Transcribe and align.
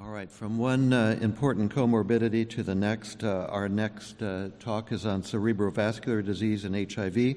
All 0.00 0.08
right, 0.08 0.28
from 0.28 0.58
one 0.58 0.92
uh, 0.92 1.16
important 1.20 1.72
comorbidity 1.72 2.50
to 2.50 2.64
the 2.64 2.74
next, 2.74 3.22
uh, 3.22 3.46
our 3.48 3.68
next 3.68 4.20
uh, 4.20 4.48
talk 4.58 4.90
is 4.90 5.06
on 5.06 5.22
cerebrovascular 5.22 6.24
disease 6.24 6.64
and 6.64 6.92
HIV. 6.92 7.36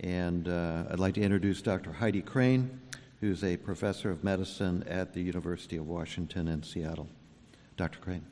And 0.00 0.46
uh, 0.46 0.84
I'd 0.90 0.98
like 0.98 1.14
to 1.14 1.22
introduce 1.22 1.62
Dr. 1.62 1.94
Heidi 1.94 2.20
Crane, 2.20 2.80
who's 3.20 3.42
a 3.42 3.56
professor 3.56 4.10
of 4.10 4.22
medicine 4.22 4.84
at 4.86 5.14
the 5.14 5.22
University 5.22 5.78
of 5.78 5.88
Washington 5.88 6.48
in 6.48 6.62
Seattle. 6.62 7.08
Dr. 7.78 7.98
Crane. 8.00 8.26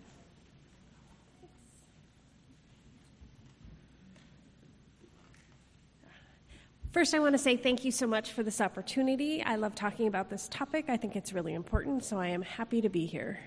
First, 6.94 7.12
I 7.12 7.18
want 7.18 7.34
to 7.34 7.38
say 7.38 7.56
thank 7.56 7.84
you 7.84 7.90
so 7.90 8.06
much 8.06 8.30
for 8.30 8.44
this 8.44 8.60
opportunity. 8.60 9.42
I 9.42 9.56
love 9.56 9.74
talking 9.74 10.06
about 10.06 10.30
this 10.30 10.46
topic. 10.48 10.84
I 10.86 10.96
think 10.96 11.16
it's 11.16 11.32
really 11.32 11.52
important, 11.52 12.04
so 12.04 12.20
I 12.20 12.28
am 12.28 12.40
happy 12.40 12.80
to 12.82 12.88
be 12.88 13.04
here. 13.04 13.40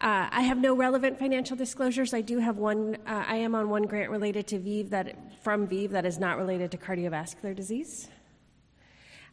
Uh, 0.00 0.28
I 0.30 0.42
have 0.42 0.56
no 0.56 0.76
relevant 0.76 1.18
financial 1.18 1.56
disclosures. 1.56 2.14
I 2.14 2.20
do 2.20 2.38
have 2.38 2.56
one. 2.56 2.98
Uh, 3.04 3.24
I 3.26 3.34
am 3.34 3.56
on 3.56 3.68
one 3.68 3.82
grant 3.82 4.10
related 4.10 4.46
to 4.46 4.60
ViiV 4.60 4.90
that 4.90 5.16
from 5.42 5.66
ViiV 5.66 5.90
that 5.90 6.06
is 6.06 6.20
not 6.20 6.38
related 6.38 6.70
to 6.70 6.78
cardiovascular 6.78 7.52
disease. 7.52 8.08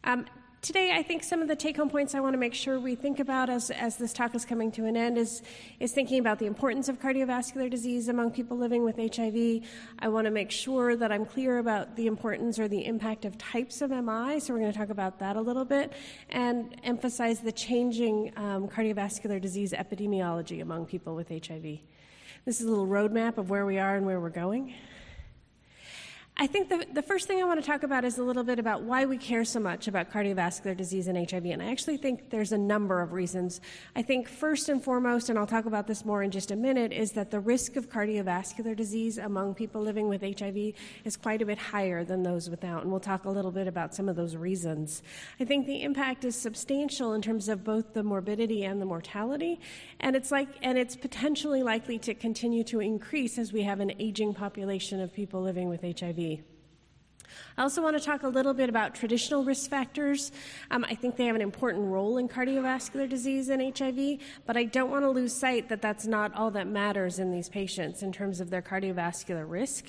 Um, 0.02 0.26
today, 0.62 0.92
I 0.92 1.02
think 1.02 1.22
some 1.22 1.40
of 1.40 1.48
the 1.48 1.56
take 1.56 1.76
home 1.76 1.88
points 1.88 2.14
I 2.14 2.20
want 2.20 2.34
to 2.34 2.38
make 2.38 2.54
sure 2.54 2.80
we 2.80 2.94
think 2.94 3.20
about 3.20 3.48
as, 3.48 3.70
as 3.70 3.96
this 3.96 4.12
talk 4.12 4.34
is 4.34 4.44
coming 4.44 4.70
to 4.72 4.86
an 4.86 4.96
end 4.96 5.18
is, 5.18 5.42
is 5.80 5.92
thinking 5.92 6.18
about 6.18 6.38
the 6.38 6.46
importance 6.46 6.88
of 6.88 7.00
cardiovascular 7.00 7.70
disease 7.70 8.08
among 8.08 8.32
people 8.32 8.56
living 8.56 8.84
with 8.84 8.96
HIV. 8.96 9.62
I 9.98 10.08
want 10.08 10.24
to 10.24 10.30
make 10.30 10.50
sure 10.50 10.96
that 10.96 11.12
I'm 11.12 11.24
clear 11.24 11.58
about 11.58 11.96
the 11.96 12.06
importance 12.06 12.58
or 12.58 12.68
the 12.68 12.84
impact 12.84 13.24
of 13.24 13.38
types 13.38 13.82
of 13.82 13.90
MI, 13.90 14.40
so 14.40 14.52
we're 14.52 14.60
going 14.60 14.72
to 14.72 14.78
talk 14.78 14.90
about 14.90 15.18
that 15.20 15.36
a 15.36 15.40
little 15.40 15.64
bit, 15.64 15.92
and 16.30 16.74
emphasize 16.82 17.40
the 17.40 17.52
changing 17.52 18.32
um, 18.36 18.68
cardiovascular 18.68 19.40
disease 19.40 19.72
epidemiology 19.72 20.60
among 20.60 20.86
people 20.86 21.14
with 21.14 21.28
HIV. 21.28 21.78
This 22.44 22.60
is 22.60 22.66
a 22.66 22.70
little 22.70 22.86
roadmap 22.86 23.38
of 23.38 23.50
where 23.50 23.66
we 23.66 23.78
are 23.78 23.96
and 23.96 24.06
where 24.06 24.20
we're 24.20 24.30
going. 24.30 24.74
I 26.40 26.46
think 26.46 26.68
the, 26.68 26.86
the 26.92 27.02
first 27.02 27.26
thing 27.26 27.40
I 27.42 27.44
want 27.44 27.60
to 27.60 27.66
talk 27.66 27.82
about 27.82 28.04
is 28.04 28.18
a 28.18 28.22
little 28.22 28.44
bit 28.44 28.60
about 28.60 28.82
why 28.82 29.06
we 29.06 29.18
care 29.18 29.44
so 29.44 29.58
much 29.58 29.88
about 29.88 30.12
cardiovascular 30.12 30.76
disease 30.76 31.08
and 31.08 31.18
HIV. 31.28 31.46
And 31.46 31.60
I 31.60 31.72
actually 31.72 31.96
think 31.96 32.30
there's 32.30 32.52
a 32.52 32.58
number 32.58 33.00
of 33.02 33.12
reasons. 33.12 33.60
I 33.96 34.02
think 34.02 34.28
first 34.28 34.68
and 34.68 34.80
foremost, 34.80 35.30
and 35.30 35.36
I'll 35.36 35.48
talk 35.48 35.66
about 35.66 35.88
this 35.88 36.04
more 36.04 36.22
in 36.22 36.30
just 36.30 36.52
a 36.52 36.56
minute, 36.56 36.92
is 36.92 37.10
that 37.12 37.32
the 37.32 37.40
risk 37.40 37.74
of 37.74 37.90
cardiovascular 37.90 38.76
disease 38.76 39.18
among 39.18 39.56
people 39.56 39.82
living 39.82 40.08
with 40.08 40.20
HIV 40.20 40.74
is 41.04 41.16
quite 41.16 41.42
a 41.42 41.46
bit 41.46 41.58
higher 41.58 42.04
than 42.04 42.22
those 42.22 42.48
without. 42.48 42.82
And 42.82 42.92
we'll 42.92 43.00
talk 43.00 43.24
a 43.24 43.30
little 43.30 43.50
bit 43.50 43.66
about 43.66 43.92
some 43.92 44.08
of 44.08 44.14
those 44.14 44.36
reasons. 44.36 45.02
I 45.40 45.44
think 45.44 45.66
the 45.66 45.82
impact 45.82 46.24
is 46.24 46.36
substantial 46.36 47.14
in 47.14 47.20
terms 47.20 47.48
of 47.48 47.64
both 47.64 47.94
the 47.94 48.04
morbidity 48.04 48.62
and 48.62 48.80
the 48.80 48.86
mortality. 48.86 49.58
And 49.98 50.14
it's 50.14 50.30
like, 50.30 50.50
and 50.62 50.78
it's 50.78 50.94
potentially 50.94 51.64
likely 51.64 51.98
to 51.98 52.14
continue 52.14 52.62
to 52.64 52.78
increase 52.78 53.38
as 53.38 53.52
we 53.52 53.62
have 53.62 53.80
an 53.80 53.92
aging 53.98 54.34
population 54.34 55.00
of 55.00 55.12
people 55.12 55.42
living 55.42 55.68
with 55.68 55.82
HIV. 55.82 56.27
I 57.58 57.62
also 57.62 57.82
want 57.82 57.98
to 57.98 58.04
talk 58.04 58.22
a 58.22 58.28
little 58.28 58.54
bit 58.54 58.68
about 58.68 58.94
traditional 58.94 59.42
risk 59.42 59.68
factors. 59.68 60.30
Um, 60.70 60.84
I 60.84 60.94
think 60.94 61.16
they 61.16 61.26
have 61.26 61.34
an 61.34 61.42
important 61.42 61.86
role 61.86 62.18
in 62.18 62.28
cardiovascular 62.28 63.08
disease 63.08 63.48
and 63.48 63.76
HIV, 63.76 64.20
but 64.46 64.56
I 64.56 64.64
don't 64.64 64.90
want 64.90 65.04
to 65.04 65.10
lose 65.10 65.34
sight 65.34 65.68
that 65.68 65.82
that's 65.82 66.06
not 66.06 66.32
all 66.34 66.52
that 66.52 66.68
matters 66.68 67.18
in 67.18 67.32
these 67.32 67.48
patients 67.48 68.02
in 68.04 68.12
terms 68.12 68.40
of 68.40 68.50
their 68.50 68.62
cardiovascular 68.62 69.44
risk. 69.48 69.86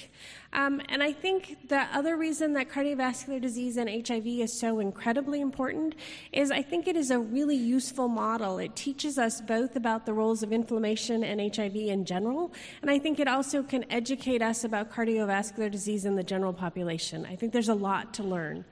Um, 0.52 0.81
and 0.89 1.03
I 1.03 1.11
think 1.11 1.69
the 1.69 1.81
other 1.94 2.17
reason 2.17 2.53
that 2.53 2.69
cardiovascular 2.69 3.39
disease 3.39 3.78
and 3.78 3.88
HIV 4.08 4.25
is 4.25 4.59
so 4.59 4.80
incredibly 4.80 5.42
important 5.42 5.94
is 6.31 6.50
I 6.50 6.64
think 6.64 6.88
it 6.88 6.95
is 6.95 7.11
a 7.11 7.19
really 7.19 7.55
useful 7.55 8.08
model. 8.08 8.58
It 8.58 8.75
teaches 8.75 9.20
us 9.20 9.42
both 9.42 9.75
about 9.75 10.08
the 10.08 10.14
roles 10.14 10.42
of 10.42 10.52
inflammation 10.52 11.23
and 11.23 11.55
HIV 11.55 11.75
in 11.75 12.03
general, 12.03 12.52
and 12.81 12.89
I 12.89 12.97
think 12.97 13.20
it 13.20 13.27
also 13.27 13.61
can 13.61 13.86
educate 13.92 14.42
us 14.42 14.64
about 14.64 14.92
cardiovascular 14.92 15.70
disease 15.70 16.05
in 16.05 16.16
the 16.16 16.23
general 16.23 16.54
population. 16.54 17.27
I 17.27 17.36
think 17.36 17.54
there's 17.54 17.70
a 17.70 17.76
lot 17.76 18.16
to 18.16 18.23
learn. 18.23 18.66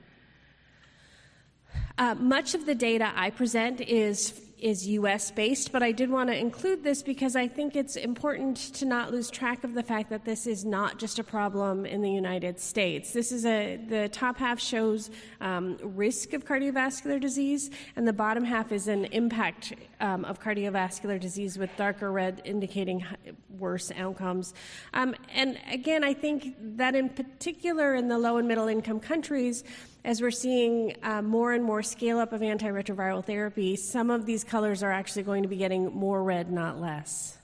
Uh, 1.96 2.14
much 2.16 2.54
of 2.54 2.66
the 2.66 2.74
data 2.74 3.12
I 3.14 3.30
present 3.30 3.80
is 3.80 4.47
is 4.60 4.86
US 4.88 5.30
based, 5.30 5.72
but 5.72 5.82
I 5.82 5.92
did 5.92 6.10
want 6.10 6.30
to 6.30 6.36
include 6.36 6.82
this 6.82 7.02
because 7.02 7.36
I 7.36 7.48
think 7.48 7.76
it's 7.76 7.96
important 7.96 8.56
to 8.74 8.84
not 8.84 9.10
lose 9.10 9.30
track 9.30 9.64
of 9.64 9.74
the 9.74 9.82
fact 9.82 10.10
that 10.10 10.24
this 10.24 10.46
is 10.46 10.64
not 10.64 10.98
just 10.98 11.18
a 11.18 11.24
problem 11.24 11.86
in 11.86 12.02
the 12.02 12.10
United 12.10 12.58
States. 12.58 13.12
This 13.12 13.32
is 13.32 13.46
a, 13.46 13.76
the 13.76 14.08
top 14.08 14.36
half 14.36 14.60
shows 14.60 15.10
um, 15.40 15.78
risk 15.82 16.32
of 16.32 16.44
cardiovascular 16.44 17.20
disease, 17.20 17.70
and 17.96 18.06
the 18.06 18.12
bottom 18.12 18.44
half 18.44 18.72
is 18.72 18.88
an 18.88 19.06
impact 19.06 19.74
um, 20.00 20.24
of 20.24 20.40
cardiovascular 20.40 21.20
disease 21.20 21.58
with 21.58 21.70
darker 21.76 22.10
red 22.10 22.42
indicating 22.44 23.04
worse 23.58 23.90
outcomes. 23.96 24.54
Um, 24.94 25.14
and 25.34 25.58
again, 25.70 26.04
I 26.04 26.14
think 26.14 26.56
that 26.76 26.94
in 26.94 27.08
particular 27.08 27.94
in 27.94 28.08
the 28.08 28.18
low 28.18 28.36
and 28.36 28.48
middle 28.48 28.68
income 28.68 29.00
countries, 29.00 29.64
as 30.08 30.22
we're 30.22 30.30
seeing 30.30 30.96
uh, 31.02 31.20
more 31.20 31.52
and 31.52 31.62
more 31.62 31.82
scale 31.82 32.18
up 32.18 32.32
of 32.32 32.40
antiretroviral 32.40 33.22
therapy, 33.22 33.76
some 33.76 34.10
of 34.10 34.24
these 34.24 34.42
colors 34.42 34.82
are 34.82 34.90
actually 34.90 35.22
going 35.22 35.42
to 35.42 35.50
be 35.50 35.58
getting 35.58 35.84
more 35.92 36.24
red, 36.24 36.50
not 36.50 36.80
less. 36.80 37.37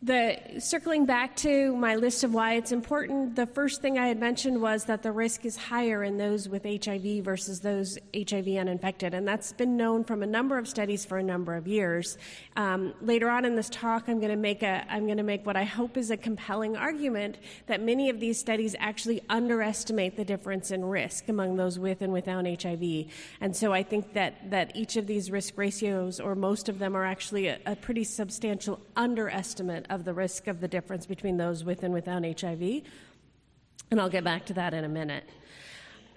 The, 0.00 0.60
circling 0.60 1.06
back 1.06 1.34
to 1.38 1.74
my 1.74 1.96
list 1.96 2.22
of 2.22 2.32
why 2.32 2.54
it's 2.54 2.70
important, 2.70 3.34
the 3.34 3.46
first 3.46 3.82
thing 3.82 3.98
I 3.98 4.06
had 4.06 4.20
mentioned 4.20 4.62
was 4.62 4.84
that 4.84 5.02
the 5.02 5.10
risk 5.10 5.44
is 5.44 5.56
higher 5.56 6.04
in 6.04 6.18
those 6.18 6.48
with 6.48 6.62
HIV 6.62 7.24
versus 7.24 7.58
those 7.58 7.98
HIV 8.14 8.46
uninfected, 8.46 9.12
and 9.12 9.26
that's 9.26 9.52
been 9.52 9.76
known 9.76 10.04
from 10.04 10.22
a 10.22 10.26
number 10.26 10.56
of 10.56 10.68
studies 10.68 11.04
for 11.04 11.18
a 11.18 11.22
number 11.22 11.56
of 11.56 11.66
years. 11.66 12.16
Um, 12.54 12.94
later 13.00 13.28
on 13.28 13.44
in 13.44 13.56
this 13.56 13.68
talk, 13.68 14.04
I'm 14.06 14.20
going 14.20 14.30
to 14.30 14.36
make 14.36 14.62
a 14.62 14.86
I'm 14.88 15.06
going 15.06 15.16
to 15.16 15.24
make 15.24 15.44
what 15.44 15.56
I 15.56 15.64
hope 15.64 15.96
is 15.96 16.12
a 16.12 16.16
compelling 16.16 16.76
argument 16.76 17.38
that 17.66 17.82
many 17.82 18.08
of 18.08 18.20
these 18.20 18.38
studies 18.38 18.76
actually 18.78 19.20
underestimate 19.28 20.16
the 20.16 20.24
difference 20.24 20.70
in 20.70 20.84
risk 20.84 21.28
among 21.28 21.56
those 21.56 21.76
with 21.76 22.02
and 22.02 22.12
without 22.12 22.46
HIV, 22.46 23.06
and 23.40 23.56
so 23.56 23.72
I 23.72 23.82
think 23.82 24.12
that 24.12 24.48
that 24.52 24.76
each 24.76 24.96
of 24.96 25.08
these 25.08 25.28
risk 25.28 25.58
ratios, 25.58 26.20
or 26.20 26.36
most 26.36 26.68
of 26.68 26.78
them, 26.78 26.94
are 26.94 27.04
actually 27.04 27.48
a, 27.48 27.58
a 27.66 27.74
pretty 27.74 28.04
substantial 28.04 28.78
underestimate 28.94 29.86
of 29.90 30.04
the 30.04 30.14
risk 30.14 30.46
of 30.46 30.60
the 30.60 30.68
difference 30.68 31.06
between 31.06 31.36
those 31.36 31.64
with 31.64 31.82
and 31.82 31.92
without 31.92 32.24
HIV. 32.24 32.82
And 33.90 34.00
I'll 34.00 34.08
get 34.08 34.24
back 34.24 34.46
to 34.46 34.54
that 34.54 34.74
in 34.74 34.84
a 34.84 34.88
minute. 34.88 35.24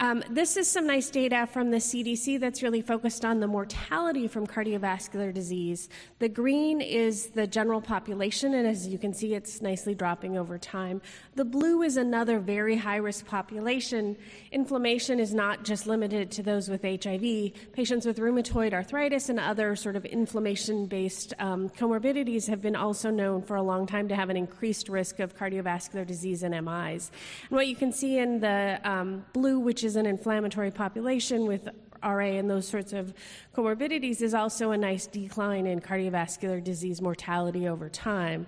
Um, 0.01 0.23
this 0.31 0.57
is 0.57 0.67
some 0.67 0.87
nice 0.87 1.11
data 1.11 1.47
from 1.53 1.69
the 1.69 1.77
CDC 1.77 2.39
that's 2.39 2.63
really 2.63 2.81
focused 2.81 3.23
on 3.23 3.39
the 3.39 3.45
mortality 3.45 4.27
from 4.27 4.47
cardiovascular 4.47 5.31
disease. 5.31 5.89
The 6.17 6.27
green 6.27 6.81
is 6.81 7.27
the 7.27 7.45
general 7.45 7.81
population, 7.81 8.55
and 8.55 8.65
as 8.65 8.87
you 8.87 8.97
can 8.97 9.13
see, 9.13 9.35
it's 9.35 9.61
nicely 9.61 9.93
dropping 9.93 10.39
over 10.39 10.57
time. 10.57 11.03
The 11.35 11.45
blue 11.45 11.83
is 11.83 11.97
another 11.97 12.39
very 12.39 12.77
high 12.77 12.95
risk 12.95 13.27
population. 13.27 14.17
Inflammation 14.51 15.19
is 15.19 15.35
not 15.35 15.65
just 15.65 15.85
limited 15.85 16.31
to 16.31 16.41
those 16.41 16.67
with 16.67 16.81
HIV. 16.81 17.51
Patients 17.71 18.07
with 18.07 18.17
rheumatoid 18.17 18.73
arthritis 18.73 19.29
and 19.29 19.39
other 19.39 19.75
sort 19.75 19.95
of 19.95 20.03
inflammation 20.05 20.87
based 20.87 21.35
um, 21.37 21.69
comorbidities 21.69 22.47
have 22.47 22.59
been 22.63 22.75
also 22.75 23.11
known 23.11 23.43
for 23.43 23.55
a 23.55 23.61
long 23.61 23.85
time 23.85 24.07
to 24.07 24.15
have 24.15 24.31
an 24.31 24.37
increased 24.37 24.89
risk 24.89 25.19
of 25.19 25.37
cardiovascular 25.37 26.07
disease 26.07 26.41
and 26.41 26.55
MIs. 26.65 27.11
And 27.49 27.55
what 27.55 27.67
you 27.67 27.75
can 27.75 27.91
see 27.91 28.17
in 28.17 28.39
the 28.39 28.81
um, 28.83 29.25
blue, 29.31 29.59
which 29.59 29.83
is 29.83 29.90
is 29.91 29.97
an 29.97 30.05
inflammatory 30.05 30.71
population 30.71 31.45
with 31.45 31.67
RA 32.01 32.19
and 32.19 32.49
those 32.49 32.65
sorts 32.65 32.93
of 32.93 33.13
comorbidities, 33.53 34.21
is 34.21 34.33
also 34.33 34.71
a 34.71 34.77
nice 34.77 35.05
decline 35.05 35.67
in 35.67 35.81
cardiovascular 35.81 36.63
disease 36.63 37.01
mortality 37.01 37.67
over 37.67 37.89
time. 37.89 38.47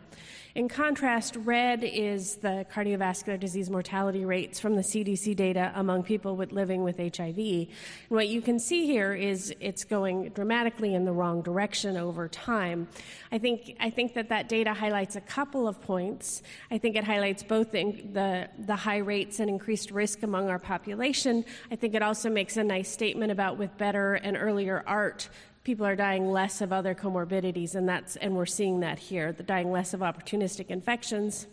In 0.56 0.70
contrast, 0.70 1.36
red 1.36 1.84
is 1.84 2.36
the 2.36 2.64
cardiovascular 2.72 3.40
disease 3.40 3.72
mortality 3.72 4.24
rates 4.24 4.60
from 4.60 4.76
the 4.76 4.84
CDC 4.84 5.36
data 5.36 5.72
among 5.74 6.04
people 6.04 6.36
with 6.36 6.52
living 6.52 6.84
with 6.84 6.98
HIV. 6.98 7.40
And 7.40 7.68
what 8.10 8.28
you 8.28 8.40
can 8.40 8.60
see 8.60 8.86
here 8.86 9.16
is 9.16 9.52
it's 9.60 9.84
going 9.84 10.30
dramatically 10.30 10.94
in 10.94 11.06
the 11.06 11.12
wrong 11.12 11.42
direction 11.42 11.98
over 11.98 12.28
time. 12.28 12.88
I 13.32 13.40
think, 13.40 13.76
I 13.80 13.90
think 13.90 14.14
that 14.14 14.30
that 14.30 14.48
data 14.48 14.76
highlights 14.76 15.16
a 15.16 15.22
couple 15.22 15.68
of 15.68 15.82
points. 15.82 16.44
I 16.70 16.78
think 16.78 16.96
it 16.96 17.04
highlights 17.04 17.42
both 17.42 17.72
the, 17.72 18.04
the, 18.14 18.48
the 18.60 18.76
high 18.76 19.00
rates 19.00 19.40
and 19.40 19.50
increased 19.50 19.90
risk 19.90 20.22
among 20.22 20.50
our 20.50 20.60
population. 20.60 21.46
I 21.72 21.78
think 21.78 21.96
it 21.96 22.04
also 22.04 22.30
makes 22.30 22.58
a 22.58 22.64
nice 22.64 22.92
statement 22.92 23.32
about 23.32 23.58
with 23.58 23.76
better 23.80 24.14
and 24.14 24.38
earlier 24.38 24.84
ART, 24.86 25.30
people 25.64 25.86
are 25.86 25.96
dying 25.96 26.32
less 26.32 26.62
of 26.62 26.74
other 26.74 26.94
comorbidities, 26.94 27.76
and 27.76 27.88
that's 27.88 28.16
and 28.18 28.36
we're 28.36 28.46
seeing 28.46 28.82
that 28.82 29.00
here. 29.00 29.32
They're 29.32 29.46
dying 29.46 29.72
less 29.72 29.94
of 29.94 30.02
opportunistic 30.02 30.68
infections, 30.68 31.48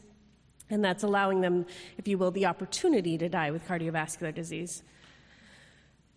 and 0.68 0.84
that's 0.84 1.02
allowing 1.02 1.40
them, 1.40 1.66
if 1.98 2.08
you 2.08 2.18
will, 2.18 2.30
the 2.30 2.46
opportunity 2.46 3.16
to 3.18 3.28
die 3.28 3.50
with 3.50 3.66
cardiovascular 3.66 4.34
disease. 4.34 4.82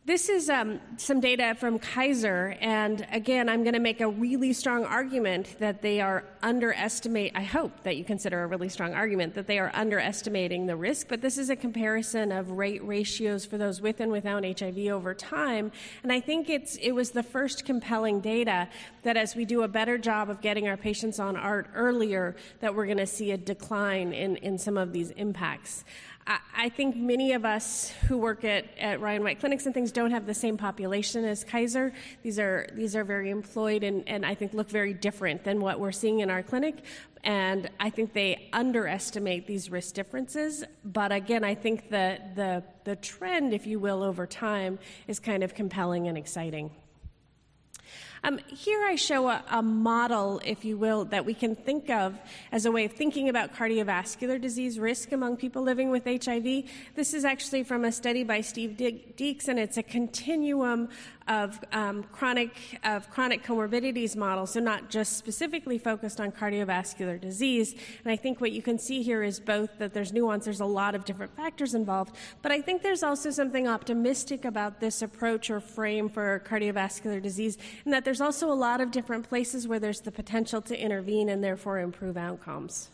This 0.05 0.27
is 0.27 0.49
um, 0.49 0.81
some 0.97 1.21
data 1.21 1.55
from 1.57 1.79
Kaiser, 1.79 2.57
and 2.59 3.07
again, 3.13 3.47
I'm 3.47 3.63
going 3.63 3.73
to 3.73 3.79
make 3.79 4.01
a 4.01 4.09
really 4.09 4.51
strong 4.51 4.83
argument 4.83 5.55
that 5.59 5.81
they 5.81 6.01
are 6.01 6.25
underestimate. 6.41 7.31
I 7.35 7.43
hope 7.43 7.83
that 7.83 7.95
you 7.95 8.03
consider 8.03 8.43
a 8.43 8.47
really 8.47 8.67
strong 8.67 8.93
argument 8.93 9.33
that 9.35 9.47
they 9.47 9.59
are 9.59 9.71
underestimating 9.73 10.65
the 10.65 10.75
risk. 10.75 11.07
But 11.07 11.21
this 11.21 11.37
is 11.37 11.49
a 11.49 11.55
comparison 11.55 12.33
of 12.33 12.51
rate 12.51 12.83
ratios 12.83 13.45
for 13.45 13.57
those 13.57 13.79
with 13.79 14.01
and 14.01 14.11
without 14.11 14.43
HIV 14.43 14.77
over 14.87 15.13
time, 15.13 15.71
and 16.03 16.11
I 16.11 16.19
think 16.19 16.49
it's 16.49 16.75
it 16.81 16.91
was 16.91 17.11
the 17.11 17.23
first 17.23 17.63
compelling 17.63 18.19
data 18.19 18.67
that 19.03 19.15
as 19.15 19.37
we 19.37 19.45
do 19.45 19.63
a 19.63 19.69
better 19.69 19.97
job 19.97 20.29
of 20.29 20.41
getting 20.41 20.67
our 20.67 20.75
patients 20.75 21.17
on 21.17 21.37
ART 21.37 21.69
earlier, 21.73 22.35
that 22.59 22.75
we're 22.75 22.87
going 22.87 22.97
to 22.97 23.07
see 23.07 23.31
a 23.31 23.37
decline 23.37 24.11
in 24.11 24.35
in 24.35 24.57
some 24.57 24.75
of 24.75 24.91
these 24.91 25.11
impacts. 25.11 25.85
I 26.25 26.69
think 26.69 26.95
many 26.95 27.33
of 27.33 27.43
us 27.43 27.89
who 28.07 28.17
work 28.17 28.45
at, 28.45 28.65
at 28.77 29.01
Ryan 29.01 29.23
White 29.23 29.39
clinics 29.39 29.65
and 29.65 29.73
things 29.73 29.91
don't 29.91 30.11
have 30.11 30.25
the 30.25 30.33
same 30.33 30.55
population 30.57 31.25
as 31.25 31.43
Kaiser. 31.43 31.91
These 32.21 32.39
are 32.39 32.67
these 32.73 32.95
are 32.95 33.03
very 33.03 33.29
employed 33.29 33.83
and, 33.83 34.07
and 34.07 34.25
I 34.25 34.33
think 34.33 34.53
look 34.53 34.69
very 34.69 34.93
different 34.93 35.43
than 35.43 35.59
what 35.59 35.79
we're 35.79 35.91
seeing 35.91 36.21
in 36.21 36.29
our 36.29 36.41
clinic. 36.41 36.83
And 37.25 37.69
I 37.79 37.89
think 37.89 38.13
they 38.13 38.49
underestimate 38.53 39.47
these 39.47 39.69
risk 39.69 39.95
differences. 39.95 40.63
But 40.85 41.11
again, 41.11 41.43
I 41.43 41.55
think 41.55 41.89
the 41.89 42.19
the 42.35 42.63
the 42.85 42.95
trend, 42.95 43.53
if 43.53 43.67
you 43.67 43.79
will, 43.79 44.01
over 44.01 44.25
time 44.25 44.79
is 45.07 45.19
kind 45.19 45.43
of 45.43 45.53
compelling 45.53 46.07
and 46.07 46.17
exciting. 46.17 46.71
Um, 48.25 48.37
here 48.47 48.81
I 48.85 48.95
show 48.95 49.27
a, 49.27 49.43
a, 49.51 49.61
model, 49.61 50.39
if 50.45 50.63
you 50.63 50.77
will, 50.77 51.03
that 51.05 51.25
we 51.25 51.33
can 51.33 51.57
think 51.57 51.89
of 51.89 52.17
as 52.53 52.65
a 52.65 52.71
way 52.71 52.85
of 52.85 52.93
thinking 52.93 53.27
about 53.27 53.53
cardiovascular 53.53 54.39
disease 54.39 54.79
risk 54.79 55.11
among 55.11 55.35
people 55.35 55.61
living 55.61 55.91
with 55.91 56.05
HIV. 56.05 56.63
This 56.95 57.13
is 57.13 57.25
actually 57.25 57.63
from 57.63 57.83
a 57.83 57.91
study 57.91 58.23
by 58.23 58.39
Steve 58.39 58.77
Deeks, 58.77 59.49
and 59.49 59.59
it's 59.59 59.75
a 59.75 59.83
continuum 59.83 60.87
of 61.27 61.59
um, 61.71 62.03
chronic 62.11 62.79
of 62.83 63.09
chronic 63.09 63.43
comorbidities 63.43 64.15
model, 64.15 64.45
so 64.45 64.59
not 64.59 64.89
just 64.89 65.17
specifically 65.17 65.77
focused 65.77 66.19
on 66.19 66.31
cardiovascular 66.31 67.19
disease. 67.19 67.73
And 68.03 68.11
I 68.11 68.15
think 68.15 68.41
what 68.41 68.51
you 68.51 68.61
can 68.61 68.77
see 68.77 69.01
here 69.03 69.23
is 69.23 69.39
both 69.39 69.77
that 69.79 69.93
there's 69.93 70.13
nuance, 70.13 70.45
there's 70.45 70.59
a 70.59 70.65
lot 70.65 70.95
of 70.95 71.05
different 71.05 71.35
factors 71.35 71.73
involved, 71.73 72.15
but 72.41 72.51
I 72.51 72.61
think 72.61 72.81
there's 72.81 73.03
also 73.03 73.29
something 73.31 73.67
optimistic 73.67 74.45
about 74.45 74.79
this 74.79 75.01
approach 75.01 75.49
or 75.49 75.59
frame 75.59 76.09
for 76.09 76.43
cardiovascular 76.45 77.21
disease, 77.21 77.57
and 77.85 77.93
that 77.93 78.05
there's 78.05 78.21
also 78.21 78.51
a 78.51 78.53
lot 78.53 78.81
of 78.81 78.91
different 78.91 79.27
places 79.27 79.67
where 79.67 79.79
there's 79.79 80.01
the 80.01 80.11
potential 80.11 80.61
to 80.61 80.79
intervene 80.79 81.29
and 81.29 81.43
therefore 81.43 81.79
improve 81.79 82.17
outcomes. 82.17 82.89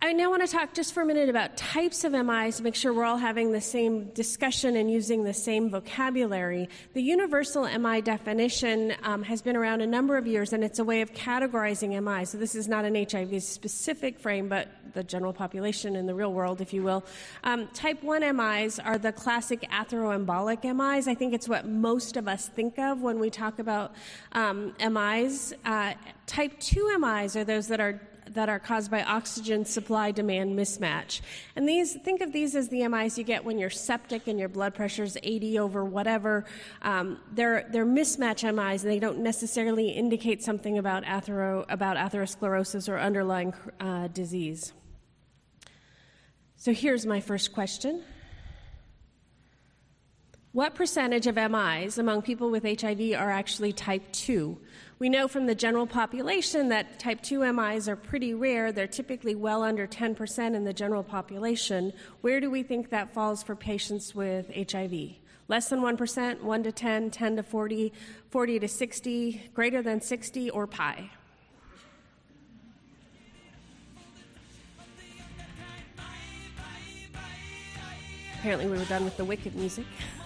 I 0.00 0.12
now 0.12 0.30
want 0.30 0.46
to 0.46 0.48
talk 0.48 0.74
just 0.74 0.94
for 0.94 1.02
a 1.02 1.04
minute 1.04 1.28
about 1.28 1.56
types 1.56 2.04
of 2.04 2.12
MIs 2.12 2.58
to 2.58 2.62
make 2.62 2.76
sure 2.76 2.92
we're 2.92 3.04
all 3.04 3.16
having 3.16 3.50
the 3.50 3.60
same 3.60 4.10
discussion 4.10 4.76
and 4.76 4.88
using 4.88 5.24
the 5.24 5.34
same 5.34 5.70
vocabulary. 5.70 6.68
The 6.94 7.02
universal 7.02 7.66
MI 7.66 8.00
definition 8.00 8.94
um, 9.02 9.24
has 9.24 9.42
been 9.42 9.56
around 9.56 9.80
a 9.80 9.88
number 9.88 10.16
of 10.16 10.24
years, 10.24 10.52
and 10.52 10.62
it's 10.62 10.78
a 10.78 10.84
way 10.84 11.00
of 11.00 11.12
categorizing 11.14 12.00
MI. 12.00 12.24
So 12.26 12.38
this 12.38 12.54
is 12.54 12.68
not 12.68 12.84
an 12.84 12.94
HIV 12.94 13.42
specific 13.42 14.20
frame, 14.20 14.48
but 14.48 14.68
the 14.94 15.02
general 15.02 15.32
population 15.32 15.96
in 15.96 16.06
the 16.06 16.14
real 16.14 16.32
world, 16.32 16.60
if 16.60 16.72
you 16.72 16.84
will. 16.84 17.04
Um, 17.42 17.66
type 17.74 18.00
1 18.00 18.36
MIs 18.36 18.78
are 18.78 18.98
the 18.98 19.10
classic 19.10 19.62
atheroembolic 19.62 20.62
MIs. 20.62 21.08
I 21.08 21.14
think 21.16 21.34
it's 21.34 21.48
what 21.48 21.66
most 21.66 22.16
of 22.16 22.28
us 22.28 22.46
think 22.46 22.78
of 22.78 23.02
when 23.02 23.18
we 23.18 23.30
talk 23.30 23.58
about 23.58 23.94
um, 24.30 24.76
MIs. 24.78 25.54
Uh, 25.64 25.94
type 26.26 26.60
2 26.60 26.98
MIs 27.00 27.34
are 27.34 27.42
those 27.42 27.66
that 27.66 27.80
are 27.80 28.00
that 28.34 28.48
are 28.48 28.58
caused 28.58 28.90
by 28.90 29.02
oxygen 29.02 29.64
supply 29.64 30.10
demand 30.10 30.58
mismatch. 30.58 31.20
And 31.56 31.68
these, 31.68 31.94
think 31.94 32.20
of 32.20 32.32
these 32.32 32.54
as 32.54 32.68
the 32.68 32.86
MIs 32.86 33.18
you 33.18 33.24
get 33.24 33.44
when 33.44 33.58
you're 33.58 33.70
septic 33.70 34.26
and 34.26 34.38
your 34.38 34.48
blood 34.48 34.74
pressure 34.74 35.04
is 35.04 35.18
80 35.22 35.58
over 35.58 35.84
whatever. 35.84 36.44
Um, 36.82 37.18
they're, 37.32 37.66
they're 37.70 37.86
mismatch 37.86 38.42
MIs 38.42 38.84
and 38.84 38.92
they 38.92 38.98
don't 38.98 39.18
necessarily 39.18 39.90
indicate 39.90 40.42
something 40.42 40.78
about, 40.78 41.04
athero, 41.04 41.64
about 41.68 41.96
atherosclerosis 41.96 42.88
or 42.88 42.98
underlying 42.98 43.54
uh, 43.80 44.08
disease. 44.08 44.72
So 46.56 46.72
here's 46.72 47.06
my 47.06 47.20
first 47.20 47.52
question. 47.52 48.02
What 50.52 50.74
percentage 50.74 51.26
of 51.26 51.36
MIs 51.36 51.98
among 51.98 52.22
people 52.22 52.50
with 52.50 52.64
HIV 52.64 53.12
are 53.12 53.30
actually 53.30 53.74
type 53.74 54.10
2? 54.12 54.58
We 54.98 55.10
know 55.10 55.28
from 55.28 55.44
the 55.44 55.54
general 55.54 55.86
population 55.86 56.70
that 56.70 56.98
type 56.98 57.20
2 57.20 57.52
MIs 57.52 57.86
are 57.86 57.96
pretty 57.96 58.32
rare. 58.32 58.72
They're 58.72 58.86
typically 58.86 59.34
well 59.34 59.62
under 59.62 59.86
10% 59.86 60.54
in 60.54 60.64
the 60.64 60.72
general 60.72 61.02
population. 61.02 61.92
Where 62.22 62.40
do 62.40 62.50
we 62.50 62.62
think 62.62 62.88
that 62.88 63.12
falls 63.12 63.42
for 63.42 63.54
patients 63.54 64.14
with 64.14 64.50
HIV? 64.54 65.16
Less 65.48 65.68
than 65.68 65.80
1%, 65.80 66.40
1 66.40 66.62
to 66.62 66.72
10, 66.72 67.10
10 67.10 67.36
to 67.36 67.42
40, 67.42 67.92
40 68.30 68.58
to 68.58 68.68
60, 68.68 69.50
greater 69.52 69.82
than 69.82 70.00
60, 70.00 70.48
or 70.50 70.66
pi? 70.66 71.10
Apparently, 78.38 78.66
we 78.66 78.78
were 78.78 78.84
done 78.86 79.04
with 79.04 79.16
the 79.18 79.24
wicked 79.26 79.54
music. 79.54 79.84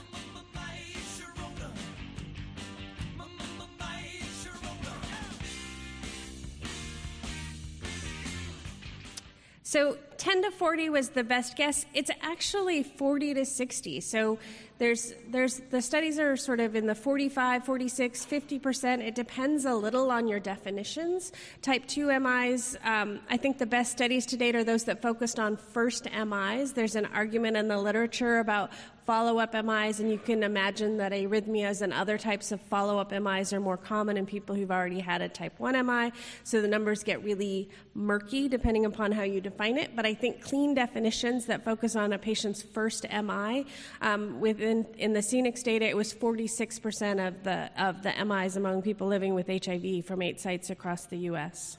So 9.73 9.97
10 10.19 10.43
to 10.43 10.51
40 10.51 10.91
was 10.91 11.09
the 11.09 11.25
best 11.25 11.57
guess. 11.57 11.87
It's 11.95 12.11
actually 12.21 12.83
40 12.83 13.33
to 13.33 13.47
60. 13.47 14.01
So 14.03 14.39
there's, 14.77 15.15
there's, 15.31 15.63
the 15.71 15.81
studies 15.81 16.19
are 16.19 16.37
sort 16.37 16.61
of 16.61 16.77
in 16.77 16.87
the 16.87 16.95
45, 16.95 17.65
46, 17.65 18.27
50%. 18.27 19.01
It 19.01 19.15
depends 19.15 19.65
a 19.65 19.73
little 19.73 20.11
on 20.11 20.29
your 20.29 20.41
definitions. 20.41 21.33
Type 21.63 21.87
2 21.87 22.21
MIs, 22.21 22.77
um, 22.85 23.21
I 23.31 23.39
think 23.39 23.57
the 23.57 23.65
best 23.65 23.93
studies 23.93 24.27
to 24.27 24.37
date 24.37 24.55
are 24.55 24.63
those 24.63 24.85
that 24.85 25.01
focused 25.01 25.39
on 25.39 25.57
first 25.57 26.07
MIs. 26.13 26.75
There's 26.75 26.95
an 26.95 27.07
argument 27.07 27.57
in 27.57 27.69
the 27.69 27.79
literature 27.79 28.41
about 28.41 28.73
follow 29.05 29.39
up 29.39 29.53
MIs, 29.53 30.01
and 30.01 30.11
you 30.11 30.19
can 30.19 30.43
imagine 30.43 30.97
that 30.99 31.13
arrhythmias 31.13 31.83
and 31.83 31.93
other 31.93 32.19
types 32.19 32.53
of 32.53 32.61
follow 32.61 32.99
up 32.99 33.11
MIs 33.11 33.53
are 33.53 33.61
more 33.61 33.77
common 33.77 34.17
in 34.17 34.27
people 34.27 34.55
who've 34.55 34.71
already 34.71 35.01
had 35.01 35.23
a 35.23 35.29
type 35.29 35.59
1 35.59 35.87
MI. 35.87 36.13
So 36.45 36.61
the 36.61 36.69
numbers 36.69 37.03
get 37.03 37.23
really 37.25 37.69
murky 37.95 38.49
depending 38.49 38.85
upon 38.85 39.13
how 39.13 39.23
you 39.23 39.41
define 39.41 39.79
it. 39.79 39.97
But 39.97 40.07
I 40.07 40.15
think 40.15 40.43
clean 40.43 40.75
definitions 40.75 41.47
that 41.47 41.65
focus 41.65 41.97
on 41.97 42.13
a 42.13 42.19
patient's 42.19 42.63
first 42.63 43.07
MI, 43.11 43.67
um, 44.01 44.41
within 44.41 44.87
in 44.99 45.13
the 45.13 45.21
CNICS 45.21 45.63
data, 45.63 45.87
it 45.87 45.97
was 45.97 46.13
46% 46.13 47.27
of 47.27 47.43
the, 47.45 47.71
of 47.83 48.03
the 48.03 48.13
MIs 48.25 48.57
among 48.57 48.83
people 48.83 49.09
living 49.09 49.35
with 49.35 49.49
HIV 49.49 50.05
from 50.05 50.23
eight 50.23 50.41
sites 50.41 50.71
across 50.71 51.07
the 51.07 51.19
US. 51.19 51.79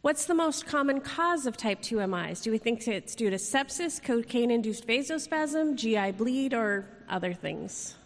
What's 0.00 0.26
the 0.26 0.34
most 0.34 0.64
common 0.64 1.00
cause 1.00 1.44
of 1.44 1.56
type 1.56 1.82
2 1.82 2.06
MIs? 2.06 2.40
Do 2.40 2.52
we 2.52 2.58
think 2.58 2.86
it's 2.86 3.16
due 3.16 3.30
to 3.30 3.36
sepsis, 3.36 4.00
cocaine 4.00 4.52
induced 4.52 4.86
vasospasm, 4.86 5.74
GI 5.74 6.12
bleed, 6.12 6.54
or 6.54 6.86
other 7.08 7.34
things? 7.34 7.96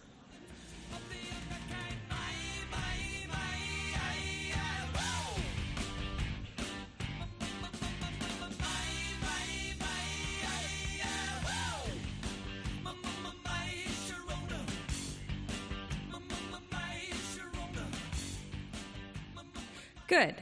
Good. 20.07 20.35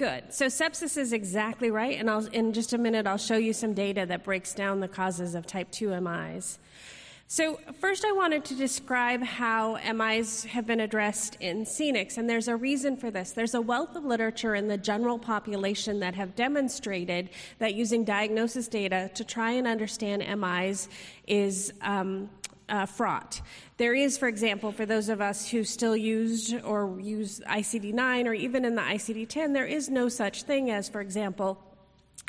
Good. 0.00 0.32
So 0.32 0.46
sepsis 0.46 0.96
is 0.96 1.12
exactly 1.12 1.70
right, 1.70 2.00
and 2.00 2.08
I'll, 2.08 2.24
in 2.28 2.54
just 2.54 2.72
a 2.72 2.78
minute 2.78 3.06
I'll 3.06 3.18
show 3.18 3.36
you 3.36 3.52
some 3.52 3.74
data 3.74 4.06
that 4.06 4.24
breaks 4.24 4.54
down 4.54 4.80
the 4.80 4.88
causes 4.88 5.34
of 5.34 5.46
type 5.46 5.70
2 5.72 6.00
MIs. 6.00 6.58
So, 7.26 7.60
first, 7.80 8.06
I 8.06 8.12
wanted 8.12 8.46
to 8.46 8.54
describe 8.54 9.22
how 9.22 9.78
MIs 9.92 10.44
have 10.44 10.66
been 10.66 10.80
addressed 10.80 11.36
in 11.38 11.66
CNICS, 11.66 12.16
and 12.16 12.30
there's 12.30 12.48
a 12.48 12.56
reason 12.56 12.96
for 12.96 13.10
this. 13.10 13.32
There's 13.32 13.54
a 13.54 13.60
wealth 13.60 13.94
of 13.94 14.06
literature 14.06 14.54
in 14.54 14.68
the 14.68 14.78
general 14.78 15.18
population 15.18 16.00
that 16.00 16.14
have 16.14 16.34
demonstrated 16.34 17.28
that 17.58 17.74
using 17.74 18.02
diagnosis 18.02 18.68
data 18.68 19.10
to 19.14 19.22
try 19.22 19.50
and 19.50 19.66
understand 19.66 20.24
MIs 20.40 20.88
is 21.26 21.74
um, 21.82 22.30
uh, 22.70 22.86
fraught. 22.86 23.42
There 23.76 23.94
is, 23.94 24.16
for 24.16 24.28
example, 24.28 24.72
for 24.72 24.86
those 24.86 25.08
of 25.08 25.20
us 25.20 25.48
who 25.48 25.64
still 25.64 25.96
use 25.96 26.54
or 26.64 26.98
use 27.00 27.40
ICD 27.40 27.92
9 27.92 28.28
or 28.28 28.34
even 28.34 28.64
in 28.64 28.74
the 28.74 28.82
ICD 28.82 29.28
10, 29.28 29.52
there 29.52 29.66
is 29.66 29.88
no 29.90 30.08
such 30.08 30.44
thing 30.44 30.70
as, 30.70 30.88
for 30.88 31.00
example, 31.00 31.58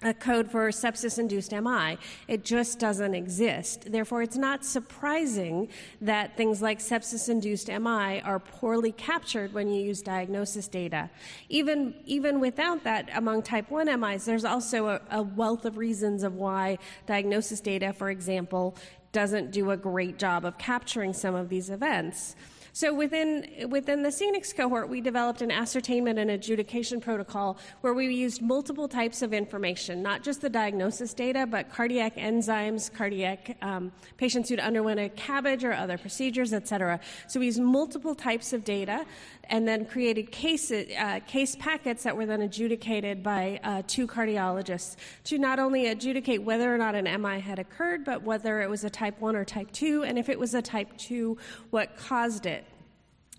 a 0.04 0.14
code 0.14 0.50
for 0.50 0.70
sepsis 0.70 1.20
induced 1.20 1.52
MI. 1.52 1.98
It 2.28 2.44
just 2.44 2.80
doesn't 2.80 3.14
exist. 3.14 3.92
Therefore, 3.92 4.24
it's 4.24 4.38
not 4.38 4.66
surprising 4.66 5.70
that 6.02 6.36
things 6.36 6.62
like 6.62 6.80
sepsis 6.80 7.30
induced 7.30 7.68
MI 7.68 8.22
are 8.22 8.40
poorly 8.40 8.92
captured 8.94 9.54
when 9.54 9.70
you 9.70 9.82
use 9.82 10.02
diagnosis 10.02 10.68
data. 10.68 11.10
Even, 11.50 11.94
even 12.06 12.40
without 12.40 12.84
that, 12.84 13.10
among 13.14 13.44
type 13.44 13.70
1 13.70 14.00
MIs, 14.00 14.26
there's 14.26 14.46
also 14.46 14.88
a, 14.88 15.02
a 15.12 15.22
wealth 15.22 15.66
of 15.66 15.78
reasons 15.78 16.24
of 16.24 16.34
why 16.34 16.80
diagnosis 17.06 17.60
data, 17.60 17.94
for 17.94 18.10
example, 18.10 18.76
doesn't 19.12 19.52
do 19.52 19.72
a 19.72 19.78
great 19.78 20.18
job 20.18 20.46
of 20.46 20.58
capturing 20.58 21.14
some 21.14 21.36
of 21.36 21.50
these 21.50 21.70
events. 21.70 22.36
So 22.74 22.94
within 22.94 23.68
within 23.70 24.02
the 24.02 24.10
CNICS 24.10 24.56
cohort, 24.56 24.88
we 24.88 25.02
developed 25.02 25.42
an 25.42 25.52
ascertainment 25.52 26.18
and 26.18 26.32
adjudication 26.32 27.02
protocol 27.02 27.58
where 27.82 27.94
we 27.94 28.14
used 28.14 28.42
multiple 28.42 28.88
types 28.88 29.22
of 29.22 29.34
information, 29.34 30.02
not 30.02 30.24
just 30.24 30.40
the 30.40 30.50
diagnosis 30.50 31.14
data, 31.14 31.46
but 31.46 31.70
cardiac 31.70 32.16
enzymes, 32.16 32.92
cardiac 32.94 33.58
um, 33.62 33.92
patients 34.16 34.48
who'd 34.48 34.60
underwent 34.60 35.02
a 35.02 35.10
CABG 35.10 35.66
or 35.66 35.74
other 35.74 35.98
procedures, 35.98 36.54
et 36.54 36.66
cetera. 36.66 37.00
So 37.28 37.42
we 37.42 37.48
used 37.48 37.60
multiple 37.60 38.16
types 38.16 38.54
of 38.54 38.64
data 38.64 39.06
and 39.52 39.68
then 39.68 39.86
created 39.86 40.32
case, 40.32 40.72
uh, 40.72 41.20
case 41.28 41.58
packets 41.58 42.04
that 42.04 42.16
were 42.16 42.26
then 42.26 42.42
adjudicated 42.42 43.22
by 43.22 43.60
uh, 43.64 43.82
two 43.86 44.08
cardiologists 44.08 44.96
to 45.26 45.38
not 45.38 45.60
only 45.60 45.88
adjudicate 45.88 46.42
whether 46.42 46.74
or 46.74 46.78
not 46.78 46.96
an 46.96 47.22
MI 47.22 47.42
had 47.42 47.60
occurred, 47.60 48.06
but 48.06 48.24
whether 48.24 48.62
it 48.62 48.70
was 48.70 48.86
a 48.86 48.90
type 48.90 49.20
1 49.20 49.36
or 49.36 49.44
type 49.44 49.70
2, 49.74 50.04
and 50.04 50.18
if 50.18 50.30
it 50.30 50.40
was 50.40 50.54
a 50.54 50.62
type 50.62 50.96
2, 50.98 51.38
what 51.70 51.98
caused 51.98 52.46
it. 52.46 52.66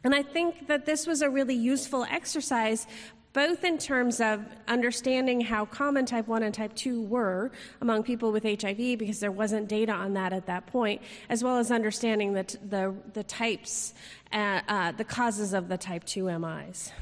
And 0.04 0.14
I 0.14 0.22
think 0.22 0.66
that 0.68 0.84
this 0.84 1.06
was 1.06 1.22
a 1.22 1.30
really 1.30 1.54
useful 1.54 2.04
exercise, 2.10 2.86
both 3.32 3.64
in 3.64 3.78
terms 3.78 4.20
of 4.20 4.44
understanding 4.68 5.40
how 5.40 5.64
common 5.64 6.06
type 6.06 6.26
1 6.26 6.42
and 6.42 6.54
type 6.54 6.74
2 6.74 7.02
were 7.02 7.50
among 7.80 8.02
people 8.02 8.32
with 8.32 8.42
HIV, 8.42 8.98
because 8.98 9.20
there 9.20 9.32
wasn't 9.32 9.68
data 9.68 9.92
on 9.92 10.14
that 10.14 10.32
at 10.32 10.46
that 10.46 10.66
point, 10.66 11.00
as 11.28 11.42
well 11.42 11.58
as 11.58 11.70
understanding 11.70 12.34
the, 12.34 12.58
the, 12.68 12.94
the 13.14 13.22
types, 13.22 13.94
uh, 14.32 14.60
uh, 14.68 14.92
the 14.92 15.04
causes 15.04 15.52
of 15.52 15.68
the 15.68 15.78
type 15.78 16.04
2 16.04 16.38
MIs. 16.38 16.92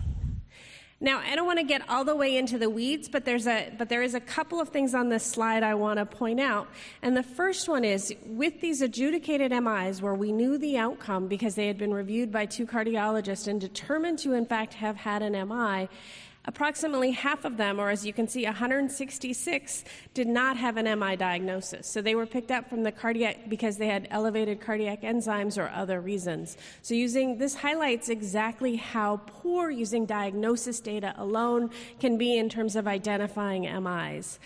Now, 1.03 1.23
I 1.25 1.35
don't 1.35 1.47
want 1.47 1.59
to 1.59 1.65
get 1.65 1.89
all 1.89 2.05
the 2.05 2.15
way 2.15 2.37
into 2.37 2.59
the 2.59 2.69
weeds, 2.69 3.09
but 3.09 3.25
there's 3.25 3.47
a 3.47 3.73
but 3.79 3.89
there 3.89 4.03
is 4.03 4.15
a 4.15 4.21
couple 4.21 4.61
of 4.61 4.69
things 4.69 4.95
on 4.95 5.09
this 5.09 5.25
slide 5.25 5.63
I 5.63 5.75
want 5.75 5.99
to 5.99 6.05
point 6.05 6.41
out. 6.41 6.69
And 7.01 7.17
the 7.17 7.23
first 7.23 7.71
one 7.71 7.85
is 7.85 8.15
with 8.27 8.61
these 8.61 8.83
adjudicated 8.83 9.51
MIs 9.51 10.03
where 10.03 10.15
we 10.15 10.31
knew 10.31 10.59
the 10.59 10.77
outcome 10.77 11.27
because 11.27 11.55
they 11.55 11.69
had 11.69 11.79
been 11.79 11.95
reviewed 11.95 12.31
by 12.31 12.45
two 12.45 12.67
cardiologists 12.67 13.49
and 13.49 13.59
determined 13.59 14.19
to 14.19 14.35
in 14.35 14.45
fact 14.45 14.75
have 14.75 14.97
had 14.97 15.23
an 15.23 15.33
MI, 15.33 15.89
Approximately 16.47 17.11
half 17.11 17.45
of 17.45 17.59
them, 17.59 17.79
or 17.79 17.91
as 17.91 18.07
you 18.07 18.15
can 18.15 18.27
see, 18.27 18.45
166, 18.45 19.85
did 20.15 20.27
not 20.27 20.57
have 20.57 20.79
an 20.79 20.99
MI 20.99 21.15
diagnosis. 21.15 21.87
So 21.87 22.01
they 22.01 22.15
were 22.15 22.25
picked 22.25 22.51
up 22.51 22.71
from 22.71 22.83
the 22.83 22.91
cardiac 22.91 23.51
because 23.51 23.77
they 23.77 23.89
had 23.89 24.09
elevated 24.11 24.59
cardiac 24.59 25.03
enzymes 25.03 25.59
or 25.59 25.71
other 25.75 26.01
reasons. 26.01 26.57
So 26.81 26.95
using 26.95 27.37
this 27.37 27.55
highlights 27.55 28.09
exactly 28.09 28.77
how 28.77 29.21
poor 29.27 29.71
using 29.71 30.07
diagnosis 30.07 30.81
data 30.81 31.15
alone 31.19 31.71
can 31.99 32.17
be 32.17 32.39
in 32.39 32.49
terms 32.49 32.75
of 32.75 32.89
identifying 32.89 33.63
MIs. 33.63 34.39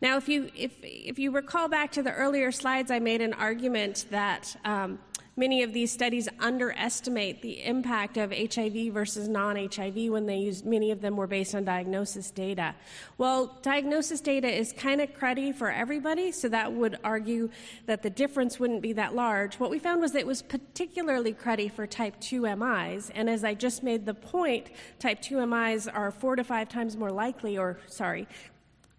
Now, 0.00 0.16
if 0.16 0.28
you 0.28 0.50
if 0.56 0.72
if 0.82 1.18
you 1.18 1.30
recall 1.30 1.68
back 1.68 1.92
to 1.92 2.02
the 2.02 2.12
earlier 2.12 2.50
slides, 2.50 2.90
I 2.90 2.98
made 2.98 3.20
an 3.20 3.34
argument 3.34 4.06
that. 4.10 4.56
Um, 4.64 4.98
Many 5.34 5.62
of 5.62 5.72
these 5.72 5.90
studies 5.90 6.28
underestimate 6.40 7.40
the 7.40 7.64
impact 7.64 8.18
of 8.18 8.32
HIV 8.32 8.92
versus 8.92 9.28
non 9.28 9.56
HIV 9.56 10.10
when 10.10 10.26
they 10.26 10.36
use, 10.36 10.62
many 10.62 10.90
of 10.90 11.00
them 11.00 11.16
were 11.16 11.26
based 11.26 11.54
on 11.54 11.64
diagnosis 11.64 12.30
data. 12.30 12.74
Well, 13.16 13.58
diagnosis 13.62 14.20
data 14.20 14.46
is 14.46 14.74
kind 14.74 15.00
of 15.00 15.14
cruddy 15.14 15.54
for 15.54 15.70
everybody, 15.70 16.32
so 16.32 16.50
that 16.50 16.74
would 16.74 16.98
argue 17.02 17.48
that 17.86 18.02
the 18.02 18.10
difference 18.10 18.60
wouldn't 18.60 18.82
be 18.82 18.92
that 18.92 19.14
large. 19.14 19.54
What 19.54 19.70
we 19.70 19.78
found 19.78 20.02
was 20.02 20.12
that 20.12 20.18
it 20.18 20.26
was 20.26 20.42
particularly 20.42 21.32
cruddy 21.32 21.72
for 21.72 21.86
type 21.86 22.20
2 22.20 22.42
MIs, 22.54 23.10
and 23.14 23.30
as 23.30 23.42
I 23.42 23.54
just 23.54 23.82
made 23.82 24.04
the 24.04 24.14
point, 24.14 24.66
type 24.98 25.22
2 25.22 25.46
MIs 25.46 25.88
are 25.88 26.10
four 26.10 26.36
to 26.36 26.44
five 26.44 26.68
times 26.68 26.94
more 26.94 27.10
likely, 27.10 27.56
or 27.56 27.78
sorry, 27.86 28.28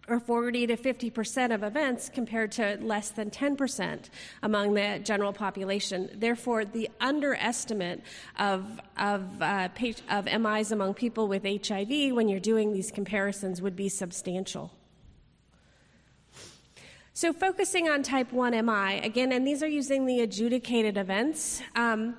or 0.08 0.20
40 0.20 0.66
to 0.68 0.76
50 0.76 1.10
percent 1.10 1.52
of 1.52 1.62
events 1.62 2.08
compared 2.08 2.52
to 2.52 2.78
less 2.80 3.10
than 3.10 3.30
10 3.30 3.56
percent 3.56 4.10
among 4.42 4.74
the 4.74 5.00
general 5.02 5.32
population. 5.32 6.10
Therefore, 6.14 6.64
the 6.64 6.88
underestimate 7.00 8.02
of, 8.38 8.80
of, 8.98 9.42
uh, 9.42 9.68
of 10.10 10.24
MIs 10.26 10.72
among 10.72 10.94
people 10.94 11.28
with 11.28 11.44
HIV 11.44 12.14
when 12.14 12.28
you're 12.28 12.40
doing 12.40 12.72
these 12.72 12.90
comparisons 12.90 13.62
would 13.62 13.76
be 13.76 13.88
substantial. 13.88 14.72
So, 17.16 17.32
focusing 17.32 17.88
on 17.88 18.02
type 18.02 18.32
1 18.32 18.66
MI, 18.66 18.98
again, 18.98 19.30
and 19.30 19.46
these 19.46 19.62
are 19.62 19.68
using 19.68 20.04
the 20.04 20.20
adjudicated 20.22 20.96
events. 20.96 21.62
Um, 21.76 22.16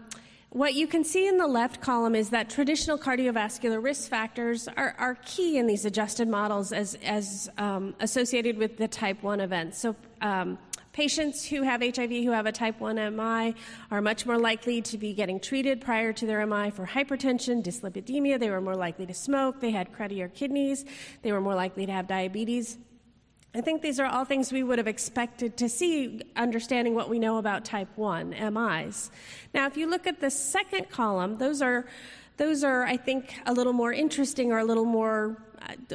what 0.56 0.74
you 0.74 0.88
can 0.88 1.04
see 1.04 1.28
in 1.28 1.38
the 1.38 1.48
left 1.48 1.82
column 1.82 2.16
is 2.16 2.30
that 2.30 2.50
traditional 2.50 2.98
cardiovascular 2.98 3.84
risk 3.84 4.10
factors 4.10 4.70
are, 4.78 4.96
are 4.98 5.16
key 5.26 5.58
in 5.58 5.68
these 5.68 5.84
adjusted 5.84 6.30
models 6.30 6.72
as, 6.72 6.98
as 7.04 7.50
um, 7.58 7.94
associated 8.00 8.58
with 8.58 8.78
the 8.78 8.88
type 8.88 9.22
1 9.22 9.42
events. 9.42 9.78
So, 9.78 9.98
um, 10.22 10.58
patients 10.94 11.46
who 11.46 11.64
have 11.64 11.82
HIV 11.82 12.10
who 12.10 12.32
have 12.32 12.46
a 12.46 12.54
type 12.54 12.80
1 12.80 12.96
MI 13.18 13.54
are 13.92 14.02
much 14.02 14.26
more 14.26 14.38
likely 14.38 14.82
to 14.84 14.98
be 14.98 15.14
getting 15.14 15.42
treated 15.42 15.82
prior 15.82 16.14
to 16.14 16.26
their 16.26 16.46
MI 16.48 16.70
for 16.70 16.88
hypertension, 16.88 17.62
dyslipidemia. 17.62 18.40
They 18.40 18.50
were 18.50 18.62
more 18.62 18.78
likely 18.78 19.06
to 19.08 19.14
smoke. 19.14 19.60
They 19.60 19.72
had 19.72 19.92
cruddier 19.92 20.30
kidneys. 20.30 20.86
They 21.22 21.34
were 21.34 21.42
more 21.42 21.56
likely 21.56 21.86
to 21.86 21.92
have 21.92 22.08
diabetes. 22.08 22.78
I 23.56 23.62
think 23.62 23.82
these 23.82 24.02
are 24.02 24.06
all 24.06 24.26
things 24.26 24.52
we 24.52 24.64
would 24.64 24.80
have 24.80 24.88
expected 24.88 25.56
to 25.58 25.70
see, 25.70 26.22
understanding 26.36 26.94
what 26.94 27.08
we 27.08 27.20
know 27.20 27.38
about 27.38 27.64
type 27.64 27.88
1 27.96 28.32
MIs. 28.32 29.10
Now, 29.54 29.66
if 29.66 29.78
you 29.78 29.90
look 29.90 30.06
at 30.06 30.20
the 30.20 30.30
second 30.30 30.90
column, 30.90 31.38
those 31.38 31.62
are, 31.62 31.86
those 32.36 32.66
are, 32.66 32.84
I 32.84 32.98
think, 32.98 33.40
a 33.46 33.54
little 33.54 33.72
more 33.72 33.94
interesting 33.94 34.52
or 34.52 34.60
a 34.60 34.66
little 34.66 34.84
more 34.84 35.38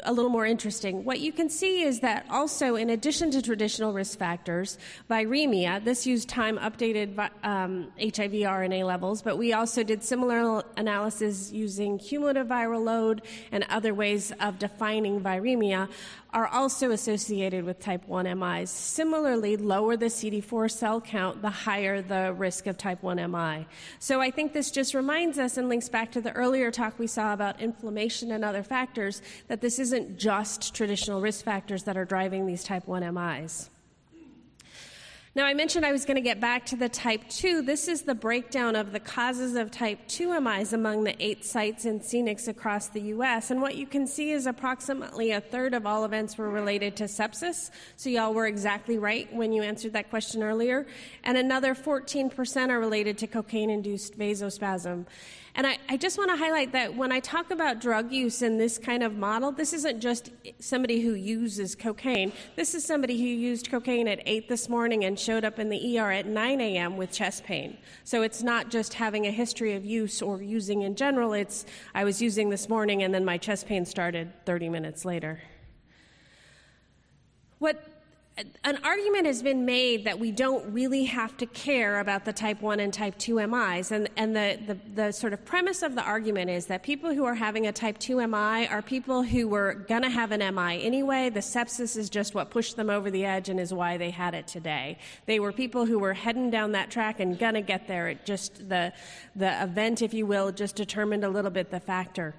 a 0.02 0.12
little 0.12 0.30
more 0.30 0.46
interesting. 0.46 1.04
What 1.04 1.20
you 1.20 1.32
can 1.32 1.48
see 1.48 1.82
is 1.82 2.00
that 2.00 2.26
also, 2.30 2.76
in 2.76 2.90
addition 2.90 3.30
to 3.32 3.42
traditional 3.42 3.92
risk 3.92 4.18
factors, 4.18 4.78
viremia, 5.10 5.82
this 5.84 6.06
used 6.06 6.28
time 6.28 6.58
updated 6.58 7.18
um, 7.42 7.92
HIV 7.98 8.32
RNA 8.32 8.86
levels, 8.86 9.22
but 9.22 9.38
we 9.38 9.52
also 9.52 9.82
did 9.82 10.02
similar 10.02 10.62
analysis 10.76 11.52
using 11.52 11.98
cumulative 11.98 12.46
viral 12.46 12.84
load 12.84 13.22
and 13.52 13.64
other 13.68 13.94
ways 13.94 14.32
of 14.40 14.58
defining 14.58 15.20
viremia, 15.20 15.88
are 16.32 16.46
also 16.46 16.92
associated 16.92 17.64
with 17.64 17.80
type 17.80 18.06
1 18.06 18.38
MIs. 18.38 18.70
Similarly, 18.70 19.56
lower 19.56 19.96
the 19.96 20.06
CD4 20.06 20.70
cell 20.70 21.00
count, 21.00 21.42
the 21.42 21.50
higher 21.50 22.00
the 22.02 22.32
risk 22.32 22.66
of 22.66 22.78
type 22.78 23.02
1 23.02 23.16
MI. 23.30 23.66
So 23.98 24.20
I 24.20 24.30
think 24.30 24.52
this 24.52 24.70
just 24.70 24.94
reminds 24.94 25.38
us 25.38 25.56
and 25.56 25.68
links 25.68 25.88
back 25.88 26.12
to 26.12 26.20
the 26.20 26.32
earlier 26.32 26.70
talk 26.70 26.98
we 26.98 27.06
saw 27.06 27.32
about 27.32 27.60
inflammation 27.60 28.30
and 28.30 28.44
other 28.44 28.62
factors 28.62 29.22
that 29.48 29.59
this 29.60 29.78
isn't 29.78 30.18
just 30.18 30.74
traditional 30.74 31.20
risk 31.20 31.44
factors 31.44 31.84
that 31.84 31.96
are 31.96 32.04
driving 32.04 32.46
these 32.46 32.64
type 32.64 32.86
1 32.86 33.14
MIs. 33.14 33.70
Now, 35.32 35.46
I 35.46 35.54
mentioned 35.54 35.86
I 35.86 35.92
was 35.92 36.04
going 36.04 36.16
to 36.16 36.22
get 36.22 36.40
back 36.40 36.66
to 36.66 36.76
the 36.76 36.88
type 36.88 37.22
2. 37.28 37.62
This 37.62 37.86
is 37.86 38.02
the 38.02 38.16
breakdown 38.16 38.74
of 38.74 38.90
the 38.90 38.98
causes 38.98 39.54
of 39.54 39.70
type 39.70 40.00
2 40.08 40.40
MIs 40.40 40.72
among 40.72 41.04
the 41.04 41.14
eight 41.24 41.44
sites 41.44 41.84
in 41.84 42.00
CNICS 42.00 42.48
across 42.48 42.88
the 42.88 43.00
U.S. 43.02 43.52
And 43.52 43.62
what 43.62 43.76
you 43.76 43.86
can 43.86 44.08
see 44.08 44.32
is 44.32 44.46
approximately 44.46 45.30
a 45.30 45.40
third 45.40 45.72
of 45.72 45.86
all 45.86 46.04
events 46.04 46.36
were 46.36 46.50
related 46.50 46.96
to 46.96 47.04
sepsis. 47.04 47.70
So, 47.94 48.10
y'all 48.10 48.34
were 48.34 48.48
exactly 48.48 48.98
right 48.98 49.32
when 49.32 49.52
you 49.52 49.62
answered 49.62 49.92
that 49.92 50.10
question 50.10 50.42
earlier. 50.42 50.88
And 51.22 51.38
another 51.38 51.76
14% 51.76 52.68
are 52.70 52.80
related 52.80 53.16
to 53.18 53.28
cocaine 53.28 53.70
induced 53.70 54.18
vasospasm. 54.18 55.06
And 55.60 55.66
I, 55.66 55.76
I 55.90 55.98
just 55.98 56.16
want 56.16 56.30
to 56.30 56.38
highlight 56.38 56.72
that 56.72 56.96
when 56.96 57.12
I 57.12 57.20
talk 57.20 57.50
about 57.50 57.82
drug 57.82 58.10
use 58.10 58.40
in 58.40 58.56
this 58.56 58.78
kind 58.78 59.02
of 59.02 59.18
model, 59.18 59.52
this 59.52 59.74
isn't 59.74 60.00
just 60.00 60.30
somebody 60.58 61.02
who 61.02 61.12
uses 61.12 61.74
cocaine. 61.74 62.32
This 62.56 62.74
is 62.74 62.82
somebody 62.82 63.18
who 63.18 63.26
used 63.26 63.70
cocaine 63.70 64.08
at 64.08 64.22
8 64.24 64.48
this 64.48 64.70
morning 64.70 65.04
and 65.04 65.20
showed 65.20 65.44
up 65.44 65.58
in 65.58 65.68
the 65.68 65.98
ER 65.98 66.12
at 66.12 66.24
9 66.24 66.62
a.m. 66.62 66.96
with 66.96 67.12
chest 67.12 67.44
pain. 67.44 67.76
So 68.04 68.22
it's 68.22 68.42
not 68.42 68.70
just 68.70 68.94
having 68.94 69.26
a 69.26 69.30
history 69.30 69.74
of 69.74 69.84
use 69.84 70.22
or 70.22 70.40
using 70.40 70.80
in 70.80 70.96
general, 70.96 71.34
it's 71.34 71.66
I 71.94 72.04
was 72.04 72.22
using 72.22 72.48
this 72.48 72.70
morning 72.70 73.02
and 73.02 73.12
then 73.12 73.26
my 73.26 73.36
chest 73.36 73.66
pain 73.66 73.84
started 73.84 74.32
30 74.46 74.70
minutes 74.70 75.04
later. 75.04 75.42
What 77.58 77.84
an 78.64 78.78
argument 78.85 79.26
has 79.26 79.42
been 79.42 79.64
made 79.64 80.04
that 80.04 80.18
we 80.18 80.30
don't 80.30 80.73
really 80.73 81.04
have 81.04 81.37
to 81.38 81.47
care 81.47 82.00
about 82.00 82.25
the 82.25 82.32
type 82.32 82.61
1 82.61 82.80
and 82.80 82.92
type 82.92 83.18
2 83.18 83.47
MIs. 83.47 83.90
And, 83.90 84.09
and 84.16 84.35
the, 84.35 84.59
the, 84.66 84.78
the, 84.94 85.12
sort 85.12 85.32
of 85.32 85.44
premise 85.44 85.82
of 85.82 85.94
the 85.94 86.02
argument 86.02 86.50
is 86.50 86.66
that 86.66 86.82
people 86.82 87.12
who 87.14 87.25
are 87.25 87.35
having 87.35 87.66
a 87.66 87.73
type 87.73 87.99
2 87.99 88.26
MI 88.26 88.68
are 88.68 88.82
people 88.82 89.23
who 89.23 89.49
were 89.49 89.75
going 89.88 90.02
to 90.02 90.11
have 90.11 90.32
an 90.32 90.54
MI 90.54 90.82
anyway. 90.82 91.30
The 91.30 91.40
sepsis 91.40 91.97
is 91.97 92.11
just 92.11 92.35
what 92.35 92.50
pushed 92.50 92.76
them 92.76 92.90
over 92.90 93.11
the 93.11 93.25
edge 93.25 93.49
and 93.49 93.59
is 93.59 93.73
why 93.73 93.97
they 93.97 94.11
had 94.11 94.35
it 94.35 94.47
today. 94.47 94.99
They 95.26 95.40
were 95.40 95.52
people 95.52 95.87
who 95.87 95.99
were 95.99 96.14
heading 96.14 96.50
down 96.50 96.73
that 96.73 96.90
track 96.90 97.20
and 97.20 97.38
going 97.38 97.54
to 97.54 97.62
get 97.62 97.88
there. 97.88 98.09
It 98.09 98.25
just, 98.25 98.68
the, 98.68 98.92
the 99.35 99.62
event, 99.62 100.02
if 100.02 100.14
you 100.14 100.26
will, 100.26 100.52
just 100.52 100.76
determined 100.76 101.25
a 101.25 101.28
little 101.28 101.50
bit 101.50 101.70
the 101.70 101.80
factor. 101.80 102.35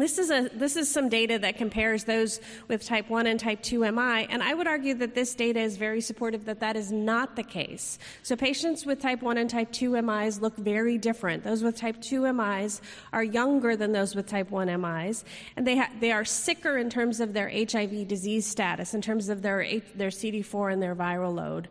This 0.00 0.18
is, 0.18 0.30
a, 0.30 0.48
this 0.54 0.76
is 0.76 0.90
some 0.90 1.10
data 1.10 1.38
that 1.40 1.58
compares 1.58 2.04
those 2.04 2.40
with 2.68 2.86
type 2.86 3.10
1 3.10 3.26
and 3.26 3.38
type 3.38 3.60
2 3.60 3.80
MI, 3.92 4.26
and 4.30 4.42
I 4.42 4.54
would 4.54 4.66
argue 4.66 4.94
that 4.94 5.14
this 5.14 5.34
data 5.34 5.60
is 5.60 5.76
very 5.76 6.00
supportive 6.00 6.46
that 6.46 6.60
that 6.60 6.74
is 6.74 6.90
not 6.90 7.36
the 7.36 7.42
case. 7.42 7.98
So, 8.22 8.34
patients 8.34 8.86
with 8.86 8.98
type 8.98 9.20
1 9.20 9.36
and 9.36 9.50
type 9.50 9.70
2 9.72 10.00
MIs 10.00 10.40
look 10.40 10.56
very 10.56 10.96
different. 10.96 11.44
Those 11.44 11.62
with 11.62 11.76
type 11.76 12.00
2 12.00 12.32
MIs 12.32 12.80
are 13.12 13.22
younger 13.22 13.76
than 13.76 13.92
those 13.92 14.14
with 14.14 14.26
type 14.26 14.50
1 14.50 14.68
MIs, 14.80 15.24
and 15.56 15.66
they, 15.66 15.76
ha- 15.76 15.90
they 16.00 16.12
are 16.12 16.24
sicker 16.24 16.78
in 16.78 16.88
terms 16.88 17.20
of 17.20 17.34
their 17.34 17.50
HIV 17.50 18.08
disease 18.08 18.46
status, 18.46 18.94
in 18.94 19.02
terms 19.02 19.28
of 19.28 19.42
their, 19.42 19.80
their 19.94 20.08
CD4 20.08 20.72
and 20.72 20.82
their 20.82 20.96
viral 20.96 21.34
load. 21.34 21.68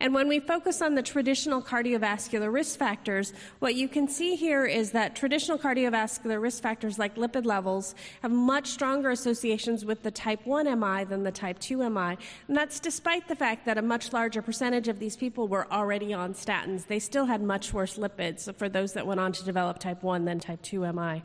And 0.00 0.12
when 0.12 0.28
we 0.28 0.40
focus 0.40 0.82
on 0.82 0.94
the 0.94 1.02
traditional 1.02 1.62
cardiovascular 1.62 2.52
risk 2.52 2.78
factors, 2.78 3.32
what 3.60 3.74
you 3.74 3.88
can 3.88 4.08
see 4.08 4.36
here 4.36 4.66
is 4.66 4.90
that 4.92 5.16
traditional 5.16 5.58
cardiovascular 5.58 6.40
risk 6.40 6.62
factors 6.62 6.98
like 6.98 7.16
lipid 7.16 7.46
levels 7.46 7.94
have 8.22 8.30
much 8.30 8.68
stronger 8.68 9.10
associations 9.10 9.84
with 9.84 10.02
the 10.02 10.10
type 10.10 10.46
1 10.46 10.66
MI 10.78 11.04
than 11.04 11.22
the 11.22 11.32
type 11.32 11.58
2 11.58 11.88
MI. 11.90 12.16
And 12.48 12.56
that's 12.56 12.80
despite 12.80 13.28
the 13.28 13.36
fact 13.36 13.64
that 13.66 13.78
a 13.78 13.82
much 13.82 14.12
larger 14.12 14.42
percentage 14.42 14.88
of 14.88 14.98
these 14.98 15.16
people 15.16 15.48
were 15.48 15.70
already 15.72 16.12
on 16.12 16.34
statins. 16.34 16.86
They 16.86 16.98
still 16.98 17.26
had 17.26 17.42
much 17.42 17.72
worse 17.72 17.96
lipids 17.96 18.54
for 18.56 18.68
those 18.68 18.92
that 18.92 19.06
went 19.06 19.20
on 19.20 19.32
to 19.32 19.44
develop 19.44 19.78
type 19.78 20.02
1 20.02 20.24
than 20.24 20.40
type 20.40 20.62
2 20.62 20.92
MI. 20.92 21.22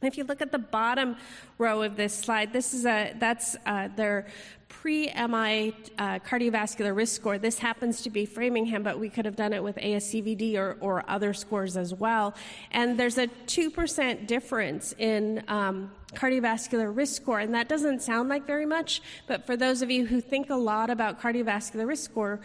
If 0.00 0.16
you 0.16 0.24
look 0.24 0.40
at 0.40 0.52
the 0.52 0.58
bottom 0.58 1.16
row 1.58 1.82
of 1.82 1.96
this 1.96 2.14
slide, 2.14 2.52
this 2.52 2.72
is 2.72 2.86
a 2.86 3.14
that's 3.18 3.56
uh, 3.66 3.88
their 3.96 4.26
pre-MI 4.82 5.74
uh, 5.98 6.18
cardiovascular 6.20 6.94
risk 6.94 7.16
score. 7.16 7.36
This 7.36 7.58
happens 7.58 8.02
to 8.02 8.10
be 8.10 8.24
Framingham, 8.24 8.84
but 8.84 8.98
we 8.98 9.08
could 9.08 9.24
have 9.24 9.34
done 9.34 9.52
it 9.52 9.62
with 9.62 9.76
ASCVD 9.76 10.56
or, 10.56 10.76
or 10.80 11.04
other 11.08 11.34
scores 11.34 11.76
as 11.76 11.92
well. 11.92 12.34
And 12.70 12.98
there's 12.98 13.18
a 13.18 13.26
two 13.26 13.70
percent 13.70 14.28
difference 14.28 14.94
in 14.98 15.42
um, 15.48 15.90
cardiovascular 16.14 16.94
risk 16.94 17.20
score, 17.20 17.40
and 17.40 17.54
that 17.54 17.68
doesn't 17.68 18.02
sound 18.02 18.28
like 18.28 18.46
very 18.46 18.66
much. 18.66 19.02
But 19.26 19.44
for 19.46 19.56
those 19.56 19.82
of 19.82 19.90
you 19.90 20.06
who 20.06 20.20
think 20.20 20.48
a 20.48 20.56
lot 20.56 20.90
about 20.90 21.20
cardiovascular 21.20 21.86
risk 21.86 22.10
score, 22.10 22.40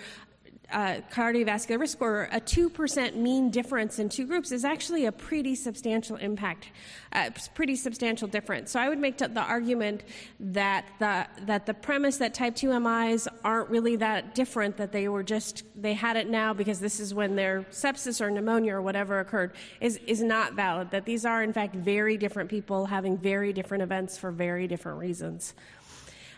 uh, 0.73 1.01
cardiovascular 1.11 1.79
risk 1.79 1.97
score, 1.97 2.27
a 2.31 2.41
2% 2.41 3.15
mean 3.15 3.49
difference 3.51 3.99
in 3.99 4.09
two 4.09 4.25
groups 4.25 4.51
is 4.51 4.65
actually 4.65 5.05
a 5.05 5.11
pretty 5.11 5.55
substantial 5.55 6.15
impact, 6.17 6.67
uh, 7.13 7.29
pretty 7.53 7.75
substantial 7.75 8.27
difference. 8.27 8.71
So 8.71 8.79
I 8.79 8.89
would 8.89 8.97
make 8.97 9.17
the 9.19 9.41
argument 9.41 10.03
that 10.39 10.85
the, 10.99 11.27
that 11.45 11.65
the 11.67 11.73
premise 11.73 12.17
that 12.17 12.33
type 12.33 12.55
2 12.55 12.79
MIs 12.79 13.27
aren't 13.43 13.69
really 13.69 13.95
that 13.97 14.33
different, 14.33 14.77
that 14.77 14.91
they 14.91 15.07
were 15.07 15.23
just, 15.23 15.63
they 15.75 15.93
had 15.93 16.17
it 16.17 16.27
now 16.27 16.53
because 16.53 16.79
this 16.79 16.99
is 16.99 17.13
when 17.13 17.35
their 17.35 17.61
sepsis 17.71 18.19
or 18.19 18.31
pneumonia 18.31 18.73
or 18.73 18.81
whatever 18.81 19.19
occurred, 19.19 19.53
is, 19.79 19.99
is 20.07 20.23
not 20.23 20.53
valid. 20.53 20.89
That 20.91 21.05
these 21.05 21.23
are, 21.23 21.43
in 21.43 21.53
fact, 21.53 21.75
very 21.75 22.17
different 22.17 22.49
people 22.49 22.87
having 22.87 23.17
very 23.17 23.53
different 23.53 23.83
events 23.83 24.17
for 24.17 24.31
very 24.31 24.67
different 24.67 24.99
reasons. 24.99 25.53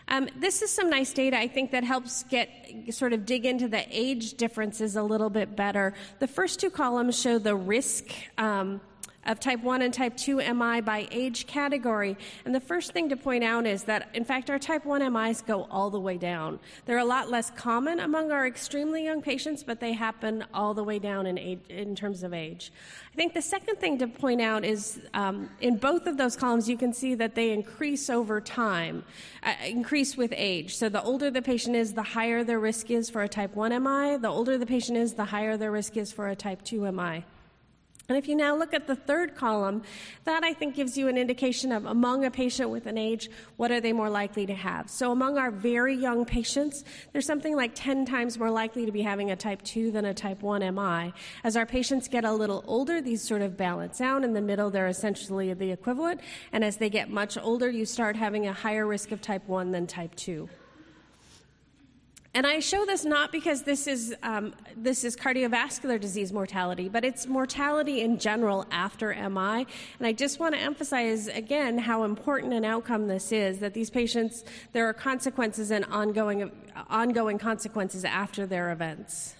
Um, 0.08 0.28
this 0.36 0.62
is 0.62 0.70
some 0.70 0.88
nice 0.88 1.12
data, 1.12 1.36
I 1.36 1.48
think, 1.48 1.72
that 1.72 1.82
helps 1.82 2.22
get 2.24 2.48
sort 2.90 3.12
of 3.12 3.26
dig 3.26 3.44
into 3.44 3.66
the 3.66 3.84
age 3.90 4.34
differences 4.34 4.94
a 4.94 5.02
little 5.02 5.30
bit 5.30 5.56
better. 5.56 5.94
The 6.20 6.28
first 6.28 6.60
two 6.60 6.70
columns 6.70 7.20
show 7.20 7.38
the 7.38 7.56
risk. 7.56 8.04
Um, 8.38 8.80
of 9.26 9.40
type 9.40 9.62
1 9.62 9.82
and 9.82 9.92
type 9.92 10.16
2 10.16 10.36
MI 10.54 10.80
by 10.80 11.08
age 11.10 11.46
category. 11.46 12.16
And 12.44 12.54
the 12.54 12.60
first 12.60 12.92
thing 12.92 13.08
to 13.10 13.16
point 13.16 13.44
out 13.44 13.66
is 13.66 13.84
that, 13.84 14.08
in 14.14 14.24
fact, 14.24 14.50
our 14.50 14.58
type 14.58 14.84
1 14.84 15.12
MIs 15.12 15.42
go 15.42 15.66
all 15.70 15.90
the 15.90 16.00
way 16.00 16.16
down. 16.16 16.58
They're 16.84 16.98
a 16.98 17.04
lot 17.04 17.30
less 17.30 17.50
common 17.50 18.00
among 18.00 18.30
our 18.30 18.46
extremely 18.46 19.04
young 19.04 19.22
patients, 19.22 19.62
but 19.62 19.80
they 19.80 19.92
happen 19.92 20.44
all 20.54 20.74
the 20.74 20.84
way 20.84 20.98
down 20.98 21.26
in, 21.26 21.38
age, 21.38 21.60
in 21.68 21.94
terms 21.94 22.22
of 22.22 22.32
age. 22.32 22.72
I 23.12 23.16
think 23.16 23.34
the 23.34 23.42
second 23.42 23.76
thing 23.76 23.98
to 23.98 24.06
point 24.06 24.40
out 24.40 24.64
is 24.64 25.00
um, 25.14 25.50
in 25.60 25.76
both 25.76 26.06
of 26.06 26.16
those 26.16 26.36
columns, 26.36 26.68
you 26.68 26.76
can 26.76 26.92
see 26.92 27.14
that 27.14 27.34
they 27.34 27.50
increase 27.50 28.10
over 28.10 28.40
time, 28.40 29.04
uh, 29.42 29.54
increase 29.66 30.16
with 30.16 30.32
age. 30.36 30.76
So 30.76 30.88
the 30.88 31.02
older 31.02 31.30
the 31.30 31.42
patient 31.42 31.76
is, 31.76 31.94
the 31.94 32.02
higher 32.02 32.44
their 32.44 32.60
risk 32.60 32.90
is 32.90 33.10
for 33.10 33.22
a 33.22 33.28
type 33.28 33.54
1 33.54 33.70
MI. 33.82 34.16
The 34.18 34.28
older 34.28 34.58
the 34.58 34.66
patient 34.66 34.98
is, 34.98 35.14
the 35.14 35.24
higher 35.24 35.56
their 35.56 35.72
risk 35.72 35.96
is 35.96 36.12
for 36.12 36.28
a 36.28 36.36
type 36.36 36.62
2 36.62 36.90
MI. 36.92 37.24
And 38.08 38.16
if 38.16 38.28
you 38.28 38.36
now 38.36 38.54
look 38.56 38.72
at 38.72 38.86
the 38.86 38.94
third 38.94 39.34
column, 39.34 39.82
that 40.24 40.44
I 40.44 40.52
think 40.52 40.76
gives 40.76 40.96
you 40.96 41.08
an 41.08 41.18
indication 41.18 41.72
of 41.72 41.86
among 41.86 42.24
a 42.24 42.30
patient 42.30 42.70
with 42.70 42.86
an 42.86 42.96
age, 42.96 43.28
what 43.56 43.72
are 43.72 43.80
they 43.80 43.92
more 43.92 44.08
likely 44.08 44.46
to 44.46 44.54
have? 44.54 44.88
So 44.88 45.10
among 45.10 45.38
our 45.38 45.50
very 45.50 45.96
young 45.96 46.24
patients, 46.24 46.84
there's 47.12 47.26
something 47.26 47.56
like 47.56 47.72
10 47.74 48.04
times 48.06 48.38
more 48.38 48.50
likely 48.50 48.86
to 48.86 48.92
be 48.92 49.02
having 49.02 49.32
a 49.32 49.36
type 49.36 49.60
2 49.62 49.90
than 49.90 50.04
a 50.04 50.14
type 50.14 50.42
1 50.42 50.62
MI. 50.74 51.12
As 51.42 51.56
our 51.56 51.66
patients 51.66 52.06
get 52.06 52.24
a 52.24 52.32
little 52.32 52.62
older, 52.68 53.00
these 53.00 53.22
sort 53.22 53.42
of 53.42 53.56
balance 53.56 54.00
out. 54.00 54.22
In 54.22 54.34
the 54.34 54.40
middle, 54.40 54.70
they're 54.70 54.86
essentially 54.86 55.52
the 55.52 55.72
equivalent. 55.72 56.20
And 56.52 56.62
as 56.62 56.76
they 56.76 56.90
get 56.90 57.10
much 57.10 57.36
older, 57.36 57.68
you 57.68 57.84
start 57.84 58.14
having 58.14 58.46
a 58.46 58.52
higher 58.52 58.86
risk 58.86 59.10
of 59.10 59.20
type 59.20 59.48
1 59.48 59.72
than 59.72 59.88
type 59.88 60.14
2. 60.14 60.48
And 62.36 62.46
I 62.46 62.60
show 62.60 62.84
this 62.84 63.06
not 63.06 63.32
because 63.32 63.62
this 63.62 63.86
is, 63.86 64.14
um, 64.22 64.52
this 64.76 65.04
is 65.04 65.16
cardiovascular 65.16 65.98
disease 65.98 66.34
mortality, 66.34 66.86
but 66.86 67.02
it's 67.02 67.26
mortality 67.26 68.02
in 68.02 68.18
general 68.18 68.66
after 68.70 69.08
MI. 69.14 69.66
And 69.98 70.06
I 70.06 70.12
just 70.12 70.38
want 70.38 70.54
to 70.54 70.60
emphasize 70.60 71.28
again 71.28 71.78
how 71.78 72.04
important 72.04 72.52
an 72.52 72.62
outcome 72.62 73.08
this 73.08 73.32
is 73.32 73.60
that 73.60 73.72
these 73.72 73.88
patients, 73.88 74.44
there 74.74 74.86
are 74.86 74.92
consequences 74.92 75.70
and 75.70 75.86
ongoing, 75.86 76.52
ongoing 76.90 77.38
consequences 77.38 78.04
after 78.04 78.44
their 78.44 78.70
events. 78.70 79.34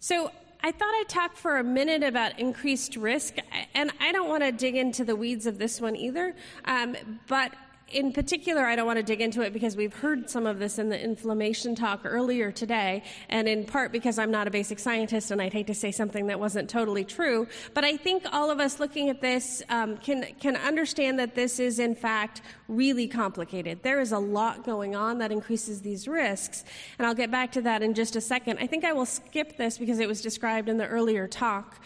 So 0.00 0.30
I 0.62 0.70
thought 0.70 0.94
I'd 1.00 1.08
talk 1.08 1.34
for 1.34 1.56
a 1.56 1.64
minute 1.64 2.02
about 2.02 2.38
increased 2.38 2.96
risk, 2.96 3.36
and 3.72 3.90
I 4.00 4.12
don't 4.12 4.28
want 4.28 4.42
to 4.42 4.52
dig 4.52 4.76
into 4.76 5.02
the 5.02 5.16
weeds 5.16 5.46
of 5.46 5.58
this 5.58 5.80
one 5.80 5.96
either, 5.96 6.34
um, 6.66 6.94
but 7.26 7.54
in 7.92 8.12
particular, 8.12 8.64
I 8.64 8.76
don't 8.76 8.86
want 8.86 8.98
to 8.98 9.02
dig 9.02 9.20
into 9.20 9.42
it 9.42 9.52
because 9.52 9.76
we've 9.76 9.94
heard 9.94 10.28
some 10.28 10.46
of 10.46 10.58
this 10.58 10.78
in 10.78 10.88
the 10.88 11.00
inflammation 11.00 11.74
talk 11.74 12.00
earlier 12.04 12.50
today, 12.50 13.02
and 13.28 13.48
in 13.48 13.64
part 13.64 13.92
because 13.92 14.18
I'm 14.18 14.30
not 14.30 14.48
a 14.48 14.50
basic 14.50 14.78
scientist 14.78 15.30
and 15.30 15.40
I'd 15.40 15.52
hate 15.52 15.66
to 15.68 15.74
say 15.74 15.92
something 15.92 16.26
that 16.26 16.40
wasn't 16.40 16.68
totally 16.68 17.04
true. 17.04 17.46
But 17.72 17.84
I 17.84 17.96
think 17.96 18.24
all 18.32 18.50
of 18.50 18.58
us 18.58 18.80
looking 18.80 19.10
at 19.10 19.20
this 19.20 19.62
um, 19.68 19.96
can, 19.98 20.26
can 20.40 20.56
understand 20.56 21.18
that 21.18 21.34
this 21.34 21.60
is, 21.60 21.78
in 21.78 21.94
fact, 21.94 22.42
really 22.68 23.06
complicated. 23.06 23.82
There 23.82 24.00
is 24.00 24.12
a 24.12 24.18
lot 24.18 24.64
going 24.64 24.96
on 24.96 25.18
that 25.18 25.30
increases 25.30 25.82
these 25.82 26.08
risks, 26.08 26.64
and 26.98 27.06
I'll 27.06 27.14
get 27.14 27.30
back 27.30 27.52
to 27.52 27.62
that 27.62 27.82
in 27.82 27.94
just 27.94 28.16
a 28.16 28.20
second. 28.20 28.58
I 28.60 28.66
think 28.66 28.84
I 28.84 28.92
will 28.92 29.06
skip 29.06 29.56
this 29.56 29.78
because 29.78 30.00
it 30.00 30.08
was 30.08 30.20
described 30.20 30.68
in 30.68 30.78
the 30.78 30.86
earlier 30.86 31.28
talk. 31.28 31.80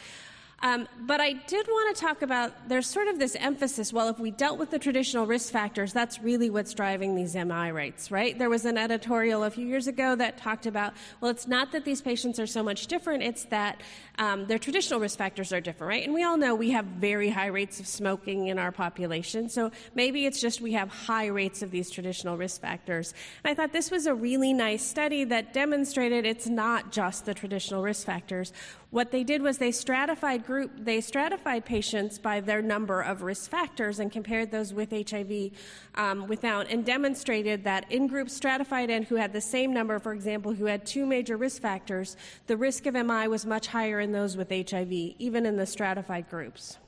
Um, 0.61 0.89
but 1.07 1.21
I 1.21 1.35
did 1.35 1.69
want 1.69 1.97
to 1.97 2.01
talk 2.01 2.23
about 2.23 2.69
there's 2.69 2.89
sort 2.89 3.07
of 3.07 3.21
this 3.21 3.37
emphasis 3.37 3.93
well, 3.93 4.09
if 4.09 4.19
we 4.19 4.33
dealt 4.33 4.59
with 4.59 4.71
the 4.71 4.79
traditional 4.79 5.25
risk 5.25 5.53
factors, 5.53 5.93
that's 5.93 6.21
really 6.21 6.51
what's 6.51 6.75
driving 6.75 7.15
these 7.15 7.37
MI 7.37 7.71
rates, 7.71 8.11
right? 8.11 8.37
There 8.37 8.51
was 8.51 8.65
an 8.65 8.77
editorial 8.77 9.45
a 9.45 9.51
few 9.51 9.65
years 9.65 9.87
ago 9.87 10.17
that 10.17 10.37
talked 10.37 10.67
about 10.67 10.95
well, 11.21 11.31
it's 11.31 11.47
not 11.47 11.71
that 11.73 11.85
these 11.85 12.03
patients 12.03 12.41
are 12.41 12.47
so 12.47 12.65
much 12.65 12.89
different, 12.89 13.23
it's 13.23 13.45
that 13.45 13.81
um, 14.19 14.47
their 14.47 14.59
traditional 14.59 14.99
risk 14.99 15.17
factors 15.17 15.53
are 15.53 15.61
different, 15.61 15.89
right? 15.89 16.05
And 16.05 16.13
we 16.13 16.25
all 16.25 16.37
know 16.37 16.57
we 16.57 16.71
have 16.71 16.87
very 16.87 17.31
high 17.31 17.47
rates 17.47 17.79
of 17.79 17.87
smoking 17.87 18.49
in 18.49 18.59
our 18.59 18.73
population, 18.73 19.49
so 19.49 19.71
maybe 19.95 20.27
it's 20.27 20.41
just 20.41 20.61
we 20.61 20.73
have 20.73 20.89
high 20.89 21.27
rates 21.27 21.63
of 21.63 21.71
these 21.71 21.89
traditional 21.89 22.37
risk 22.37 22.61
factors. 22.61 23.15
And 23.45 23.53
I 23.53 23.55
thought 23.55 23.73
this 23.73 23.93
was 23.93 24.07
a 24.07 24.15
really 24.15 24.53
nice 24.53 24.85
study 24.85 25.23
that 25.25 25.55
demonstrated 25.55 26.27
it's 26.27 26.49
not 26.49 26.91
just 26.91 27.27
the 27.27 27.35
traditional 27.35 27.81
risk 27.81 28.05
factors. 28.05 28.53
What 28.91 29.11
they 29.11 29.23
did 29.23 29.43
was 29.43 29.59
they 29.59 29.71
stratified 29.71 30.47
group 30.47 30.71
they 30.79 31.03
stratified 31.03 31.67
patients 31.67 32.19
by 32.19 32.41
their 32.41 32.63
number 32.63 33.03
of 33.03 33.21
risk 33.21 33.51
factors 33.51 33.99
and 33.99 34.11
compared 34.11 34.51
those 34.51 34.73
with 34.73 34.91
HIV 34.91 35.51
um, 35.95 36.27
without, 36.27 36.71
and 36.71 36.87
demonstrated 36.87 37.65
that 37.65 37.91
in 37.93 38.07
groups 38.07 38.35
stratified 38.35 38.89
and 38.89 39.05
who 39.05 39.17
had 39.17 39.35
the 39.35 39.43
same 39.43 39.75
number, 39.75 39.99
for 39.99 40.15
example, 40.15 40.55
who 40.55 40.65
had 40.65 40.87
two 40.87 41.05
major 41.05 41.37
risk 41.37 41.61
factors, 41.61 42.17
the 42.47 42.57
risk 42.57 42.87
of 42.87 42.95
MI 42.95 43.29
was 43.29 43.45
much 43.45 43.67
higher 43.67 44.01
in 44.01 44.13
those 44.13 44.39
with 44.39 44.49
HIV, 44.49 44.91
even 44.91 45.45
in 45.45 45.57
the 45.57 45.67
stratified 45.67 46.31
groups. 46.31 46.79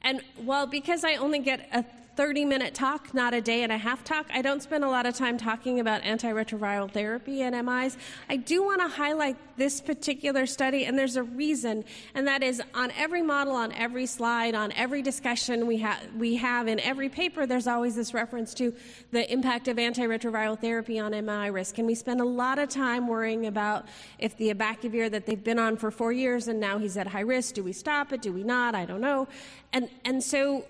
And 0.00 0.22
well, 0.42 0.66
because 0.66 1.04
I 1.04 1.16
only 1.16 1.40
get 1.40 1.68
a 1.72 1.84
30 2.16 2.44
minute 2.44 2.74
talk, 2.74 3.12
not 3.12 3.34
a 3.34 3.40
day 3.40 3.62
and 3.62 3.72
a 3.72 3.78
half 3.78 4.04
talk. 4.04 4.26
I 4.32 4.40
don't 4.40 4.62
spend 4.62 4.84
a 4.84 4.88
lot 4.88 5.04
of 5.04 5.14
time 5.14 5.36
talking 5.36 5.80
about 5.80 6.02
antiretroviral 6.02 6.90
therapy 6.90 7.42
and 7.42 7.54
MIs. 7.66 7.96
I 8.28 8.36
do 8.36 8.62
want 8.62 8.80
to 8.80 8.88
highlight 8.88 9.36
this 9.56 9.80
particular 9.80 10.46
study, 10.46 10.84
and 10.84 10.96
there's 10.96 11.16
a 11.16 11.22
reason, 11.22 11.84
and 12.14 12.26
that 12.28 12.42
is 12.42 12.62
on 12.74 12.92
every 12.92 13.22
model, 13.22 13.54
on 13.54 13.72
every 13.72 14.06
slide, 14.06 14.54
on 14.54 14.70
every 14.72 15.02
discussion 15.02 15.66
we, 15.66 15.80
ha- 15.80 16.00
we 16.16 16.36
have 16.36 16.68
in 16.68 16.78
every 16.80 17.08
paper, 17.08 17.46
there's 17.46 17.66
always 17.66 17.96
this 17.96 18.14
reference 18.14 18.54
to 18.54 18.74
the 19.10 19.30
impact 19.32 19.66
of 19.66 19.76
antiretroviral 19.76 20.58
therapy 20.60 20.98
on 20.98 21.12
MI 21.12 21.50
risk. 21.50 21.78
And 21.78 21.86
we 21.86 21.94
spend 21.94 22.20
a 22.20 22.24
lot 22.24 22.58
of 22.58 22.68
time 22.68 23.08
worrying 23.08 23.46
about 23.46 23.86
if 24.18 24.36
the 24.36 24.52
abacavir 24.52 25.10
that 25.10 25.26
they've 25.26 25.42
been 25.42 25.58
on 25.58 25.76
for 25.76 25.90
four 25.90 26.12
years 26.12 26.48
and 26.48 26.60
now 26.60 26.78
he's 26.78 26.96
at 26.96 27.08
high 27.08 27.20
risk, 27.20 27.54
do 27.54 27.64
we 27.64 27.72
stop 27.72 28.12
it? 28.12 28.22
Do 28.22 28.32
we 28.32 28.44
not? 28.44 28.74
I 28.74 28.84
don't 28.84 29.00
know. 29.00 29.26
And, 29.72 29.88
and 30.04 30.22
so 30.22 30.64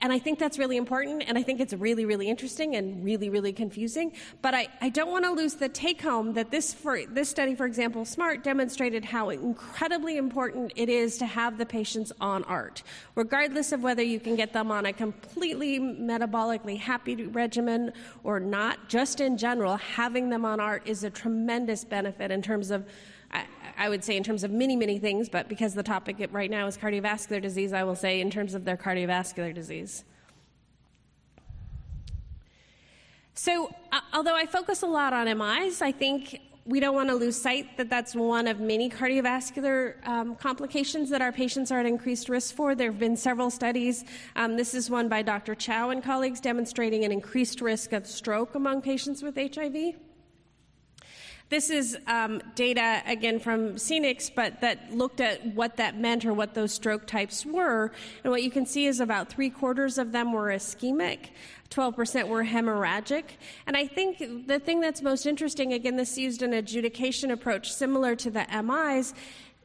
and 0.00 0.12
I 0.12 0.18
think 0.18 0.38
that's 0.38 0.58
really 0.58 0.76
important, 0.76 1.24
and 1.26 1.38
I 1.38 1.42
think 1.42 1.60
it's 1.60 1.72
really, 1.72 2.04
really 2.04 2.28
interesting 2.28 2.76
and 2.76 3.04
really, 3.04 3.28
really 3.28 3.52
confusing. 3.52 4.12
But 4.42 4.54
I, 4.54 4.68
I 4.80 4.88
don't 4.88 5.10
want 5.10 5.24
to 5.24 5.32
lose 5.32 5.54
the 5.54 5.68
take 5.68 6.02
home 6.02 6.34
that 6.34 6.50
this, 6.50 6.74
for, 6.74 7.00
this 7.06 7.28
study, 7.28 7.54
for 7.54 7.66
example, 7.66 8.04
SMART, 8.04 8.44
demonstrated 8.44 9.04
how 9.04 9.30
incredibly 9.30 10.16
important 10.16 10.72
it 10.76 10.88
is 10.88 11.18
to 11.18 11.26
have 11.26 11.58
the 11.58 11.66
patients 11.66 12.12
on 12.20 12.44
ART. 12.44 12.82
Regardless 13.14 13.72
of 13.72 13.82
whether 13.82 14.02
you 14.02 14.20
can 14.20 14.36
get 14.36 14.52
them 14.52 14.70
on 14.70 14.86
a 14.86 14.92
completely 14.92 15.78
metabolically 15.78 16.78
happy 16.78 17.26
regimen 17.26 17.92
or 18.24 18.40
not, 18.40 18.88
just 18.88 19.20
in 19.20 19.36
general, 19.36 19.76
having 19.76 20.30
them 20.30 20.44
on 20.44 20.60
ART 20.60 20.86
is 20.86 21.04
a 21.04 21.10
tremendous 21.10 21.84
benefit 21.84 22.30
in 22.30 22.42
terms 22.42 22.70
of 22.70 22.86
I 23.32 23.88
would 23.88 24.04
say 24.04 24.14
in 24.14 24.22
terms 24.22 24.44
of 24.44 24.50
many, 24.50 24.76
many 24.76 24.98
things, 24.98 25.30
but 25.30 25.48
because 25.48 25.72
the 25.72 25.82
topic 25.82 26.28
right 26.32 26.50
now 26.50 26.66
is 26.66 26.76
cardiovascular 26.76 27.40
disease, 27.40 27.72
I 27.72 27.82
will 27.82 27.96
say 27.96 28.20
in 28.20 28.30
terms 28.30 28.52
of 28.54 28.66
their 28.66 28.76
cardiovascular 28.76 29.54
disease. 29.54 30.04
So, 33.32 33.74
uh, 33.90 34.00
although 34.12 34.36
I 34.36 34.44
focus 34.44 34.82
a 34.82 34.86
lot 34.86 35.14
on 35.14 35.24
MIs, 35.26 35.80
I 35.80 35.92
think 35.92 36.42
we 36.66 36.78
don't 36.78 36.94
want 36.94 37.08
to 37.08 37.14
lose 37.14 37.40
sight 37.40 37.78
that 37.78 37.88
that's 37.88 38.14
one 38.14 38.46
of 38.46 38.60
many 38.60 38.90
cardiovascular 38.90 40.06
um, 40.06 40.36
complications 40.36 41.08
that 41.08 41.22
our 41.22 41.32
patients 41.32 41.72
are 41.72 41.80
at 41.80 41.86
increased 41.86 42.28
risk 42.28 42.54
for. 42.54 42.74
There 42.74 42.90
have 42.90 43.00
been 43.00 43.16
several 43.16 43.50
studies. 43.50 44.04
Um, 44.36 44.56
this 44.56 44.74
is 44.74 44.90
one 44.90 45.08
by 45.08 45.22
Dr. 45.22 45.54
Chow 45.54 45.88
and 45.88 46.04
colleagues 46.04 46.38
demonstrating 46.38 47.04
an 47.06 47.12
increased 47.12 47.62
risk 47.62 47.94
of 47.94 48.06
stroke 48.06 48.54
among 48.54 48.82
patients 48.82 49.22
with 49.22 49.36
HIV. 49.36 49.94
This 51.50 51.68
is 51.68 51.98
um, 52.06 52.40
data, 52.54 53.02
again, 53.06 53.40
from 53.40 53.74
CNICS, 53.74 54.30
but 54.36 54.60
that 54.60 54.94
looked 54.94 55.20
at 55.20 55.44
what 55.44 55.78
that 55.78 55.98
meant 55.98 56.24
or 56.24 56.32
what 56.32 56.54
those 56.54 56.72
stroke 56.72 57.08
types 57.08 57.44
were. 57.44 57.90
And 58.22 58.30
what 58.30 58.44
you 58.44 58.52
can 58.52 58.64
see 58.64 58.86
is 58.86 59.00
about 59.00 59.28
three 59.28 59.50
quarters 59.50 59.98
of 59.98 60.12
them 60.12 60.32
were 60.32 60.46
ischemic. 60.50 61.30
12% 61.70 62.28
were 62.28 62.44
hemorrhagic. 62.44 63.24
And 63.66 63.76
I 63.76 63.88
think 63.88 64.46
the 64.46 64.60
thing 64.60 64.80
that's 64.80 65.02
most 65.02 65.26
interesting, 65.26 65.72
again, 65.72 65.96
this 65.96 66.16
used 66.16 66.42
an 66.42 66.52
adjudication 66.52 67.32
approach 67.32 67.72
similar 67.72 68.14
to 68.14 68.30
the 68.30 68.46
MIs, 68.62 69.12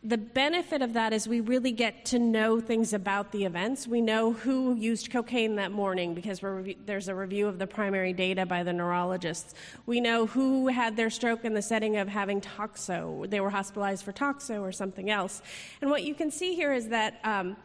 the 0.05 0.17
benefit 0.17 0.83
of 0.83 0.93
that 0.93 1.13
is 1.13 1.27
we 1.27 1.39
really 1.41 1.71
get 1.71 2.05
to 2.05 2.19
know 2.19 2.59
things 2.59 2.93
about 2.93 3.31
the 3.31 3.43
events. 3.43 3.87
We 3.87 4.01
know 4.01 4.33
who 4.33 4.75
used 4.75 5.11
cocaine 5.11 5.55
that 5.55 5.71
morning 5.71 6.13
because 6.13 6.41
there's 6.85 7.07
a 7.07 7.15
review 7.15 7.47
of 7.47 7.57
the 7.57 7.65
primary 7.65 8.13
data 8.13 8.45
by 8.45 8.61
the 8.61 8.71
neurologists. 8.71 9.55
We 9.87 9.99
know 9.99 10.27
who 10.27 10.67
had 10.67 10.95
their 10.95 11.09
stroke 11.09 11.43
in 11.43 11.55
the 11.55 11.61
setting 11.61 11.97
of 11.97 12.07
having 12.07 12.39
toxo. 12.39 13.27
They 13.27 13.39
were 13.39 13.49
hospitalized 13.49 14.05
for 14.05 14.13
toxo 14.13 14.61
or 14.61 14.71
something 14.71 15.09
else. 15.09 15.41
And 15.81 15.89
what 15.89 16.03
you 16.03 16.13
can 16.13 16.29
see 16.29 16.55
here 16.55 16.71
is 16.71 16.89
that. 16.89 17.19
Um, 17.23 17.57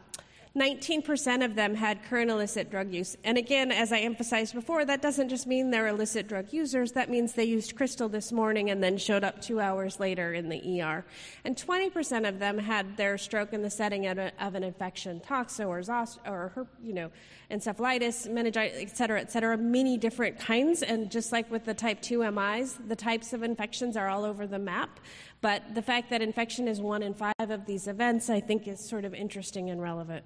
19% 0.53 1.45
of 1.45 1.55
them 1.55 1.75
had 1.75 2.03
current 2.03 2.29
illicit 2.29 2.69
drug 2.69 2.91
use. 2.91 3.15
And 3.23 3.37
again, 3.37 3.71
as 3.71 3.93
I 3.93 3.99
emphasized 3.99 4.53
before, 4.53 4.83
that 4.83 5.01
doesn't 5.01 5.29
just 5.29 5.47
mean 5.47 5.71
they're 5.71 5.87
illicit 5.87 6.27
drug 6.27 6.51
users. 6.51 6.91
That 6.91 7.09
means 7.09 7.31
they 7.31 7.45
used 7.45 7.77
crystal 7.77 8.09
this 8.09 8.33
morning 8.33 8.69
and 8.69 8.83
then 8.83 8.97
showed 8.97 9.23
up 9.23 9.41
two 9.41 9.61
hours 9.61 9.97
later 9.97 10.33
in 10.33 10.49
the 10.49 10.81
ER. 10.81 11.05
And 11.45 11.55
20% 11.55 12.27
of 12.27 12.39
them 12.39 12.57
had 12.57 12.97
their 12.97 13.17
stroke 13.17 13.53
in 13.53 13.61
the 13.61 13.69
setting 13.69 14.07
of, 14.07 14.17
a, 14.17 14.33
of 14.43 14.55
an 14.55 14.63
infection, 14.65 15.21
toxo 15.21 15.69
or, 15.69 16.21
or 16.29 16.67
you 16.83 16.93
know, 16.93 17.11
encephalitis, 17.49 18.29
meningitis, 18.29 18.77
et 18.77 18.97
cetera, 18.97 19.21
et 19.21 19.31
cetera, 19.31 19.57
many 19.57 19.97
different 19.97 20.37
kinds. 20.37 20.83
And 20.83 21.09
just 21.09 21.31
like 21.31 21.49
with 21.49 21.63
the 21.63 21.73
type 21.73 22.01
2 22.01 22.29
MIs, 22.29 22.77
the 22.89 22.95
types 22.97 23.31
of 23.31 23.41
infections 23.41 23.95
are 23.95 24.09
all 24.09 24.25
over 24.25 24.45
the 24.45 24.59
map. 24.59 24.99
But 25.39 25.75
the 25.75 25.81
fact 25.81 26.09
that 26.09 26.21
infection 26.21 26.67
is 26.67 26.81
one 26.81 27.03
in 27.03 27.13
five 27.13 27.33
of 27.39 27.65
these 27.65 27.87
events, 27.87 28.29
I 28.29 28.41
think, 28.41 28.67
is 28.67 28.81
sort 28.81 29.05
of 29.05 29.13
interesting 29.13 29.69
and 29.69 29.81
relevant. 29.81 30.25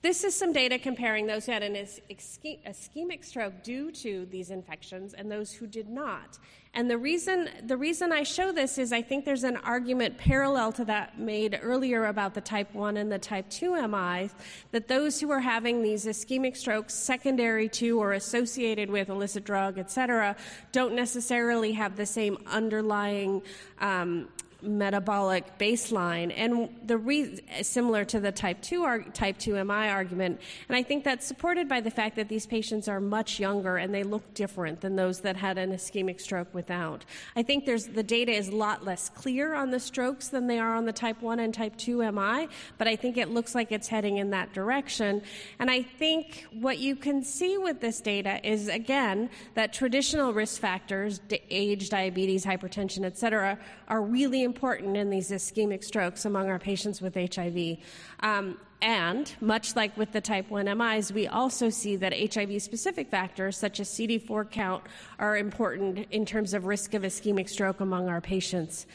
This 0.00 0.22
is 0.22 0.32
some 0.32 0.52
data 0.52 0.78
comparing 0.78 1.26
those 1.26 1.46
who 1.46 1.52
had 1.52 1.64
an 1.64 1.74
ischemic 1.74 3.24
stroke 3.24 3.64
due 3.64 3.90
to 3.90 4.26
these 4.30 4.50
infections 4.50 5.12
and 5.12 5.30
those 5.30 5.52
who 5.52 5.66
did 5.66 5.88
not. 5.88 6.38
And 6.72 6.88
the 6.88 6.98
reason, 6.98 7.48
the 7.66 7.76
reason 7.76 8.12
I 8.12 8.22
show 8.22 8.52
this 8.52 8.78
is 8.78 8.92
I 8.92 9.02
think 9.02 9.24
there's 9.24 9.42
an 9.42 9.56
argument 9.56 10.16
parallel 10.16 10.70
to 10.74 10.84
that 10.84 11.18
made 11.18 11.58
earlier 11.60 12.04
about 12.04 12.34
the 12.34 12.40
type 12.40 12.72
1 12.74 12.96
and 12.96 13.10
the 13.10 13.18
type 13.18 13.50
2 13.50 13.88
MI, 13.88 14.30
that 14.70 14.86
those 14.86 15.20
who 15.20 15.32
are 15.32 15.40
having 15.40 15.82
these 15.82 16.04
ischemic 16.04 16.56
strokes 16.56 16.94
secondary 16.94 17.68
to 17.70 18.00
or 18.00 18.12
associated 18.12 18.90
with 18.90 19.08
illicit 19.08 19.42
drug, 19.42 19.78
et 19.78 19.90
cetera, 19.90 20.36
don't 20.70 20.94
necessarily 20.94 21.72
have 21.72 21.96
the 21.96 22.06
same 22.06 22.38
underlying 22.46 23.42
um, 23.80 24.28
metabolic 24.60 25.56
baseline 25.58 26.32
and 26.36 26.68
the 26.84 26.98
re- 26.98 27.40
similar 27.62 28.04
to 28.04 28.18
the 28.18 28.32
type 28.32 28.60
2 28.60 28.82
arg- 28.82 29.14
type 29.14 29.38
2 29.38 29.52
MI 29.64 29.88
argument 29.88 30.40
and 30.68 30.76
I 30.76 30.82
think 30.82 31.04
that's 31.04 31.24
supported 31.24 31.68
by 31.68 31.80
the 31.80 31.92
fact 31.92 32.16
that 32.16 32.28
these 32.28 32.44
patients 32.44 32.88
are 32.88 33.00
much 33.00 33.38
younger 33.38 33.76
and 33.76 33.94
they 33.94 34.02
look 34.02 34.34
different 34.34 34.80
than 34.80 34.96
those 34.96 35.20
that 35.20 35.36
had 35.36 35.58
an 35.58 35.72
ischemic 35.72 36.20
stroke 36.20 36.52
without. 36.52 37.04
I 37.36 37.44
think 37.44 37.66
there's 37.66 37.86
the 37.86 38.02
data 38.02 38.32
is 38.32 38.48
a 38.48 38.56
lot 38.56 38.84
less 38.84 39.08
clear 39.08 39.54
on 39.54 39.70
the 39.70 39.78
strokes 39.78 40.28
than 40.28 40.48
they 40.48 40.58
are 40.58 40.74
on 40.74 40.86
the 40.86 40.92
type 40.92 41.22
1 41.22 41.38
and 41.38 41.54
type 41.54 41.76
2 41.76 42.10
MI, 42.10 42.48
but 42.78 42.88
I 42.88 42.96
think 42.96 43.16
it 43.16 43.30
looks 43.30 43.54
like 43.54 43.70
it's 43.70 43.86
heading 43.86 44.16
in 44.16 44.30
that 44.30 44.52
direction. 44.52 45.22
And 45.60 45.70
I 45.70 45.82
think 45.82 46.46
what 46.52 46.78
you 46.78 46.96
can 46.96 47.22
see 47.22 47.58
with 47.58 47.80
this 47.80 48.00
data 48.00 48.40
is 48.48 48.66
again 48.66 49.30
that 49.54 49.72
traditional 49.72 50.32
risk 50.32 50.60
factors, 50.60 51.20
age, 51.48 51.90
diabetes, 51.90 52.44
hypertension, 52.44 53.04
et 53.04 53.16
cetera, 53.16 53.56
are 53.86 54.02
really 54.02 54.47
important 54.48 54.96
in 54.96 55.10
these 55.10 55.30
ischemic 55.30 55.84
strokes 55.84 56.24
among 56.24 56.48
our 56.48 56.58
patients 56.58 57.02
with 57.02 57.14
HIV. 57.14 57.78
Um, 58.20 58.56
and 58.80 59.34
much 59.40 59.76
like 59.76 59.96
with 59.96 60.12
the 60.12 60.20
type 60.20 60.50
1 60.50 60.64
MIs, 60.78 61.12
we 61.12 61.26
also 61.26 61.68
see 61.68 61.96
that 61.96 62.12
HIV 62.34 62.62
specific 62.62 63.10
factors 63.10 63.56
such 63.56 63.80
as 63.80 63.88
CD4 63.88 64.50
count 64.50 64.84
are 65.18 65.36
important 65.36 66.06
in 66.10 66.24
terms 66.24 66.54
of 66.54 66.64
risk 66.64 66.94
of 66.94 67.02
ischemic 67.02 67.48
stroke 67.48 67.80
among 67.80 68.08
our 68.08 68.20
patients. 68.20 68.86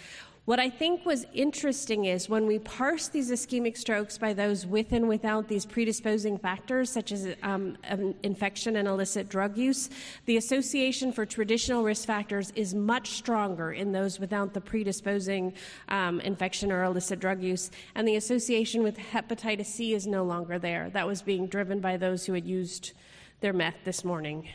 What 0.45 0.59
I 0.59 0.69
think 0.69 1.05
was 1.05 1.25
interesting 1.33 2.03
is 2.03 2.27
when 2.27 2.45
we 2.45 2.59
parse 2.59 3.07
these 3.07 3.31
ischemic 3.31 3.77
strokes 3.77 4.17
by 4.17 4.33
those 4.33 4.67
with 4.67 4.91
and 4.91 5.07
without 5.07 5.47
these 5.47 5.65
predisposing 5.65 6.37
factors, 6.37 6.89
such 6.89 7.13
as 7.13 7.29
um, 7.43 7.77
infection 8.23 8.75
and 8.75 8.85
illicit 8.85 9.29
drug 9.29 9.57
use, 9.57 9.89
the 10.25 10.35
association 10.35 11.13
for 11.13 11.25
traditional 11.25 11.81
risk 11.81 12.05
factors 12.05 12.51
is 12.57 12.75
much 12.75 13.11
stronger 13.11 13.71
in 13.71 13.93
those 13.93 14.19
without 14.19 14.53
the 14.53 14.59
predisposing 14.59 15.53
um, 15.87 16.19
infection 16.19 16.73
or 16.73 16.83
illicit 16.83 17.21
drug 17.21 17.41
use, 17.41 17.71
and 17.95 18.05
the 18.05 18.17
association 18.17 18.83
with 18.83 18.97
hepatitis 18.97 19.67
C 19.67 19.93
is 19.93 20.05
no 20.05 20.25
longer 20.25 20.59
there. 20.59 20.89
That 20.89 21.07
was 21.07 21.21
being 21.21 21.47
driven 21.47 21.79
by 21.79 21.95
those 21.95 22.25
who 22.25 22.33
had 22.33 22.45
used 22.45 22.91
their 23.39 23.53
meth 23.53 23.77
this 23.85 24.03
morning. 24.03 24.49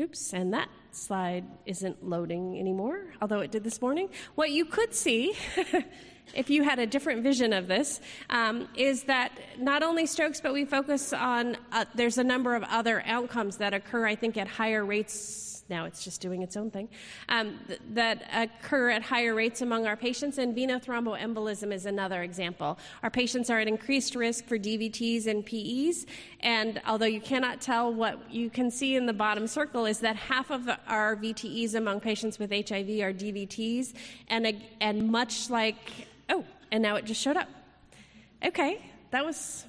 Oops, 0.00 0.32
and 0.32 0.54
that 0.54 0.70
slide 0.94 1.44
isn't 1.66 2.04
loading 2.04 2.58
anymore, 2.58 3.06
although 3.20 3.40
it 3.40 3.50
did 3.50 3.64
this 3.64 3.80
morning. 3.80 4.08
What 4.34 4.50
you 4.50 4.64
could 4.64 4.94
see, 4.94 5.34
if 6.34 6.50
you 6.50 6.62
had 6.62 6.78
a 6.78 6.86
different 6.86 7.22
vision 7.22 7.52
of 7.52 7.66
this, 7.66 8.00
um, 8.30 8.68
is 8.74 9.04
that 9.04 9.32
not 9.58 9.82
only 9.82 10.06
strokes, 10.06 10.40
but 10.40 10.52
we 10.52 10.64
focus 10.64 11.12
on, 11.12 11.56
uh, 11.72 11.84
there's 11.94 12.18
a 12.18 12.24
number 12.24 12.54
of 12.54 12.62
other 12.64 13.02
outcomes 13.06 13.58
that 13.58 13.74
occur, 13.74 14.06
I 14.06 14.14
think, 14.14 14.36
at 14.36 14.48
higher 14.48 14.84
rates 14.84 15.54
now 15.68 15.86
it's 15.86 16.04
just 16.04 16.20
doing 16.20 16.42
its 16.42 16.56
own 16.56 16.70
thing, 16.70 16.88
um, 17.28 17.58
th- 17.66 17.80
that 17.92 18.24
occur 18.34 18.90
at 18.90 19.02
higher 19.02 19.34
rates 19.34 19.62
among 19.62 19.86
our 19.86 19.96
patients, 19.96 20.38
and 20.38 20.54
venothromboembolism 20.54 21.72
is 21.72 21.86
another 21.86 22.22
example. 22.22 22.78
Our 23.02 23.10
patients 23.10 23.50
are 23.50 23.58
at 23.60 23.68
increased 23.68 24.14
risk 24.14 24.46
for 24.46 24.58
DVTs 24.58 25.26
and 25.26 25.44
PEs, 25.44 26.06
and 26.40 26.80
although 26.86 27.06
you 27.06 27.20
cannot 27.20 27.60
tell, 27.60 27.92
what 27.92 28.30
you 28.30 28.50
can 28.50 28.70
see 28.70 28.96
in 28.96 29.06
the 29.06 29.12
bottom 29.12 29.46
circle 29.46 29.86
is 29.86 30.00
that 30.00 30.16
half 30.16 30.50
of 30.50 30.68
our 30.86 31.16
VTEs 31.16 31.74
among 31.74 32.00
patients 32.00 32.38
with 32.38 32.50
HIV 32.50 32.88
are 33.00 33.12
DVTs, 33.12 33.94
and, 34.28 34.62
and 34.80 35.10
much 35.10 35.48
like, 35.48 36.08
and 36.74 36.82
now 36.82 36.96
it 36.96 37.04
just 37.04 37.20
showed 37.20 37.36
up. 37.36 37.48
Okay, 38.44 38.84
that 39.12 39.24
was 39.24 39.64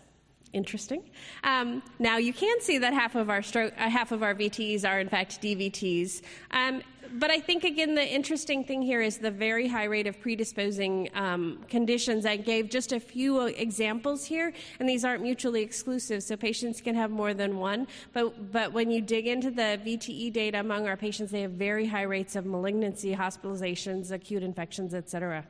interesting. 0.54 1.04
Um, 1.44 1.84
now 2.00 2.18
you 2.18 2.34
can 2.34 2.60
see 2.62 2.80
that 2.80 2.94
half 2.94 3.13
of 3.13 3.30
our 3.30 3.44
stroke, 3.44 3.74
uh, 3.78 3.88
half 3.88 4.12
of 4.12 4.24
our 4.24 4.34
VTs 4.34 4.89
are 4.89 5.00
in 5.00 5.08
fact 5.08 5.39
DVTs. 5.39 6.24
Um, 6.50 6.82
but 7.12 7.30
I 7.30 7.39
think 7.39 7.63
again 7.63 7.94
the 7.94 8.04
interesting 8.04 8.63
thing 8.63 8.82
here 8.82 9.04
is 9.04 9.20
the 9.20 9.30
very 9.30 9.68
high 9.68 9.84
rate 9.84 10.08
of 10.08 10.20
predisposing 10.20 11.12
um, 11.13 11.63
conditions. 11.70 12.26
I 12.26 12.38
gave 12.38 12.72
just 12.72 12.91
a 12.91 13.00
few 13.00 13.41
examples 13.41 14.26
here, 14.26 14.52
and 14.80 14.89
these 14.89 15.06
aren't 15.06 15.22
mutually 15.22 15.62
exclusive, 15.62 16.24
so 16.24 16.36
patients 16.36 16.82
can 16.82 16.96
have 16.96 17.12
more 17.12 17.36
than 17.36 17.60
one. 17.60 17.86
But 18.13 18.52
but 18.52 18.74
when 18.74 18.89
you 18.89 19.00
dig 19.00 19.28
into 19.28 19.52
the 19.52 19.80
VTE 19.86 20.34
data 20.34 20.60
among 20.60 20.88
our 20.88 20.98
patients, 20.98 21.30
they 21.30 21.41
have 21.41 21.52
very 21.52 21.86
high 21.86 22.08
rates 22.15 22.36
of 22.36 22.48
malignancy, 22.48 23.15
hospitalizations, 23.15 24.12
acute 24.12 24.41
infections, 24.41 24.96
et 24.96 25.08
cetera. 25.08 25.46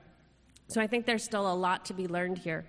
So 0.67 0.81
I 0.81 0.87
think 0.87 1.05
there's 1.05 1.23
still 1.23 1.51
a 1.51 1.53
lot 1.53 1.85
to 1.85 1.93
be 1.93 2.07
learned 2.07 2.37
here. 2.37 2.65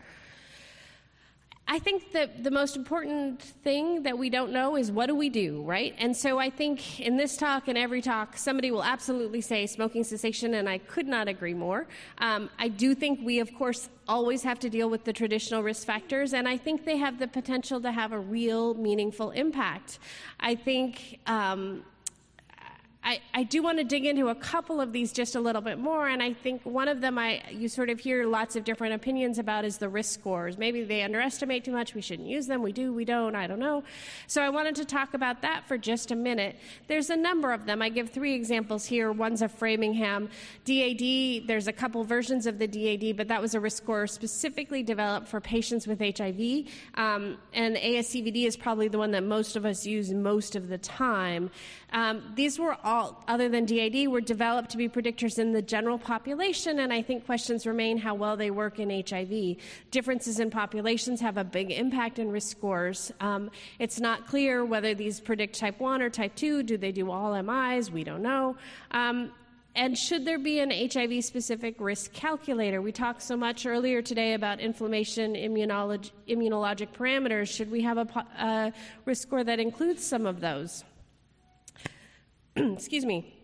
I 1.68 1.80
think 1.80 2.12
that 2.12 2.44
the 2.44 2.50
most 2.52 2.76
important 2.76 3.42
thing 3.42 4.04
that 4.04 4.16
we 4.16 4.30
don't 4.30 4.52
know 4.52 4.76
is 4.76 4.92
what 4.92 5.06
do 5.06 5.16
we 5.16 5.28
do, 5.28 5.62
right? 5.62 5.96
And 5.98 6.16
so 6.16 6.38
I 6.38 6.48
think 6.48 7.00
in 7.00 7.16
this 7.16 7.36
talk 7.36 7.66
and 7.66 7.76
every 7.76 8.00
talk, 8.00 8.36
somebody 8.36 8.70
will 8.70 8.84
absolutely 8.84 9.40
say 9.40 9.66
smoking 9.66 10.04
cessation, 10.04 10.54
and 10.54 10.68
I 10.68 10.78
could 10.78 11.08
not 11.08 11.26
agree 11.26 11.54
more. 11.54 11.88
Um, 12.18 12.50
I 12.60 12.68
do 12.68 12.94
think 12.94 13.18
we, 13.24 13.40
of 13.40 13.52
course, 13.52 13.88
always 14.06 14.44
have 14.44 14.60
to 14.60 14.70
deal 14.70 14.88
with 14.88 15.02
the 15.02 15.12
traditional 15.12 15.64
risk 15.64 15.84
factors, 15.84 16.34
and 16.34 16.46
I 16.46 16.56
think 16.56 16.84
they 16.84 16.98
have 16.98 17.18
the 17.18 17.26
potential 17.26 17.80
to 17.80 17.90
have 17.90 18.12
a 18.12 18.20
real, 18.20 18.74
meaningful 18.74 19.32
impact. 19.32 19.98
I 20.38 20.54
think. 20.54 21.18
Um, 21.26 21.82
I, 23.06 23.20
I 23.32 23.44
do 23.44 23.62
want 23.62 23.78
to 23.78 23.84
dig 23.84 24.04
into 24.04 24.30
a 24.30 24.34
couple 24.34 24.80
of 24.80 24.92
these 24.92 25.12
just 25.12 25.36
a 25.36 25.40
little 25.40 25.62
bit 25.62 25.78
more, 25.78 26.08
and 26.08 26.20
I 26.20 26.32
think 26.32 26.62
one 26.64 26.88
of 26.88 27.00
them 27.00 27.18
I 27.18 27.40
you 27.52 27.68
sort 27.68 27.88
of 27.88 28.00
hear 28.00 28.26
lots 28.26 28.56
of 28.56 28.64
different 28.64 28.94
opinions 28.94 29.38
about 29.38 29.64
is 29.64 29.78
the 29.78 29.88
risk 29.88 30.18
scores. 30.18 30.58
Maybe 30.58 30.82
they 30.82 31.02
underestimate 31.02 31.64
too 31.64 31.70
much. 31.70 31.94
We 31.94 32.00
shouldn't 32.00 32.26
use 32.26 32.48
them. 32.48 32.62
We 32.62 32.72
do. 32.72 32.92
We 32.92 33.04
don't. 33.04 33.36
I 33.36 33.46
don't 33.46 33.60
know. 33.60 33.84
So 34.26 34.42
I 34.42 34.48
wanted 34.48 34.74
to 34.76 34.84
talk 34.84 35.14
about 35.14 35.40
that 35.42 35.68
for 35.68 35.78
just 35.78 36.10
a 36.10 36.16
minute. 36.16 36.56
There's 36.88 37.08
a 37.08 37.16
number 37.16 37.52
of 37.52 37.64
them. 37.64 37.80
I 37.80 37.90
give 37.90 38.10
three 38.10 38.34
examples 38.34 38.84
here. 38.84 39.12
One's 39.12 39.40
a 39.40 39.48
Framingham 39.48 40.28
DAD. 40.64 41.46
There's 41.46 41.68
a 41.68 41.72
couple 41.72 42.02
versions 42.02 42.44
of 42.46 42.58
the 42.58 42.66
DAD, 42.66 43.16
but 43.16 43.28
that 43.28 43.40
was 43.40 43.54
a 43.54 43.60
risk 43.60 43.84
score 43.84 44.08
specifically 44.08 44.82
developed 44.82 45.28
for 45.28 45.40
patients 45.40 45.86
with 45.86 46.00
HIV. 46.00 46.66
Um, 46.94 47.38
and 47.54 47.76
ASCVD 47.76 48.46
is 48.46 48.56
probably 48.56 48.88
the 48.88 48.98
one 48.98 49.12
that 49.12 49.22
most 49.22 49.54
of 49.54 49.64
us 49.64 49.86
use 49.86 50.12
most 50.12 50.56
of 50.56 50.66
the 50.66 50.78
time. 50.78 51.52
Um, 51.92 52.32
these 52.34 52.58
were 52.58 52.76
all, 52.82 52.95
other 53.28 53.48
than 53.48 53.64
DAD, 53.64 54.08
were 54.08 54.20
developed 54.20 54.70
to 54.70 54.76
be 54.76 54.88
predictors 54.88 55.38
in 55.38 55.52
the 55.52 55.62
general 55.62 55.98
population, 55.98 56.80
and 56.80 56.92
I 56.92 57.02
think 57.02 57.26
questions 57.26 57.66
remain 57.66 57.98
how 57.98 58.14
well 58.14 58.36
they 58.36 58.50
work 58.50 58.78
in 58.78 58.90
HIV. 58.90 59.56
Differences 59.90 60.40
in 60.40 60.50
populations 60.50 61.20
have 61.20 61.36
a 61.36 61.44
big 61.44 61.70
impact 61.70 62.18
in 62.18 62.30
risk 62.30 62.56
scores. 62.56 63.12
Um, 63.20 63.50
it's 63.78 64.00
not 64.00 64.26
clear 64.26 64.64
whether 64.64 64.94
these 64.94 65.20
predict 65.20 65.58
type 65.58 65.80
1 65.80 66.02
or 66.02 66.10
type 66.10 66.34
2. 66.34 66.62
Do 66.62 66.76
they 66.76 66.92
do 66.92 67.10
all 67.10 67.40
MIs? 67.42 67.90
We 67.90 68.04
don't 68.04 68.22
know. 68.22 68.56
Um, 68.90 69.32
and 69.74 69.96
should 69.96 70.24
there 70.24 70.38
be 70.38 70.60
an 70.60 70.70
HIV 70.70 71.22
specific 71.22 71.76
risk 71.78 72.12
calculator? 72.14 72.80
We 72.80 72.92
talked 72.92 73.20
so 73.20 73.36
much 73.36 73.66
earlier 73.66 74.00
today 74.00 74.32
about 74.32 74.58
inflammation, 74.58 75.34
immunolog- 75.34 76.12
immunologic 76.26 76.94
parameters. 76.94 77.54
Should 77.54 77.70
we 77.70 77.82
have 77.82 77.98
a, 77.98 78.26
a 78.40 78.72
risk 79.04 79.22
score 79.22 79.44
that 79.44 79.60
includes 79.60 80.02
some 80.02 80.24
of 80.24 80.40
those? 80.40 80.82
Excuse 82.74 83.04
me. 83.04 83.34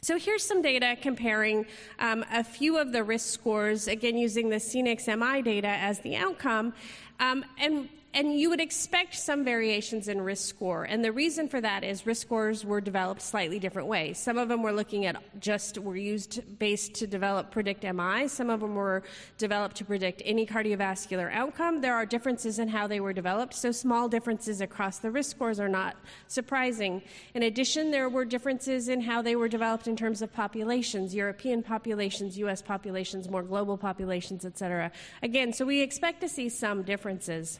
So 0.00 0.16
here's 0.16 0.44
some 0.44 0.62
data 0.62 0.96
comparing 1.00 1.66
um, 1.98 2.24
a 2.30 2.44
few 2.44 2.78
of 2.78 2.92
the 2.92 3.02
risk 3.02 3.32
scores, 3.32 3.88
again 3.88 4.16
using 4.16 4.48
the 4.48 4.56
CNICS 4.56 5.18
MI 5.18 5.42
data 5.42 5.68
as 5.68 5.98
the 6.00 6.14
outcome. 6.14 6.72
Um, 7.18 7.44
and 7.58 7.88
and 8.14 8.38
you 8.38 8.48
would 8.48 8.60
expect 8.60 9.16
some 9.16 9.44
variations 9.44 10.06
in 10.06 10.20
risk 10.20 10.48
score. 10.48 10.84
And 10.84 11.04
the 11.04 11.10
reason 11.10 11.48
for 11.48 11.60
that 11.60 11.82
is 11.82 12.06
risk 12.06 12.22
scores 12.22 12.64
were 12.64 12.80
developed 12.80 13.20
slightly 13.20 13.58
different 13.58 13.88
ways. 13.88 14.18
Some 14.18 14.38
of 14.38 14.48
them 14.48 14.62
were 14.62 14.72
looking 14.72 15.04
at 15.04 15.16
just 15.40 15.78
were 15.78 15.96
used 15.96 16.58
based 16.60 16.94
to 16.94 17.08
develop 17.08 17.50
predict 17.50 17.82
MI. 17.82 18.28
Some 18.28 18.50
of 18.50 18.60
them 18.60 18.76
were 18.76 19.02
developed 19.36 19.76
to 19.76 19.84
predict 19.84 20.22
any 20.24 20.46
cardiovascular 20.46 21.32
outcome. 21.32 21.80
There 21.80 21.94
are 21.94 22.06
differences 22.06 22.60
in 22.60 22.68
how 22.68 22.86
they 22.86 23.00
were 23.00 23.12
developed, 23.12 23.52
so 23.52 23.72
small 23.72 24.08
differences 24.08 24.60
across 24.60 24.98
the 24.98 25.10
risk 25.10 25.32
scores 25.32 25.58
are 25.58 25.68
not 25.68 25.96
surprising. 26.28 27.02
In 27.34 27.42
addition, 27.42 27.90
there 27.90 28.08
were 28.08 28.24
differences 28.24 28.88
in 28.88 29.00
how 29.00 29.22
they 29.22 29.34
were 29.34 29.48
developed 29.48 29.88
in 29.88 29.96
terms 29.96 30.22
of 30.22 30.32
populations, 30.32 31.14
European 31.14 31.64
populations, 31.64 32.38
US 32.38 32.62
populations, 32.62 33.28
more 33.28 33.42
global 33.42 33.76
populations, 33.76 34.44
et 34.44 34.56
cetera. 34.56 34.92
Again, 35.20 35.52
so 35.52 35.64
we 35.64 35.80
expect 35.80 36.20
to 36.20 36.28
see 36.28 36.48
some 36.48 36.84
differences. 36.84 37.58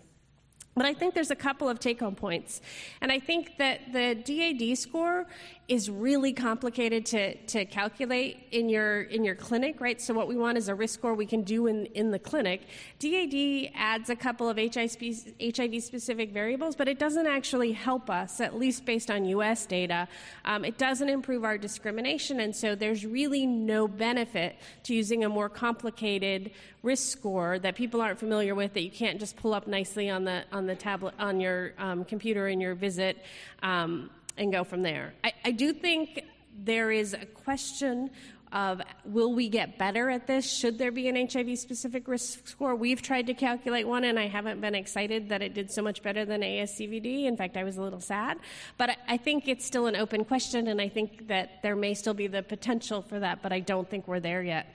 But 0.75 0.87
I 0.87 0.95
think 0.95 1.15
there's 1.15 1.31
a 1.31 1.37
couple 1.37 1.69
of 1.69 1.79
take 1.79 2.01
home 2.01 2.17
points. 2.17 2.61
And 3.01 3.13
I 3.13 3.21
think 3.21 3.59
that 3.59 3.93
the 3.93 4.15
DAD 4.15 4.77
score 4.77 5.27
is 5.67 5.91
really 5.91 6.33
complicated 6.33 7.07
to, 7.07 7.35
to 7.47 7.65
calculate 7.65 8.37
in 8.51 8.69
your, 8.69 9.03
in 9.03 9.25
your 9.25 9.35
clinic, 9.35 9.81
right? 9.81 10.01
So, 10.01 10.13
what 10.13 10.29
we 10.29 10.37
want 10.37 10.59
is 10.59 10.69
a 10.69 10.75
risk 10.75 10.95
score 10.95 11.15
we 11.15 11.25
can 11.25 11.43
do 11.43 11.67
in, 11.67 11.87
in 11.87 12.11
the 12.11 12.19
clinic. 12.19 12.63
DAD 12.99 13.71
adds 13.75 14.11
a 14.11 14.17
couple 14.17 14.49
of 14.49 14.59
HIV 14.59 15.83
specific 15.83 16.33
variables, 16.33 16.77
but 16.77 16.87
it 16.87 16.99
doesn't 16.99 17.27
actually 17.27 17.73
help 17.73 18.11
us, 18.11 18.41
at 18.41 18.59
least 18.59 18.85
based 18.85 19.11
on 19.11 19.25
US 19.25 19.65
data. 19.65 20.07
Um, 20.45 20.67
it 20.67 20.77
doesn't 20.77 21.09
improve 21.09 21.45
our 21.45 21.57
discrimination, 21.57 22.41
and 22.41 22.55
so 22.55 22.75
there's 22.75 23.07
really 23.07 23.47
no 23.47 23.89
benefit 23.89 24.57
to 24.85 24.95
using 24.95 25.25
a 25.25 25.29
more 25.31 25.49
complicated 25.49 26.51
risk 26.83 27.17
score 27.17 27.59
that 27.59 27.75
people 27.75 28.03
aren't 28.03 28.19
familiar 28.19 28.55
with 28.55 28.75
that 28.75 28.83
you 28.83 28.91
can't 28.91 29.19
just 29.19 29.37
pull 29.37 29.55
up 29.55 29.67
nicely 29.67 30.11
on 30.11 30.25
the, 30.25 30.45
on 30.53 30.67
the 30.67 30.75
tablet, 30.75 31.15
on 31.19 31.41
your 31.41 31.73
um, 31.79 32.05
computer 32.05 32.49
in 32.49 32.61
your 32.61 32.75
visit. 32.75 33.17
Um, 33.63 34.11
and 34.37 34.53
go 34.53 34.65
from 34.65 34.83
there. 34.83 35.15
I, 35.23 35.33
I 35.45 35.51
do 35.53 35.73
think 35.73 36.25
there 36.65 36.91
is 36.91 37.15
a 37.15 37.27
question 37.27 38.11
of 38.55 38.81
will 39.05 39.35
we 39.35 39.49
get 39.49 39.79
better 39.79 40.09
at 40.09 40.29
this? 40.29 40.51
Should 40.51 40.79
there 40.79 40.93
be 40.93 41.09
an 41.09 41.29
HIV 41.29 41.59
specific 41.59 42.07
risk 42.07 42.47
score? 42.47 42.77
We've 42.77 43.03
tried 43.03 43.27
to 43.27 43.35
calculate 43.35 43.87
one, 43.87 44.05
and 44.05 44.19
I 44.19 44.29
haven't 44.29 44.61
been 44.61 44.77
excited 44.77 45.29
that 45.31 45.43
it 45.43 45.55
did 45.55 45.73
so 45.73 45.83
much 45.83 46.03
better 46.03 46.25
than 46.25 46.41
ASCVD. 46.41 47.25
In 47.25 47.37
fact, 47.37 47.57
I 47.57 47.65
was 47.65 47.77
a 47.77 47.83
little 47.83 48.01
sad. 48.01 48.39
But 48.79 48.97
I 49.09 49.17
think 49.17 49.49
it's 49.49 49.65
still 49.65 49.87
an 49.87 49.97
open 49.97 50.25
question, 50.25 50.69
and 50.69 50.81
I 50.81 50.89
think 50.89 51.27
that 51.27 51.63
there 51.63 51.75
may 51.75 51.95
still 51.95 52.15
be 52.15 52.29
the 52.29 52.45
potential 52.45 53.03
for 53.03 53.19
that, 53.19 53.43
but 53.43 53.53
I 53.53 53.59
don't 53.59 53.91
think 53.91 54.07
we're 54.07 54.21
there 54.21 54.43
yet. 54.43 54.67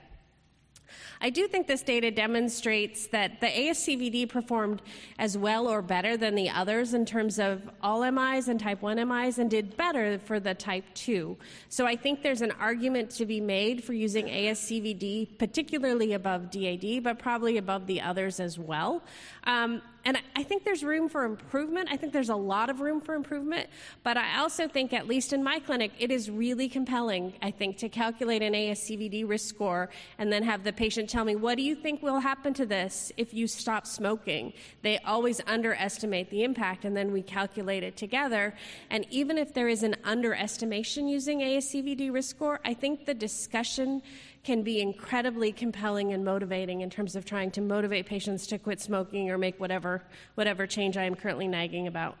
I 1.20 1.30
do 1.30 1.46
think 1.48 1.66
this 1.66 1.82
data 1.82 2.10
demonstrates 2.10 3.06
that 3.08 3.40
the 3.40 3.46
ASCVD 3.46 4.28
performed 4.28 4.82
as 5.18 5.36
well 5.36 5.68
or 5.68 5.82
better 5.82 6.16
than 6.16 6.34
the 6.34 6.50
others 6.50 6.94
in 6.94 7.04
terms 7.04 7.38
of 7.38 7.68
all 7.82 8.10
MIs 8.10 8.48
and 8.48 8.58
type 8.58 8.82
1 8.82 8.96
MIs 9.08 9.38
and 9.38 9.50
did 9.50 9.76
better 9.76 10.18
for 10.18 10.40
the 10.40 10.54
type 10.54 10.84
2. 10.94 11.36
So 11.68 11.86
I 11.86 11.96
think 11.96 12.22
there's 12.22 12.42
an 12.42 12.52
argument 12.52 13.10
to 13.12 13.26
be 13.26 13.40
made 13.40 13.84
for 13.84 13.92
using 13.92 14.26
ASCVD, 14.26 15.38
particularly 15.38 16.14
above 16.14 16.50
DAD, 16.50 17.02
but 17.02 17.18
probably 17.18 17.58
above 17.58 17.86
the 17.86 18.00
others 18.00 18.40
as 18.40 18.58
well. 18.58 19.02
Um, 19.44 19.82
and 20.04 20.18
I 20.34 20.42
think 20.42 20.64
there's 20.64 20.82
room 20.82 21.08
for 21.08 21.24
improvement. 21.24 21.88
I 21.90 21.96
think 21.96 22.12
there's 22.12 22.30
a 22.30 22.36
lot 22.36 22.70
of 22.70 22.80
room 22.80 23.00
for 23.00 23.14
improvement. 23.14 23.68
But 24.02 24.16
I 24.16 24.38
also 24.38 24.66
think, 24.66 24.92
at 24.92 25.06
least 25.06 25.32
in 25.32 25.44
my 25.44 25.58
clinic, 25.58 25.92
it 25.98 26.10
is 26.10 26.30
really 26.30 26.68
compelling, 26.68 27.34
I 27.42 27.50
think, 27.50 27.76
to 27.78 27.88
calculate 27.88 28.42
an 28.42 28.54
ASCVD 28.54 29.28
risk 29.28 29.48
score 29.48 29.90
and 30.18 30.32
then 30.32 30.42
have 30.42 30.64
the 30.64 30.72
patient 30.72 31.10
tell 31.10 31.24
me, 31.24 31.36
what 31.36 31.56
do 31.56 31.62
you 31.62 31.74
think 31.74 32.02
will 32.02 32.20
happen 32.20 32.54
to 32.54 32.66
this 32.66 33.12
if 33.16 33.34
you 33.34 33.46
stop 33.46 33.86
smoking? 33.86 34.52
They 34.82 34.98
always 34.98 35.40
underestimate 35.46 36.30
the 36.30 36.44
impact, 36.44 36.84
and 36.84 36.96
then 36.96 37.12
we 37.12 37.22
calculate 37.22 37.82
it 37.82 37.96
together. 37.96 38.54
And 38.88 39.06
even 39.10 39.36
if 39.36 39.52
there 39.52 39.68
is 39.68 39.82
an 39.82 39.96
underestimation 40.04 41.08
using 41.08 41.40
ASCVD 41.40 42.12
risk 42.12 42.30
score, 42.30 42.60
I 42.64 42.74
think 42.74 43.04
the 43.04 43.14
discussion 43.14 44.02
can 44.42 44.62
be 44.62 44.80
incredibly 44.80 45.52
compelling 45.52 46.12
and 46.12 46.24
motivating 46.24 46.80
in 46.80 46.90
terms 46.90 47.14
of 47.14 47.24
trying 47.24 47.50
to 47.50 47.60
motivate 47.60 48.06
patients 48.06 48.46
to 48.46 48.58
quit 48.58 48.80
smoking 48.80 49.30
or 49.30 49.36
make 49.36 49.60
whatever, 49.60 50.02
whatever 50.34 50.66
change 50.66 50.96
I 50.96 51.04
am 51.04 51.14
currently 51.14 51.46
nagging 51.46 51.86
about. 51.86 52.16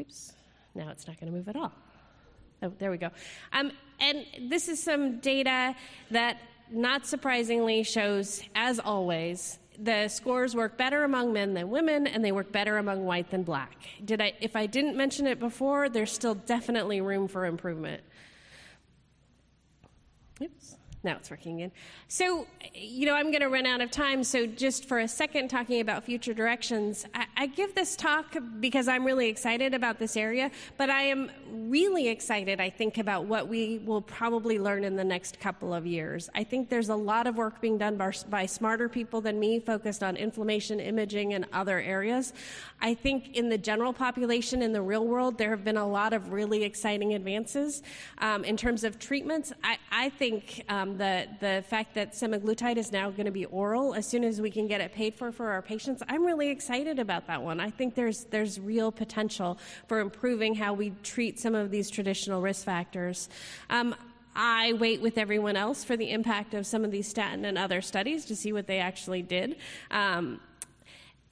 Oops, 0.00 0.32
now 0.74 0.90
it's 0.90 1.06
not 1.06 1.18
going 1.18 1.32
to 1.32 1.36
move 1.36 1.48
at 1.48 1.56
all. 1.56 1.72
Oh, 2.62 2.72
there 2.78 2.90
we 2.90 2.98
go. 2.98 3.10
Um, 3.52 3.72
and 4.00 4.24
this 4.48 4.68
is 4.68 4.82
some 4.82 5.18
data 5.18 5.74
that, 6.10 6.38
not 6.70 7.06
surprisingly, 7.06 7.82
shows, 7.82 8.42
as 8.54 8.78
always, 8.78 9.58
the 9.78 10.08
scores 10.08 10.54
work 10.54 10.76
better 10.76 11.02
among 11.02 11.32
men 11.32 11.54
than 11.54 11.68
women, 11.68 12.06
and 12.06 12.24
they 12.24 12.32
work 12.32 12.52
better 12.52 12.78
among 12.78 13.04
white 13.04 13.30
than 13.30 13.42
black. 13.42 13.76
Did 14.04 14.20
I, 14.20 14.34
if 14.40 14.54
I 14.54 14.66
didn't 14.66 14.96
mention 14.96 15.26
it 15.26 15.40
before, 15.40 15.88
there's 15.88 16.12
still 16.12 16.36
definitely 16.36 17.00
room 17.00 17.26
for 17.26 17.44
improvement. 17.44 18.02
Oops. 20.44 20.76
Now 21.04 21.16
it's 21.16 21.30
working 21.30 21.56
again. 21.56 21.72
So, 22.08 22.46
you 22.74 23.04
know, 23.04 23.14
I'm 23.14 23.30
going 23.30 23.42
to 23.42 23.50
run 23.50 23.66
out 23.66 23.82
of 23.82 23.90
time. 23.90 24.24
So, 24.24 24.46
just 24.46 24.86
for 24.86 25.00
a 25.00 25.08
second, 25.08 25.48
talking 25.48 25.80
about 25.80 26.02
future 26.04 26.32
directions, 26.32 27.04
I, 27.14 27.26
I, 27.36 27.46
give 27.46 27.74
this 27.74 27.94
talk 27.94 28.36
because 28.58 28.88
I'm 28.88 29.04
really 29.04 29.28
excited 29.28 29.74
about 29.74 29.98
this 29.98 30.16
area, 30.16 30.50
but 30.78 30.88
I 30.88 31.02
am 31.02 31.30
really 31.50 32.08
excited, 32.08 32.58
I 32.58 32.70
think, 32.70 32.96
about 32.96 33.26
what 33.26 33.48
we 33.48 33.82
will 33.84 34.00
probably 34.00 34.58
learn 34.58 34.82
in 34.82 34.96
the 34.96 35.04
next 35.04 35.38
couple 35.40 35.74
of 35.74 35.86
years. 35.86 36.30
I 36.34 36.42
think 36.42 36.70
there's 36.70 36.88
a 36.88 36.96
lot 36.96 37.26
of 37.26 37.36
work 37.36 37.60
being 37.60 37.76
done 37.76 37.96
by, 37.96 38.12
by 38.30 38.46
smarter 38.46 38.88
people 38.88 39.20
than 39.20 39.38
me, 39.38 39.60
focused 39.60 40.02
on 40.02 40.16
inflammation, 40.16 40.80
imaging, 40.80 41.34
and 41.34 41.44
other 41.52 41.80
areas. 41.80 42.32
I 42.80 42.94
think 42.94 43.36
in 43.36 43.50
the 43.50 43.58
general 43.58 43.92
population, 43.92 44.62
in 44.62 44.72
the 44.72 44.82
real 44.82 45.06
world, 45.06 45.36
there 45.36 45.50
have 45.50 45.64
been 45.64 45.76
a 45.76 45.86
lot 45.86 46.14
of 46.14 46.32
really 46.32 46.64
exciting 46.64 47.12
advances. 47.12 47.82
Um, 48.18 48.42
in 48.44 48.56
terms 48.56 48.84
of 48.84 48.98
treatments, 48.98 49.52
I, 49.62 49.76
I 49.92 50.08
think. 50.08 50.64
Um, 50.70 50.93
the, 50.96 51.26
the 51.40 51.64
fact 51.68 51.94
that 51.94 52.12
semaglutide 52.12 52.76
is 52.76 52.92
now 52.92 53.10
going 53.10 53.26
to 53.26 53.32
be 53.32 53.44
oral 53.46 53.94
as 53.94 54.06
soon 54.06 54.24
as 54.24 54.40
we 54.40 54.50
can 54.50 54.66
get 54.66 54.80
it 54.80 54.92
paid 54.92 55.14
for 55.14 55.32
for 55.32 55.50
our 55.50 55.62
patients, 55.62 56.02
I'm 56.08 56.24
really 56.24 56.48
excited 56.48 56.98
about 56.98 57.26
that 57.26 57.42
one. 57.42 57.60
I 57.60 57.70
think 57.70 57.94
there's, 57.94 58.24
there's 58.24 58.58
real 58.58 58.90
potential 58.92 59.58
for 59.88 60.00
improving 60.00 60.54
how 60.54 60.72
we 60.72 60.90
treat 61.02 61.38
some 61.38 61.54
of 61.54 61.70
these 61.70 61.90
traditional 61.90 62.40
risk 62.40 62.64
factors. 62.64 63.28
Um, 63.70 63.94
I 64.36 64.72
wait 64.72 65.00
with 65.00 65.16
everyone 65.16 65.56
else 65.56 65.84
for 65.84 65.96
the 65.96 66.10
impact 66.10 66.54
of 66.54 66.66
some 66.66 66.84
of 66.84 66.90
these 66.90 67.06
statin 67.06 67.44
and 67.44 67.56
other 67.56 67.80
studies 67.80 68.24
to 68.26 68.36
see 68.36 68.52
what 68.52 68.66
they 68.66 68.78
actually 68.78 69.22
did. 69.22 69.56
Um, 69.90 70.40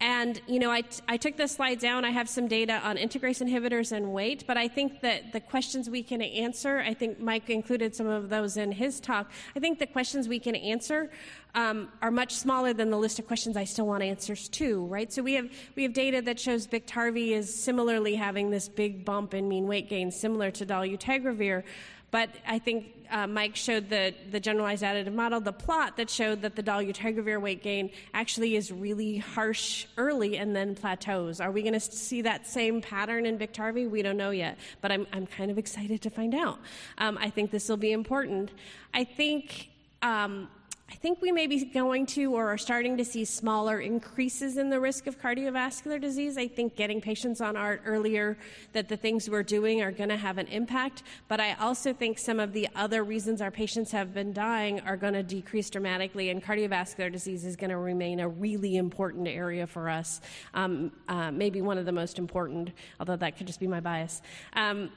And, 0.02 0.42
you 0.48 0.58
know, 0.58 0.72
I, 0.72 0.82
I 1.06 1.16
took 1.16 1.36
this 1.36 1.52
slide 1.52 1.78
down. 1.78 2.04
I 2.04 2.10
have 2.10 2.28
some 2.28 2.48
data 2.48 2.80
on 2.82 2.96
integrase 2.96 3.40
inhibitors 3.40 3.92
and 3.92 4.12
weight, 4.12 4.42
but 4.48 4.56
I 4.56 4.66
think 4.66 5.00
that 5.02 5.32
the 5.32 5.38
questions 5.38 5.88
we 5.88 6.02
can 6.02 6.20
answer, 6.20 6.80
I 6.80 6.92
think 6.92 7.20
Mike 7.20 7.48
included 7.48 7.94
some 7.94 8.08
of 8.08 8.28
those 8.28 8.56
in 8.56 8.72
his 8.72 8.98
talk. 8.98 9.30
I 9.54 9.60
think 9.60 9.78
the 9.78 9.86
questions 9.86 10.26
we 10.26 10.40
can 10.40 10.56
answer 10.56 11.08
um, 11.54 11.88
are 12.02 12.10
much 12.10 12.34
smaller 12.34 12.72
than 12.72 12.90
the 12.90 12.98
list 12.98 13.20
of 13.20 13.28
questions 13.28 13.56
I 13.56 13.62
still 13.62 13.86
want 13.86 14.02
answers 14.02 14.48
to, 14.48 14.84
right? 14.86 15.12
So 15.12 15.22
we 15.22 15.34
have, 15.34 15.48
we 15.76 15.84
have 15.84 15.92
data 15.92 16.20
that 16.22 16.40
shows 16.40 16.66
Biktarvy 16.66 17.28
is 17.28 17.54
similarly 17.54 18.16
having 18.16 18.50
this 18.50 18.68
big 18.68 19.04
bump 19.04 19.34
in 19.34 19.48
mean 19.48 19.68
weight 19.68 19.88
gain, 19.88 20.10
similar 20.10 20.50
to 20.50 20.66
dolutegravir. 20.66 21.62
But 22.10 22.28
I 22.44 22.58
think 22.58 23.01
uh, 23.12 23.26
Mike 23.26 23.54
showed 23.54 23.90
the, 23.90 24.14
the 24.30 24.40
generalized 24.40 24.82
additive 24.82 25.12
model, 25.12 25.40
the 25.40 25.52
plot 25.52 25.96
that 25.98 26.08
showed 26.10 26.42
that 26.42 26.56
the 26.56 26.62
dolutegravir 26.62 27.40
weight 27.40 27.62
gain 27.62 27.90
actually 28.14 28.56
is 28.56 28.72
really 28.72 29.18
harsh 29.18 29.86
early 29.98 30.38
and 30.38 30.56
then 30.56 30.74
plateaus. 30.74 31.40
Are 31.40 31.52
we 31.52 31.62
going 31.62 31.74
to 31.74 31.80
see 31.80 32.22
that 32.22 32.46
same 32.46 32.80
pattern 32.80 33.26
in 33.26 33.38
Biktarvy? 33.38 33.88
We 33.88 34.02
don't 34.02 34.16
know 34.16 34.30
yet, 34.30 34.58
but 34.80 34.90
I'm, 34.90 35.06
I'm 35.12 35.26
kind 35.26 35.50
of 35.50 35.58
excited 35.58 36.00
to 36.02 36.10
find 36.10 36.34
out. 36.34 36.58
Um, 36.98 37.18
I 37.20 37.28
think 37.30 37.50
this 37.50 37.68
will 37.68 37.76
be 37.76 37.92
important. 37.92 38.50
I 38.92 39.04
think. 39.04 39.68
Um, 40.02 40.48
I 40.92 40.94
think 40.96 41.22
we 41.22 41.32
may 41.32 41.46
be 41.46 41.64
going 41.64 42.04
to 42.06 42.34
or 42.34 42.52
are 42.52 42.58
starting 42.58 42.98
to 42.98 43.04
see 43.04 43.24
smaller 43.24 43.80
increases 43.80 44.58
in 44.58 44.68
the 44.68 44.78
risk 44.78 45.06
of 45.06 45.18
cardiovascular 45.18 45.98
disease. 45.98 46.36
I 46.36 46.46
think 46.48 46.76
getting 46.76 47.00
patients 47.00 47.40
on 47.40 47.56
ART 47.56 47.80
earlier, 47.86 48.36
that 48.74 48.90
the 48.90 48.98
things 48.98 49.28
we're 49.30 49.42
doing 49.42 49.80
are 49.80 49.90
going 49.90 50.10
to 50.10 50.18
have 50.18 50.36
an 50.36 50.48
impact. 50.48 51.04
But 51.28 51.40
I 51.40 51.54
also 51.54 51.94
think 51.94 52.18
some 52.18 52.38
of 52.38 52.52
the 52.52 52.68
other 52.76 53.04
reasons 53.04 53.40
our 53.40 53.50
patients 53.50 53.90
have 53.92 54.12
been 54.12 54.34
dying 54.34 54.80
are 54.80 54.98
going 54.98 55.14
to 55.14 55.22
decrease 55.22 55.70
dramatically, 55.70 56.28
and 56.28 56.44
cardiovascular 56.44 57.10
disease 57.10 57.46
is 57.46 57.56
going 57.56 57.70
to 57.70 57.78
remain 57.78 58.20
a 58.20 58.28
really 58.28 58.76
important 58.76 59.26
area 59.26 59.66
for 59.66 59.88
us, 59.88 60.20
um, 60.52 60.92
uh, 61.08 61.30
maybe 61.30 61.62
one 61.62 61.78
of 61.78 61.86
the 61.86 61.92
most 61.92 62.18
important, 62.18 62.70
although 63.00 63.16
that 63.16 63.38
could 63.38 63.46
just 63.46 63.60
be 63.60 63.66
my 63.66 63.80
bias. 63.80 64.20
Um, 64.52 64.90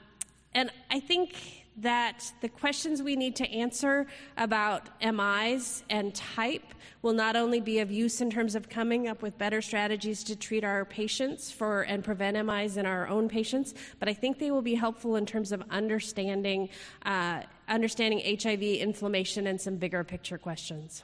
and 0.52 0.70
I 0.90 1.00
think 1.00 1.65
that 1.78 2.32
the 2.40 2.48
questions 2.48 3.02
we 3.02 3.16
need 3.16 3.36
to 3.36 3.50
answer 3.50 4.06
about 4.36 4.88
MIs 5.02 5.84
and 5.90 6.14
type 6.14 6.74
will 7.02 7.12
not 7.12 7.36
only 7.36 7.60
be 7.60 7.80
of 7.80 7.90
use 7.90 8.20
in 8.20 8.30
terms 8.30 8.54
of 8.54 8.68
coming 8.68 9.08
up 9.08 9.22
with 9.22 9.36
better 9.38 9.60
strategies 9.60 10.24
to 10.24 10.36
treat 10.36 10.64
our 10.64 10.84
patients 10.84 11.52
for 11.52 11.82
and 11.82 12.02
prevent 12.02 12.36
MIs 12.46 12.76
in 12.76 12.86
our 12.86 13.06
own 13.08 13.28
patients, 13.28 13.74
but 13.98 14.08
I 14.08 14.14
think 14.14 14.38
they 14.38 14.50
will 14.50 14.62
be 14.62 14.74
helpful 14.74 15.16
in 15.16 15.26
terms 15.26 15.52
of 15.52 15.62
understanding 15.70 16.68
uh, 17.04 17.42
understanding 17.68 18.20
HIV 18.40 18.62
inflammation 18.62 19.46
and 19.46 19.60
some 19.60 19.76
bigger 19.76 20.04
picture 20.04 20.38
questions. 20.38 21.02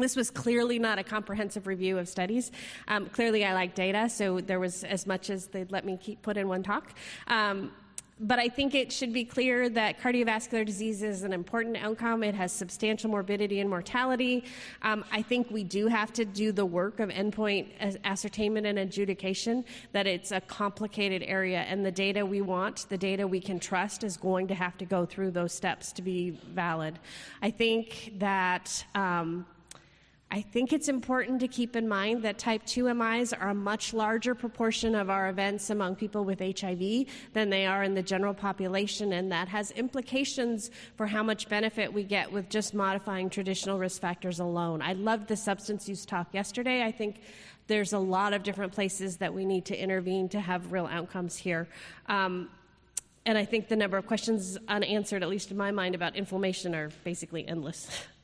This 0.00 0.16
was 0.16 0.30
clearly 0.30 0.78
not 0.78 0.98
a 0.98 1.04
comprehensive 1.04 1.66
review 1.66 1.98
of 1.98 2.08
studies. 2.08 2.50
Um, 2.88 3.06
clearly, 3.06 3.44
I 3.44 3.52
like 3.52 3.74
data, 3.74 4.08
so 4.08 4.40
there 4.40 4.60
was 4.60 4.82
as 4.84 5.06
much 5.06 5.30
as 5.30 5.48
they'd 5.48 5.70
let 5.70 5.84
me 5.84 5.98
keep 6.00 6.22
put 6.22 6.36
in 6.36 6.48
one 6.48 6.62
talk. 6.62 6.94
Um, 7.26 7.72
but 8.20 8.38
I 8.38 8.48
think 8.48 8.74
it 8.74 8.92
should 8.92 9.12
be 9.12 9.24
clear 9.24 9.68
that 9.70 9.98
cardiovascular 10.00 10.64
disease 10.64 11.02
is 11.02 11.22
an 11.22 11.32
important 11.32 11.76
outcome. 11.78 12.22
It 12.22 12.34
has 12.34 12.52
substantial 12.52 13.10
morbidity 13.10 13.60
and 13.60 13.70
mortality. 13.70 14.44
Um, 14.82 15.04
I 15.10 15.22
think 15.22 15.50
we 15.50 15.64
do 15.64 15.86
have 15.86 16.12
to 16.14 16.24
do 16.24 16.52
the 16.52 16.66
work 16.66 17.00
of 17.00 17.08
endpoint 17.08 17.98
ascertainment 18.04 18.66
and 18.66 18.78
adjudication, 18.78 19.64
that 19.92 20.06
it's 20.06 20.32
a 20.32 20.40
complicated 20.42 21.22
area, 21.22 21.60
and 21.60 21.84
the 21.84 21.90
data 21.90 22.24
we 22.24 22.42
want, 22.42 22.86
the 22.90 22.98
data 22.98 23.26
we 23.26 23.40
can 23.40 23.58
trust, 23.58 24.04
is 24.04 24.16
going 24.16 24.48
to 24.48 24.54
have 24.54 24.76
to 24.78 24.84
go 24.84 25.06
through 25.06 25.30
those 25.30 25.52
steps 25.52 25.92
to 25.92 26.02
be 26.02 26.30
valid. 26.30 26.98
I 27.40 27.50
think 27.50 28.14
that. 28.18 28.84
Um, 28.94 29.46
I 30.32 30.42
think 30.42 30.72
it's 30.72 30.88
important 30.88 31.40
to 31.40 31.48
keep 31.48 31.74
in 31.74 31.88
mind 31.88 32.22
that 32.22 32.38
type 32.38 32.64
2 32.64 32.94
MIs 32.94 33.32
are 33.32 33.48
a 33.48 33.54
much 33.54 33.92
larger 33.92 34.32
proportion 34.32 34.94
of 34.94 35.10
our 35.10 35.28
events 35.28 35.70
among 35.70 35.96
people 35.96 36.24
with 36.24 36.38
HIV 36.38 37.06
than 37.32 37.50
they 37.50 37.66
are 37.66 37.82
in 37.82 37.94
the 37.94 38.02
general 38.02 38.32
population, 38.32 39.12
and 39.12 39.32
that 39.32 39.48
has 39.48 39.72
implications 39.72 40.70
for 40.96 41.08
how 41.08 41.24
much 41.24 41.48
benefit 41.48 41.92
we 41.92 42.04
get 42.04 42.30
with 42.30 42.48
just 42.48 42.74
modifying 42.74 43.28
traditional 43.28 43.76
risk 43.76 44.00
factors 44.00 44.38
alone. 44.38 44.82
I 44.82 44.92
loved 44.92 45.26
the 45.26 45.36
substance 45.36 45.88
use 45.88 46.06
talk 46.06 46.32
yesterday. 46.32 46.84
I 46.84 46.92
think 46.92 47.22
there's 47.66 47.92
a 47.92 47.98
lot 47.98 48.32
of 48.32 48.44
different 48.44 48.72
places 48.72 49.16
that 49.16 49.34
we 49.34 49.44
need 49.44 49.64
to 49.64 49.76
intervene 49.76 50.28
to 50.28 50.40
have 50.40 50.70
real 50.70 50.86
outcomes 50.86 51.36
here. 51.36 51.66
Um, 52.06 52.50
and 53.26 53.36
I 53.36 53.44
think 53.44 53.66
the 53.66 53.76
number 53.76 53.96
of 53.96 54.06
questions 54.06 54.56
unanswered, 54.68 55.24
at 55.24 55.28
least 55.28 55.50
in 55.50 55.56
my 55.56 55.72
mind, 55.72 55.96
about 55.96 56.14
inflammation 56.14 56.72
are 56.72 56.90
basically 57.02 57.46
endless. 57.48 57.90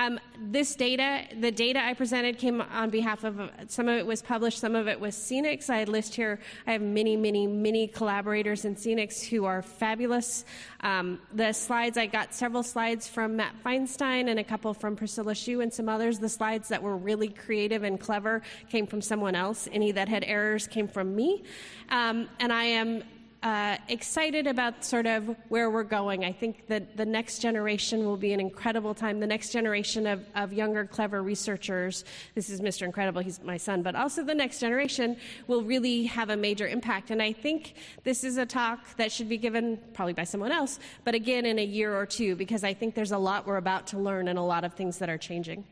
Um, 0.00 0.18
this 0.38 0.76
data, 0.76 1.24
the 1.38 1.52
data 1.52 1.78
I 1.78 1.92
presented 1.92 2.38
came 2.38 2.62
on 2.62 2.88
behalf 2.88 3.22
of, 3.22 3.38
some 3.68 3.86
of 3.86 3.98
it 3.98 4.06
was 4.06 4.22
published, 4.22 4.58
some 4.58 4.74
of 4.74 4.88
it 4.88 4.98
was 4.98 5.14
CNICS. 5.14 5.68
I 5.68 5.84
list 5.84 6.14
here, 6.14 6.40
I 6.66 6.72
have 6.72 6.80
many, 6.80 7.18
many, 7.18 7.46
many 7.46 7.86
collaborators 7.86 8.64
in 8.64 8.76
CNICS 8.76 9.26
who 9.28 9.44
are 9.44 9.60
fabulous. 9.60 10.46
Um, 10.80 11.20
the 11.34 11.52
slides, 11.52 11.98
I 11.98 12.06
got 12.06 12.32
several 12.32 12.62
slides 12.62 13.08
from 13.08 13.36
Matt 13.36 13.54
Feinstein 13.62 14.30
and 14.30 14.38
a 14.38 14.44
couple 14.44 14.72
from 14.72 14.96
Priscilla 14.96 15.34
Hsue 15.34 15.62
and 15.62 15.70
some 15.70 15.86
others. 15.86 16.18
The 16.18 16.30
slides 16.30 16.68
that 16.68 16.82
were 16.82 16.96
really 16.96 17.28
creative 17.28 17.82
and 17.82 18.00
clever 18.00 18.40
came 18.70 18.86
from 18.86 19.02
someone 19.02 19.34
else. 19.34 19.68
Any 19.70 19.92
that 19.92 20.08
had 20.08 20.24
errors 20.24 20.66
came 20.66 20.88
from 20.88 21.14
me. 21.14 21.42
Um, 21.90 22.26
and 22.38 22.54
I 22.54 22.64
am 22.64 23.02
uh, 23.42 23.78
excited 23.88 24.46
about 24.46 24.84
sort 24.84 25.06
of 25.06 25.34
where 25.48 25.70
we're 25.70 25.82
going. 25.82 26.24
I 26.24 26.32
think 26.32 26.66
that 26.66 26.96
the 26.96 27.06
next 27.06 27.38
generation 27.38 28.04
will 28.04 28.18
be 28.18 28.32
an 28.32 28.40
incredible 28.40 28.94
time. 28.94 29.18
The 29.18 29.26
next 29.26 29.50
generation 29.50 30.06
of, 30.06 30.24
of 30.34 30.52
younger, 30.52 30.84
clever 30.84 31.22
researchers, 31.22 32.04
this 32.34 32.50
is 32.50 32.60
Mr. 32.60 32.82
Incredible, 32.82 33.22
he's 33.22 33.42
my 33.42 33.56
son, 33.56 33.82
but 33.82 33.94
also 33.94 34.22
the 34.22 34.34
next 34.34 34.60
generation 34.60 35.16
will 35.46 35.62
really 35.62 36.04
have 36.04 36.28
a 36.28 36.36
major 36.36 36.68
impact. 36.68 37.10
And 37.10 37.22
I 37.22 37.32
think 37.32 37.74
this 38.04 38.24
is 38.24 38.36
a 38.36 38.44
talk 38.44 38.96
that 38.96 39.10
should 39.10 39.28
be 39.28 39.38
given 39.38 39.78
probably 39.94 40.12
by 40.12 40.24
someone 40.24 40.52
else, 40.52 40.78
but 41.04 41.14
again 41.14 41.46
in 41.46 41.58
a 41.58 41.64
year 41.64 41.96
or 41.96 42.04
two, 42.04 42.36
because 42.36 42.62
I 42.62 42.74
think 42.74 42.94
there's 42.94 43.12
a 43.12 43.18
lot 43.18 43.46
we're 43.46 43.56
about 43.56 43.86
to 43.88 43.98
learn 43.98 44.28
and 44.28 44.38
a 44.38 44.42
lot 44.42 44.64
of 44.64 44.74
things 44.74 44.98
that 44.98 45.08
are 45.08 45.18
changing. 45.18 45.64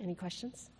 Any 0.00 0.14
questions? 0.14 0.70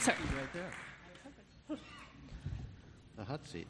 Sorry. 0.00 0.16
Right 0.36 0.52
there. 1.68 1.78
The 3.16 3.24
hot 3.24 3.46
seat. 3.46 3.66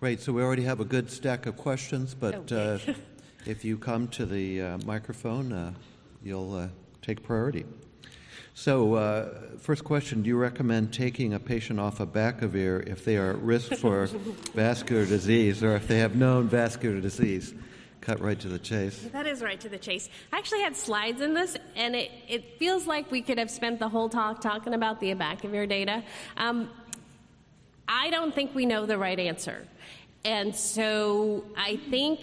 Great. 0.00 0.20
So 0.20 0.32
we 0.32 0.42
already 0.42 0.62
have 0.64 0.80
a 0.80 0.84
good 0.84 1.10
stack 1.10 1.46
of 1.46 1.56
questions, 1.56 2.14
but 2.14 2.50
uh, 2.50 2.78
if 3.46 3.64
you 3.64 3.76
come 3.76 4.08
to 4.08 4.26
the 4.26 4.62
uh, 4.62 4.78
microphone, 4.86 5.52
uh, 5.52 5.72
you'll 6.22 6.54
uh, 6.54 6.68
take 7.02 7.22
priority. 7.22 7.64
So, 8.54 8.94
uh, 8.94 9.28
first 9.58 9.84
question 9.84 10.22
Do 10.22 10.28
you 10.28 10.36
recommend 10.36 10.92
taking 10.92 11.32
a 11.34 11.38
patient 11.40 11.80
off 11.80 12.00
of 12.00 12.12
Biktarvy 12.12 12.86
if 12.86 13.04
they 13.04 13.16
are 13.16 13.30
at 13.30 13.38
risk 13.38 13.74
for 13.74 14.06
vascular 14.54 15.06
disease 15.06 15.62
or 15.62 15.76
if 15.76 15.86
they 15.88 15.98
have 15.98 16.16
known 16.16 16.48
vascular 16.48 17.00
disease? 17.00 17.54
Cut 18.00 18.20
right 18.20 18.38
to 18.40 18.48
the 18.48 18.58
chase. 18.58 19.08
That 19.12 19.26
is 19.26 19.42
right 19.42 19.60
to 19.60 19.68
the 19.68 19.78
chase. 19.78 20.08
I 20.32 20.38
actually 20.38 20.62
had 20.62 20.76
slides 20.76 21.20
in 21.20 21.34
this, 21.34 21.56
and 21.76 21.94
it, 21.94 22.10
it 22.28 22.58
feels 22.58 22.86
like 22.86 23.10
we 23.10 23.22
could 23.22 23.38
have 23.38 23.50
spent 23.50 23.78
the 23.78 23.88
whole 23.88 24.08
talk 24.08 24.40
talking 24.40 24.74
about 24.74 25.00
the 25.00 25.14
abacavir 25.14 25.68
data. 25.68 26.02
Um, 26.36 26.70
I 27.86 28.10
don't 28.10 28.34
think 28.34 28.54
we 28.54 28.66
know 28.66 28.86
the 28.86 28.98
right 28.98 29.18
answer. 29.18 29.66
And 30.24 30.54
so 30.54 31.44
I 31.56 31.76
think, 31.76 32.20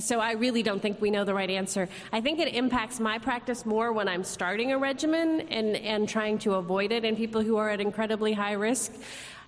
so 0.00 0.18
I 0.18 0.32
really 0.32 0.62
don't 0.62 0.80
think 0.80 1.00
we 1.00 1.10
know 1.10 1.24
the 1.24 1.34
right 1.34 1.50
answer. 1.50 1.88
I 2.12 2.20
think 2.20 2.40
it 2.40 2.54
impacts 2.54 2.98
my 2.98 3.18
practice 3.18 3.64
more 3.64 3.92
when 3.92 4.08
I'm 4.08 4.24
starting 4.24 4.72
a 4.72 4.78
regimen 4.78 5.42
and, 5.50 5.76
and 5.76 6.08
trying 6.08 6.38
to 6.40 6.54
avoid 6.54 6.90
it 6.90 7.04
in 7.04 7.16
people 7.16 7.42
who 7.42 7.56
are 7.58 7.70
at 7.70 7.80
incredibly 7.80 8.32
high 8.32 8.54
risk. 8.54 8.92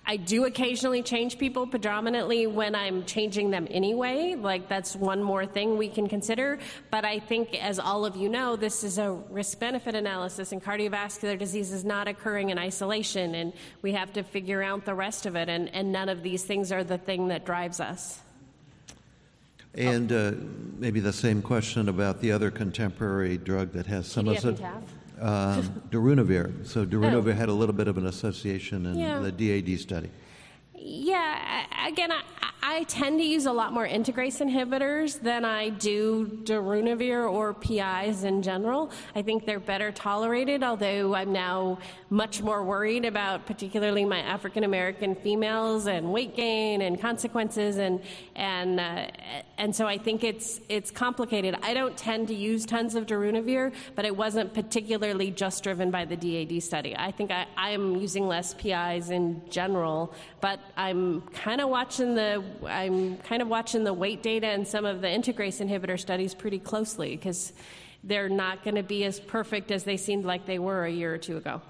I 0.07 0.17
do 0.17 0.45
occasionally 0.45 1.01
change 1.01 1.39
people 1.39 1.65
predominantly 1.65 2.45
when 2.45 2.75
I'm 2.75 3.05
changing 3.05 3.49
them 3.49 3.67
anyway. 3.71 4.35
Like 4.35 4.69
that's 4.69 4.95
one 4.95 5.23
more 5.23 5.47
thing 5.47 5.77
we 5.77 5.89
can 5.89 6.07
consider. 6.07 6.59
But 6.91 7.05
I 7.05 7.17
think, 7.17 7.55
as 7.55 7.79
all 7.79 8.05
of 8.05 8.15
you 8.15 8.29
know, 8.29 8.55
this 8.55 8.83
is 8.83 8.99
a 8.99 9.13
risk 9.29 9.59
benefit 9.59 9.95
analysis, 9.95 10.51
and 10.51 10.63
cardiovascular 10.63 11.39
disease 11.39 11.71
is 11.71 11.83
not 11.83 12.07
occurring 12.07 12.51
in 12.51 12.59
isolation, 12.59 13.33
and 13.33 13.53
we 13.81 13.93
have 13.93 14.13
to 14.13 14.23
figure 14.23 14.61
out 14.61 14.85
the 14.85 14.93
rest 14.93 15.25
of 15.25 15.35
it. 15.35 15.49
And, 15.49 15.73
and 15.73 15.91
none 15.91 16.09
of 16.09 16.21
these 16.21 16.43
things 16.43 16.71
are 16.71 16.83
the 16.83 16.99
thing 16.99 17.29
that 17.29 17.45
drives 17.45 17.79
us. 17.79 18.19
And 19.73 20.11
uh, 20.11 20.31
maybe 20.77 20.99
the 20.99 21.11
same 21.11 21.41
question 21.41 21.89
about 21.89 22.21
the 22.21 22.31
other 22.31 22.49
contemporary 22.49 23.37
drug 23.37 23.73
that 23.73 23.87
has 23.87 24.07
some 24.07 24.27
of 24.27 24.41
the 24.41 24.53
um, 25.19 25.81
darunavir. 25.89 26.65
So 26.65 26.85
darunavir 26.85 27.33
oh. 27.33 27.33
had 27.33 27.49
a 27.49 27.53
little 27.53 27.75
bit 27.75 27.87
of 27.87 27.97
an 27.97 28.07
association 28.07 28.85
in 28.85 28.99
yeah. 28.99 29.19
the 29.19 29.31
DAD 29.31 29.79
study. 29.79 30.09
Yeah, 30.77 31.65
again, 31.87 32.11
I, 32.11 32.21
I 32.67 32.81
tend 32.85 33.19
to 33.19 33.23
use 33.23 33.45
a 33.45 33.51
lot 33.53 33.73
more 33.73 33.87
integrase 33.87 34.41
inhibitors 34.41 35.21
than 35.21 35.45
I 35.45 35.69
do 35.69 36.25
darunavir 36.45 37.31
or 37.31 37.53
PIs 37.53 38.23
in 38.23 38.41
general. 38.41 38.89
I 39.13 39.21
think 39.21 39.45
they're 39.45 39.59
better 39.59 39.91
tolerated, 39.91 40.63
although 40.63 41.13
I'm 41.13 41.31
now 41.31 41.77
much 42.09 42.41
more 42.41 42.63
worried 42.63 43.05
about 43.05 43.45
particularly 43.45 44.03
my 44.03 44.17
African 44.17 44.63
American 44.63 45.13
females 45.13 45.85
and 45.85 46.11
weight 46.11 46.35
gain 46.35 46.81
and 46.81 46.99
consequences 46.99 47.77
and 47.77 48.01
and 48.35 48.79
uh, 48.79 49.07
and 49.59 49.75
so 49.75 49.85
I 49.85 49.99
think 49.99 50.23
it's 50.23 50.59
it's 50.67 50.89
complicated. 50.89 51.55
I 51.61 51.75
don't 51.75 51.95
tend 51.95 52.29
to 52.29 52.35
use 52.35 52.65
tons 52.65 52.95
of 52.95 53.05
darunavir, 53.05 53.73
but 53.93 54.05
it 54.05 54.17
wasn't 54.17 54.55
particularly 54.55 55.29
just 55.29 55.63
driven 55.63 55.91
by 55.91 56.05
the 56.05 56.17
DAD 56.17 56.63
study. 56.63 56.95
I 56.97 57.11
think 57.11 57.29
I, 57.29 57.45
I'm 57.55 57.95
using 57.97 58.27
less 58.27 58.55
PIs 58.55 59.11
in 59.11 59.43
general, 59.51 60.15
but 60.41 60.59
I'm 60.77 61.21
kind 61.21 61.61
of 61.61 61.69
watching 61.69 62.15
the 62.15 62.43
I'm 62.65 63.17
kind 63.17 63.41
of 63.41 63.47
watching 63.47 63.83
the 63.83 63.93
weight 63.93 64.21
data 64.21 64.47
and 64.47 64.67
some 64.67 64.85
of 64.85 65.01
the 65.01 65.07
integrase 65.07 65.65
inhibitor 65.65 65.99
studies 65.99 66.33
pretty 66.33 66.59
closely 66.59 67.15
because 67.15 67.53
they're 68.03 68.29
not 68.29 68.63
going 68.63 68.75
to 68.75 68.83
be 68.83 69.03
as 69.05 69.19
perfect 69.19 69.71
as 69.71 69.83
they 69.83 69.97
seemed 69.97 70.25
like 70.25 70.45
they 70.45 70.59
were 70.59 70.85
a 70.85 70.91
year 70.91 71.13
or 71.13 71.17
two 71.17 71.37
ago. 71.37 71.61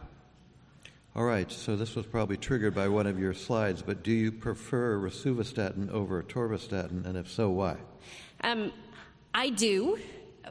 All 1.15 1.23
right, 1.23 1.49
so 1.49 1.77
this 1.77 1.95
was 1.95 2.05
probably 2.05 2.35
triggered 2.35 2.75
by 2.75 2.89
one 2.89 3.07
of 3.07 3.17
your 3.17 3.33
slides, 3.33 3.81
but 3.81 4.03
do 4.03 4.11
you 4.11 4.33
prefer 4.33 4.97
rosuvastatin 4.97 5.89
over 5.89 6.21
atorvastatin, 6.21 7.05
and 7.05 7.15
if 7.15 7.31
so, 7.31 7.49
why? 7.51 7.77
Um, 8.41 8.73
I 9.33 9.49
do, 9.49 9.97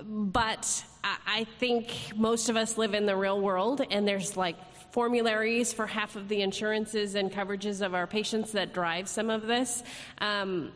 but 0.03 0.83
I 1.03 1.47
think 1.59 2.13
most 2.17 2.49
of 2.49 2.57
us 2.57 2.79
live 2.79 2.95
in 2.95 3.05
the 3.05 3.15
real 3.15 3.39
world, 3.43 3.83
and 3.91 4.09
there's 4.09 4.39
like 4.39 4.57
formularies 4.95 5.73
for 5.73 5.89
half 5.89 6.15
of 6.15 6.29
the 6.29 6.41
insurances 6.41 7.17
and 7.17 7.33
coverages 7.33 7.85
of 7.85 7.95
our 7.95 8.07
patients 8.07 8.53
that 8.53 8.73
drive 8.73 9.09
some 9.09 9.29
of 9.29 9.45
this. 9.45 9.83
Um, 10.19 10.71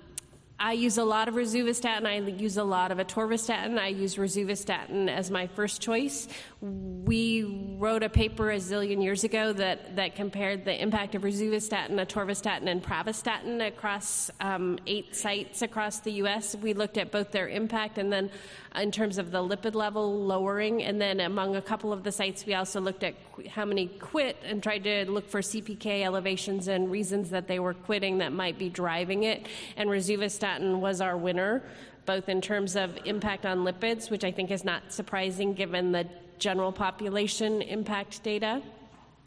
I 0.59 0.73
use 0.73 0.99
a 0.99 1.05
lot 1.05 1.29
of 1.29 1.37
rosuvastatin. 1.37 2.05
I 2.05 2.17
use 2.17 2.57
a 2.57 2.65
lot 2.65 2.91
of 2.91 2.99
atorvastatin. 2.99 3.79
I 3.79 3.87
use 3.87 4.17
rosuvastatin 4.17 5.09
as 5.09 5.31
my 5.31 5.47
first 5.47 5.81
choice. 5.81 6.27
We 6.61 7.77
wrote 7.79 8.03
a 8.03 8.09
paper 8.09 8.51
a 8.51 8.57
zillion 8.57 9.01
years 9.01 9.23
ago 9.23 9.53
that, 9.53 9.95
that 9.95 10.17
compared 10.17 10.65
the 10.65 10.83
impact 10.83 11.15
of 11.15 11.23
rosuvastatin, 11.23 11.91
atorvastatin, 11.91 12.67
and 12.67 12.83
pravastatin 12.83 13.65
across 13.65 14.29
um, 14.41 14.77
eight 14.89 15.15
sites 15.15 15.63
across 15.63 16.01
the 16.01 16.11
U.S. 16.15 16.57
We 16.57 16.75
looked 16.75 16.99
at 16.99 17.13
both 17.13 17.31
their 17.31 17.49
impact 17.49 17.99
and 17.99 18.13
then 18.13 18.31
in 18.75 18.91
terms 18.91 19.19
of 19.19 19.31
the 19.31 19.39
lipid 19.39 19.77
level 19.77 20.25
lowering. 20.25 20.83
And 20.83 21.01
then 21.01 21.21
among 21.21 21.55
a 21.55 21.63
couple 21.63 21.93
of 21.93 22.03
the 22.03 22.11
sites, 22.11 22.45
we 22.45 22.55
also 22.55 22.81
looked 22.81 23.05
at 23.05 23.15
how 23.49 23.65
many 23.65 23.87
quit 23.87 24.37
and 24.45 24.61
tried 24.61 24.83
to 24.83 25.09
look 25.09 25.31
for 25.31 25.41
CPK 25.41 26.03
elevations 26.03 26.67
and 26.67 26.91
reasons 26.91 27.31
that 27.31 27.47
they 27.47 27.61
were 27.61 27.75
quitting 27.75 28.19
that 28.19 28.33
might 28.33 28.59
be 28.59 28.69
driving 28.69 29.23
it. 29.23 29.47
And 29.77 29.89
rosuvastatin 29.89 30.81
was 30.81 31.01
our 31.01 31.17
winner, 31.17 31.63
both 32.05 32.29
in 32.29 32.41
terms 32.41 32.75
of 32.75 32.99
impact 33.05 33.47
on 33.47 33.59
lipids, 33.59 34.11
which 34.11 34.25
I 34.25 34.33
think 34.33 34.51
is 34.51 34.65
not 34.65 34.93
surprising 34.93 35.55
given 35.55 35.93
the 35.93 36.09
general 36.39 36.73
population 36.73 37.63
impact 37.63 38.23
data 38.23 38.63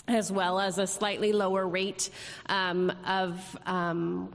as 0.08 0.32
well 0.32 0.60
as 0.60 0.78
a 0.78 0.88
slightly 0.88 1.32
lower 1.32 1.68
rate 1.68 2.10
um, 2.48 2.92
of 3.06 3.58
um, 3.66 4.34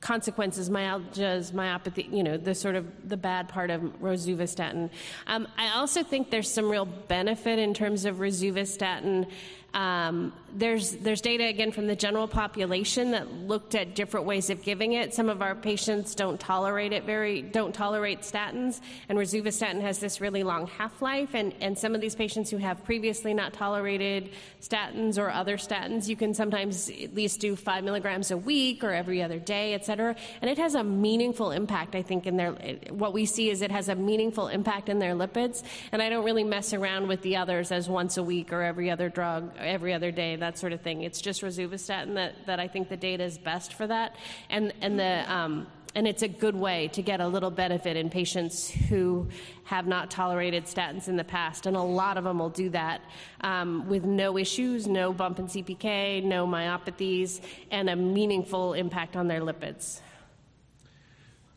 consequences, 0.00 0.68
myalgias, 0.68 1.52
myopathy, 1.52 2.12
you 2.12 2.22
know, 2.22 2.36
the 2.36 2.54
sort 2.54 2.74
of 2.74 3.08
the 3.08 3.16
bad 3.16 3.48
part 3.48 3.70
of 3.70 3.80
rosuvastatin. 4.00 4.90
Um, 5.26 5.48
I 5.56 5.70
also 5.78 6.02
think 6.02 6.30
there's 6.30 6.50
some 6.50 6.68
real 6.68 6.84
benefit 6.86 7.58
in 7.58 7.72
terms 7.72 8.04
of 8.04 8.16
rosuvastatin 8.16 9.28
um, 9.74 10.32
there's, 10.54 10.92
there's 10.92 11.20
data 11.20 11.44
again 11.44 11.72
from 11.72 11.86
the 11.86 11.96
general 11.96 12.28
population 12.28 13.12
that 13.12 13.32
looked 13.32 13.74
at 13.74 13.94
different 13.94 14.26
ways 14.26 14.50
of 14.50 14.62
giving 14.62 14.92
it. 14.92 15.14
Some 15.14 15.28
of 15.28 15.42
our 15.42 15.54
patients 15.54 16.14
don't 16.14 16.38
tolerate 16.38 16.92
it 16.92 17.04
very, 17.04 17.42
don't 17.42 17.74
tolerate 17.74 18.20
statins, 18.20 18.80
and 19.08 19.18
rosuvastatin 19.18 19.80
has 19.80 19.98
this 19.98 20.20
really 20.20 20.42
long 20.42 20.66
half-life. 20.66 21.34
And, 21.34 21.54
and 21.60 21.78
some 21.78 21.94
of 21.94 22.00
these 22.00 22.14
patients 22.14 22.50
who 22.50 22.58
have 22.58 22.84
previously 22.84 23.34
not 23.34 23.52
tolerated 23.52 24.30
statins 24.60 25.18
or 25.18 25.30
other 25.30 25.56
statins, 25.56 26.08
you 26.08 26.16
can 26.16 26.34
sometimes 26.34 26.90
at 26.90 27.14
least 27.14 27.40
do 27.40 27.56
five 27.56 27.84
milligrams 27.84 28.30
a 28.30 28.36
week 28.36 28.84
or 28.84 28.90
every 28.90 29.22
other 29.22 29.38
day, 29.38 29.74
et 29.74 29.84
cetera. 29.84 30.14
And 30.40 30.50
it 30.50 30.58
has 30.58 30.74
a 30.74 30.84
meaningful 30.84 31.50
impact, 31.50 31.94
I 31.94 32.02
think, 32.02 32.26
in 32.26 32.36
their. 32.36 32.52
What 32.90 33.12
we 33.12 33.26
see 33.26 33.50
is 33.50 33.62
it 33.62 33.70
has 33.70 33.88
a 33.88 33.94
meaningful 33.94 34.48
impact 34.48 34.88
in 34.88 34.98
their 34.98 35.14
lipids. 35.14 35.62
And 35.92 36.02
I 36.02 36.08
don't 36.08 36.24
really 36.24 36.44
mess 36.44 36.72
around 36.72 37.08
with 37.08 37.22
the 37.22 37.36
others 37.36 37.72
as 37.72 37.88
once 37.88 38.16
a 38.16 38.22
week 38.22 38.52
or 38.52 38.62
every 38.62 38.90
other 38.90 39.08
drug 39.08 39.52
every 39.58 39.94
other 39.94 40.10
day, 40.10 40.36
that 40.42 40.58
sort 40.58 40.72
of 40.72 40.80
thing. 40.80 41.02
It's 41.02 41.20
just 41.20 41.40
rosuvastatin 41.42 42.14
that, 42.14 42.46
that 42.46 42.60
I 42.60 42.68
think 42.68 42.88
the 42.88 42.96
data 42.96 43.24
is 43.24 43.38
best 43.38 43.72
for 43.72 43.86
that. 43.86 44.16
And, 44.50 44.72
and, 44.80 44.98
the, 44.98 45.24
um, 45.32 45.66
and 45.94 46.06
it's 46.06 46.22
a 46.22 46.28
good 46.28 46.56
way 46.56 46.88
to 46.88 47.02
get 47.02 47.20
a 47.20 47.26
little 47.26 47.50
benefit 47.50 47.96
in 47.96 48.10
patients 48.10 48.68
who 48.70 49.28
have 49.64 49.86
not 49.86 50.10
tolerated 50.10 50.64
statins 50.64 51.08
in 51.08 51.16
the 51.16 51.24
past. 51.24 51.66
And 51.66 51.76
a 51.76 51.82
lot 51.82 52.18
of 52.18 52.24
them 52.24 52.38
will 52.38 52.50
do 52.50 52.70
that 52.70 53.02
um, 53.42 53.88
with 53.88 54.04
no 54.04 54.36
issues, 54.36 54.86
no 54.86 55.12
bump 55.12 55.38
in 55.38 55.46
CPK, 55.46 56.22
no 56.24 56.46
myopathies, 56.46 57.40
and 57.70 57.88
a 57.88 57.96
meaningful 57.96 58.74
impact 58.74 59.16
on 59.16 59.28
their 59.28 59.40
lipids. 59.40 60.00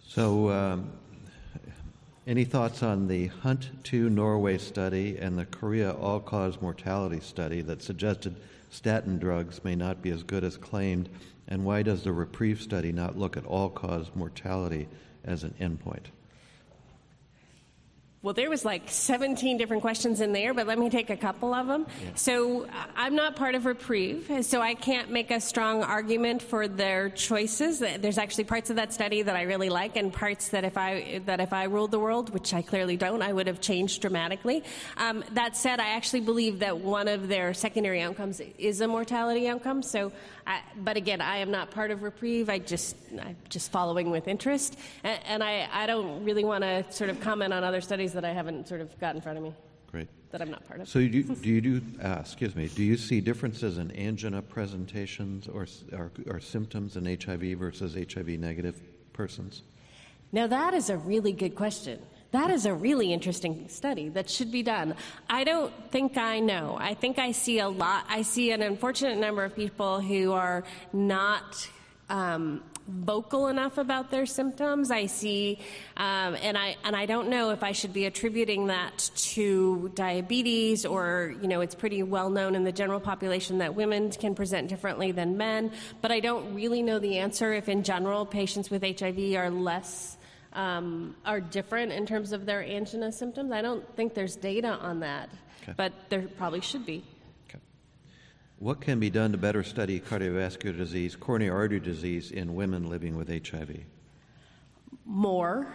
So, 0.07 0.49
um, 0.49 0.91
any 2.27 2.43
thoughts 2.43 2.81
on 2.81 3.07
the 3.07 3.27
Hunt 3.27 3.69
2 3.83 4.09
Norway 4.09 4.57
study 4.57 5.17
and 5.17 5.37
the 5.37 5.45
Korea 5.45 5.93
all 5.93 6.19
cause 6.19 6.59
mortality 6.59 7.19
study 7.19 7.61
that 7.61 7.83
suggested 7.83 8.35
statin 8.75 9.17
drugs 9.17 9.63
may 9.63 9.75
not 9.75 10.01
be 10.01 10.09
as 10.09 10.23
good 10.23 10.43
as 10.43 10.57
claimed? 10.57 11.09
And 11.47 11.63
why 11.63 11.81
does 11.81 12.03
the 12.03 12.11
Reprieve 12.11 12.61
study 12.61 12.91
not 12.91 13.17
look 13.17 13.37
at 13.37 13.45
all 13.45 13.69
cause 13.69 14.11
mortality 14.13 14.87
as 15.23 15.43
an 15.43 15.53
endpoint? 15.59 16.05
Well, 18.25 18.33
there 18.33 18.49
was 18.49 18.65
like 18.65 18.85
17 18.87 19.59
different 19.59 19.83
questions 19.83 20.19
in 20.19 20.33
there, 20.33 20.55
but 20.55 20.65
let 20.65 20.79
me 20.79 20.89
take 20.89 21.11
a 21.11 21.15
couple 21.15 21.53
of 21.53 21.67
them. 21.67 21.85
Yeah. 22.03 22.09
So 22.15 22.65
I'm 22.95 23.15
not 23.15 23.35
part 23.35 23.53
of 23.53 23.67
Reprieve, 23.67 24.43
so 24.43 24.61
I 24.61 24.73
can't 24.73 25.11
make 25.11 25.29
a 25.29 25.39
strong 25.39 25.83
argument 25.83 26.41
for 26.41 26.67
their 26.67 27.09
choices. 27.09 27.77
There's 27.77 28.17
actually 28.17 28.45
parts 28.45 28.71
of 28.71 28.77
that 28.77 28.93
study 28.93 29.21
that 29.21 29.35
I 29.35 29.43
really 29.43 29.69
like, 29.69 29.95
and 29.95 30.11
parts 30.11 30.49
that 30.49 30.63
if 30.63 30.75
I 30.75 31.21
that 31.27 31.39
if 31.39 31.53
I 31.53 31.65
ruled 31.65 31.91
the 31.91 31.99
world, 31.99 32.31
which 32.31 32.51
I 32.51 32.63
clearly 32.63 32.97
don't, 32.97 33.21
I 33.21 33.31
would 33.31 33.45
have 33.45 33.61
changed 33.61 34.01
dramatically. 34.01 34.63
Um, 34.97 35.23
that 35.33 35.55
said, 35.55 35.79
I 35.79 35.89
actually 35.89 36.21
believe 36.21 36.57
that 36.61 36.79
one 36.79 37.07
of 37.07 37.27
their 37.27 37.53
secondary 37.53 38.01
outcomes 38.01 38.41
is 38.57 38.81
a 38.81 38.87
mortality 38.87 39.47
outcome. 39.47 39.83
So 39.83 40.11
I, 40.47 40.61
but 40.77 40.95
again, 40.95 41.21
I 41.21 41.37
am 41.37 41.49
not 41.49 41.71
part 41.71 41.91
of 41.91 42.03
Reprieve. 42.03 42.49
I 42.49 42.59
just 42.59 42.95
I'm 43.19 43.35
just 43.49 43.71
following 43.71 44.11
with 44.11 44.27
interest, 44.27 44.77
and, 45.03 45.19
and 45.25 45.43
I, 45.43 45.67
I 45.71 45.87
don't 45.87 46.23
really 46.23 46.45
want 46.45 46.63
to 46.63 46.85
sort 46.91 47.09
of 47.09 47.19
comment 47.19 47.51
on 47.51 47.63
other 47.63 47.81
studies 47.81 48.13
that 48.13 48.23
I 48.23 48.31
haven't 48.31 48.67
sort 48.67 48.81
of 48.81 48.97
got 48.99 49.15
in 49.15 49.21
front 49.21 49.37
of 49.39 49.43
me. 49.43 49.53
Great. 49.91 50.07
That 50.31 50.41
I'm 50.41 50.51
not 50.51 50.67
part 50.67 50.81
of. 50.81 50.89
So 50.89 50.99
you 50.99 51.23
do, 51.23 51.35
do 51.35 51.49
you 51.49 51.61
do 51.61 51.81
uh, 52.03 52.17
excuse 52.19 52.55
me? 52.55 52.67
Do 52.67 52.83
you 52.83 52.97
see 52.97 53.21
differences 53.21 53.79
in 53.79 53.91
angina 53.97 54.41
presentations 54.41 55.47
or, 55.47 55.65
or, 55.93 56.11
or 56.27 56.39
symptoms 56.39 56.95
in 56.95 57.05
HIV 57.05 57.57
versus 57.57 57.95
HIV 57.95 58.27
negative 58.39 58.79
persons? 59.13 59.63
Now 60.31 60.45
that 60.47 60.73
is 60.73 60.89
a 60.89 60.97
really 60.97 61.31
good 61.31 61.55
question. 61.55 61.99
That 62.35 62.49
is 62.49 62.65
a 62.65 62.73
really 62.73 63.13
interesting 63.13 63.69
study 63.69 64.09
that 64.09 64.29
should 64.29 64.51
be 64.51 64.61
done. 64.61 64.95
I 65.29 65.45
don't 65.45 65.71
think 65.89 66.17
I 66.17 66.41
know. 66.41 66.75
I 66.77 66.93
think 66.93 67.17
I 67.17 67.31
see 67.31 67.59
a 67.59 67.69
lot. 67.69 68.03
I 68.09 68.23
see 68.23 68.51
an 68.51 68.61
unfortunate 68.61 69.17
number 69.17 69.45
of 69.45 69.55
people 69.55 70.01
who 70.01 70.33
are 70.33 70.65
not 70.91 71.69
um, 72.09 72.61
vocal 72.89 73.47
enough 73.47 73.77
about 73.77 74.11
their 74.11 74.25
symptoms. 74.25 74.91
I 74.91 75.05
see, 75.05 75.59
um, 75.95 76.35
and 76.41 76.57
I 76.57 76.75
and 76.83 76.93
I 76.93 77.05
don't 77.05 77.29
know 77.29 77.51
if 77.51 77.63
I 77.63 77.71
should 77.71 77.93
be 77.93 78.03
attributing 78.03 78.67
that 78.67 79.11
to 79.33 79.89
diabetes 79.95 80.85
or 80.85 81.35
you 81.41 81.47
know 81.47 81.61
it's 81.61 81.73
pretty 81.73 82.03
well 82.03 82.29
known 82.29 82.53
in 82.55 82.65
the 82.65 82.73
general 82.73 82.99
population 82.99 83.59
that 83.59 83.75
women 83.75 84.11
can 84.11 84.35
present 84.35 84.67
differently 84.67 85.13
than 85.13 85.37
men. 85.37 85.71
But 86.01 86.11
I 86.11 86.19
don't 86.19 86.53
really 86.53 86.83
know 86.83 86.99
the 86.99 87.19
answer 87.19 87.53
if 87.53 87.69
in 87.69 87.83
general 87.83 88.25
patients 88.25 88.69
with 88.69 88.83
HIV 88.83 89.35
are 89.35 89.49
less 89.49 90.14
um, 90.55 91.15
are 91.25 91.39
different 91.39 91.91
in 91.91 92.05
terms 92.05 92.31
of 92.31 92.45
their 92.45 92.63
angina 92.63 93.11
symptoms. 93.11 93.51
I 93.51 93.61
don't 93.61 93.85
think 93.95 94.13
there's 94.13 94.35
data 94.35 94.69
on 94.69 95.01
that, 95.01 95.29
okay. 95.61 95.73
but 95.77 95.93
there 96.09 96.23
probably 96.37 96.61
should 96.61 96.85
be. 96.85 97.03
Okay. 97.49 97.59
What 98.59 98.81
can 98.81 98.99
be 98.99 99.09
done 99.09 99.33
to 99.33 99.37
better 99.37 99.63
study 99.63 99.99
cardiovascular 99.99 100.75
disease, 100.75 101.15
coronary 101.15 101.51
artery 101.51 101.79
disease 101.79 102.31
in 102.31 102.55
women 102.55 102.89
living 102.89 103.17
with 103.17 103.27
HIV? 103.27 103.81
More. 105.05 105.67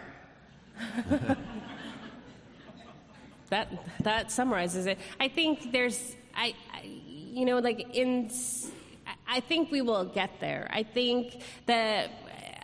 that 3.50 3.68
that 4.02 4.32
summarizes 4.32 4.86
it. 4.86 4.98
I 5.20 5.28
think 5.28 5.72
there's 5.72 6.16
I, 6.34 6.54
I 6.72 6.82
you 6.84 7.44
know 7.44 7.58
like 7.58 7.94
in 7.94 8.30
I 9.28 9.40
think 9.40 9.70
we 9.70 9.82
will 9.82 10.06
get 10.06 10.40
there. 10.40 10.68
I 10.72 10.82
think 10.82 11.42
that 11.66 12.10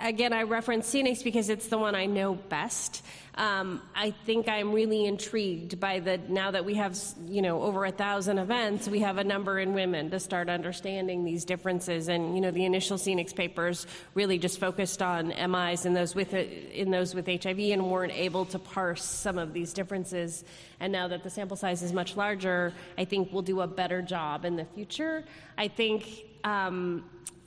again, 0.01 0.33
I 0.33 0.43
reference 0.43 0.93
CNH 0.93 1.25
because 1.25 1.49
it's 1.49 1.69
the 1.69 1.79
one 1.79 1.95
I 1.95 2.07
know 2.07 2.35
best. 2.35 3.03
Um, 3.39 3.83
I 3.95 4.13
think 4.13 4.49
I'm 4.49 4.73
really 4.73 5.05
intrigued 5.05 5.79
by 5.79 6.01
the 6.01 6.17
now 6.17 6.53
that 6.53 6.65
we 6.65 6.75
have 6.75 6.99
you 7.27 7.43
know 7.43 7.63
over 7.63 7.85
a 7.85 7.91
thousand 7.91 8.39
events, 8.39 8.89
we 8.89 9.01
have 9.01 9.19
a 9.19 9.25
number 9.25 9.59
in 9.59 9.75
women 9.75 10.11
to 10.11 10.21
start 10.21 10.49
understanding 10.49 11.23
these 11.23 11.45
differences. 11.45 12.09
And 12.09 12.35
you 12.35 12.41
know 12.41 12.51
the 12.51 12.65
initial 12.65 12.97
CNH 12.97 13.35
papers 13.37 13.87
really 14.15 14.39
just 14.39 14.59
focused 14.59 15.03
on 15.03 15.29
MIs 15.29 15.85
and 15.85 15.95
those 15.95 16.15
with 16.15 16.33
in 16.33 16.91
those 16.91 17.15
with 17.15 17.27
HIV 17.27 17.59
and 17.59 17.91
weren't 17.91 18.13
able 18.13 18.47
to 18.47 18.59
parse 18.59 19.05
some 19.05 19.37
of 19.37 19.53
these 19.53 19.75
differences. 19.75 20.45
And 20.81 20.91
now 20.91 21.09
that 21.09 21.23
the 21.23 21.31
sample 21.31 21.59
size 21.59 21.83
is 21.83 21.93
much 21.93 22.17
larger, 22.17 22.73
I 22.97 23.05
think 23.05 23.33
we'll 23.33 23.43
do 23.43 23.61
a 23.61 23.67
better 23.67 24.01
job 24.01 24.47
in 24.47 24.57
the 24.57 24.65
future. 24.65 25.25
I 25.59 25.69
think 25.69 26.07
um, 26.43 27.05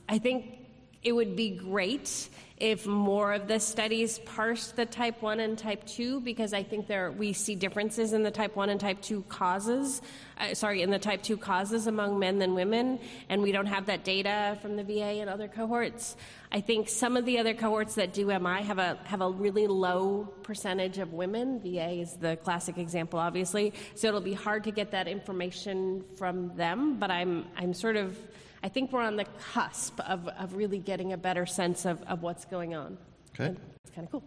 I 0.08 0.18
think 0.18 0.59
it 1.02 1.12
would 1.12 1.34
be 1.36 1.50
great 1.50 2.28
if 2.60 2.86
more 2.86 3.32
of 3.32 3.48
the 3.48 3.58
studies 3.58 4.18
parsed 4.18 4.76
the 4.76 4.84
type 4.84 5.22
1 5.22 5.40
and 5.40 5.56
type 5.56 5.86
2 5.86 6.20
because 6.20 6.52
I 6.52 6.62
think 6.62 6.86
there 6.86 7.10
we 7.10 7.32
see 7.32 7.54
differences 7.54 8.12
in 8.12 8.22
the 8.22 8.30
type 8.30 8.54
1 8.54 8.68
and 8.68 8.78
type 8.78 9.00
2 9.00 9.22
causes 9.22 10.02
uh, 10.38 10.52
sorry 10.52 10.82
in 10.82 10.90
the 10.90 10.98
type 10.98 11.22
2 11.22 11.38
causes 11.38 11.86
among 11.86 12.18
men 12.18 12.38
than 12.38 12.54
women 12.54 13.00
and 13.30 13.40
we 13.40 13.50
don't 13.50 13.64
have 13.66 13.86
that 13.86 14.04
data 14.04 14.58
from 14.60 14.76
the 14.76 14.84
VA 14.84 15.20
and 15.20 15.30
other 15.30 15.48
cohorts. 15.48 16.16
I 16.52 16.60
think 16.60 16.90
some 16.90 17.16
of 17.16 17.24
the 17.24 17.38
other 17.38 17.54
cohorts 17.54 17.94
that 17.94 18.12
do 18.12 18.26
MI 18.26 18.62
have 18.62 18.78
a 18.78 18.98
have 19.04 19.22
a 19.22 19.30
really 19.30 19.66
low 19.66 20.28
percentage 20.42 20.98
of 20.98 21.14
women. 21.14 21.60
VA 21.60 21.92
is 21.92 22.14
the 22.14 22.36
classic 22.36 22.76
example 22.76 23.18
obviously. 23.18 23.72
So 23.94 24.08
it'll 24.08 24.20
be 24.20 24.34
hard 24.34 24.64
to 24.64 24.70
get 24.70 24.90
that 24.90 25.08
information 25.08 26.04
from 26.16 26.54
them, 26.56 26.98
but 26.98 27.10
I'm 27.10 27.46
I'm 27.56 27.72
sort 27.72 27.96
of 27.96 28.18
I 28.62 28.68
think 28.68 28.92
we're 28.92 29.02
on 29.02 29.16
the 29.16 29.26
cusp 29.52 30.00
of, 30.00 30.28
of 30.28 30.54
really 30.54 30.78
getting 30.78 31.12
a 31.12 31.16
better 31.16 31.46
sense 31.46 31.86
of, 31.86 32.02
of 32.02 32.22
what's 32.22 32.44
going 32.44 32.74
on. 32.74 32.98
Okay. 33.34 33.56
It's 33.84 33.94
kind 33.94 34.06
of 34.06 34.12
cool. 34.12 34.22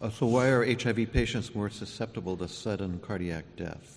Uh, 0.00 0.10
so, 0.10 0.26
why 0.26 0.48
are 0.48 0.64
HIV 0.64 1.12
patients 1.12 1.54
more 1.54 1.70
susceptible 1.70 2.36
to 2.38 2.48
sudden 2.48 2.98
cardiac 2.98 3.44
death? 3.56 3.95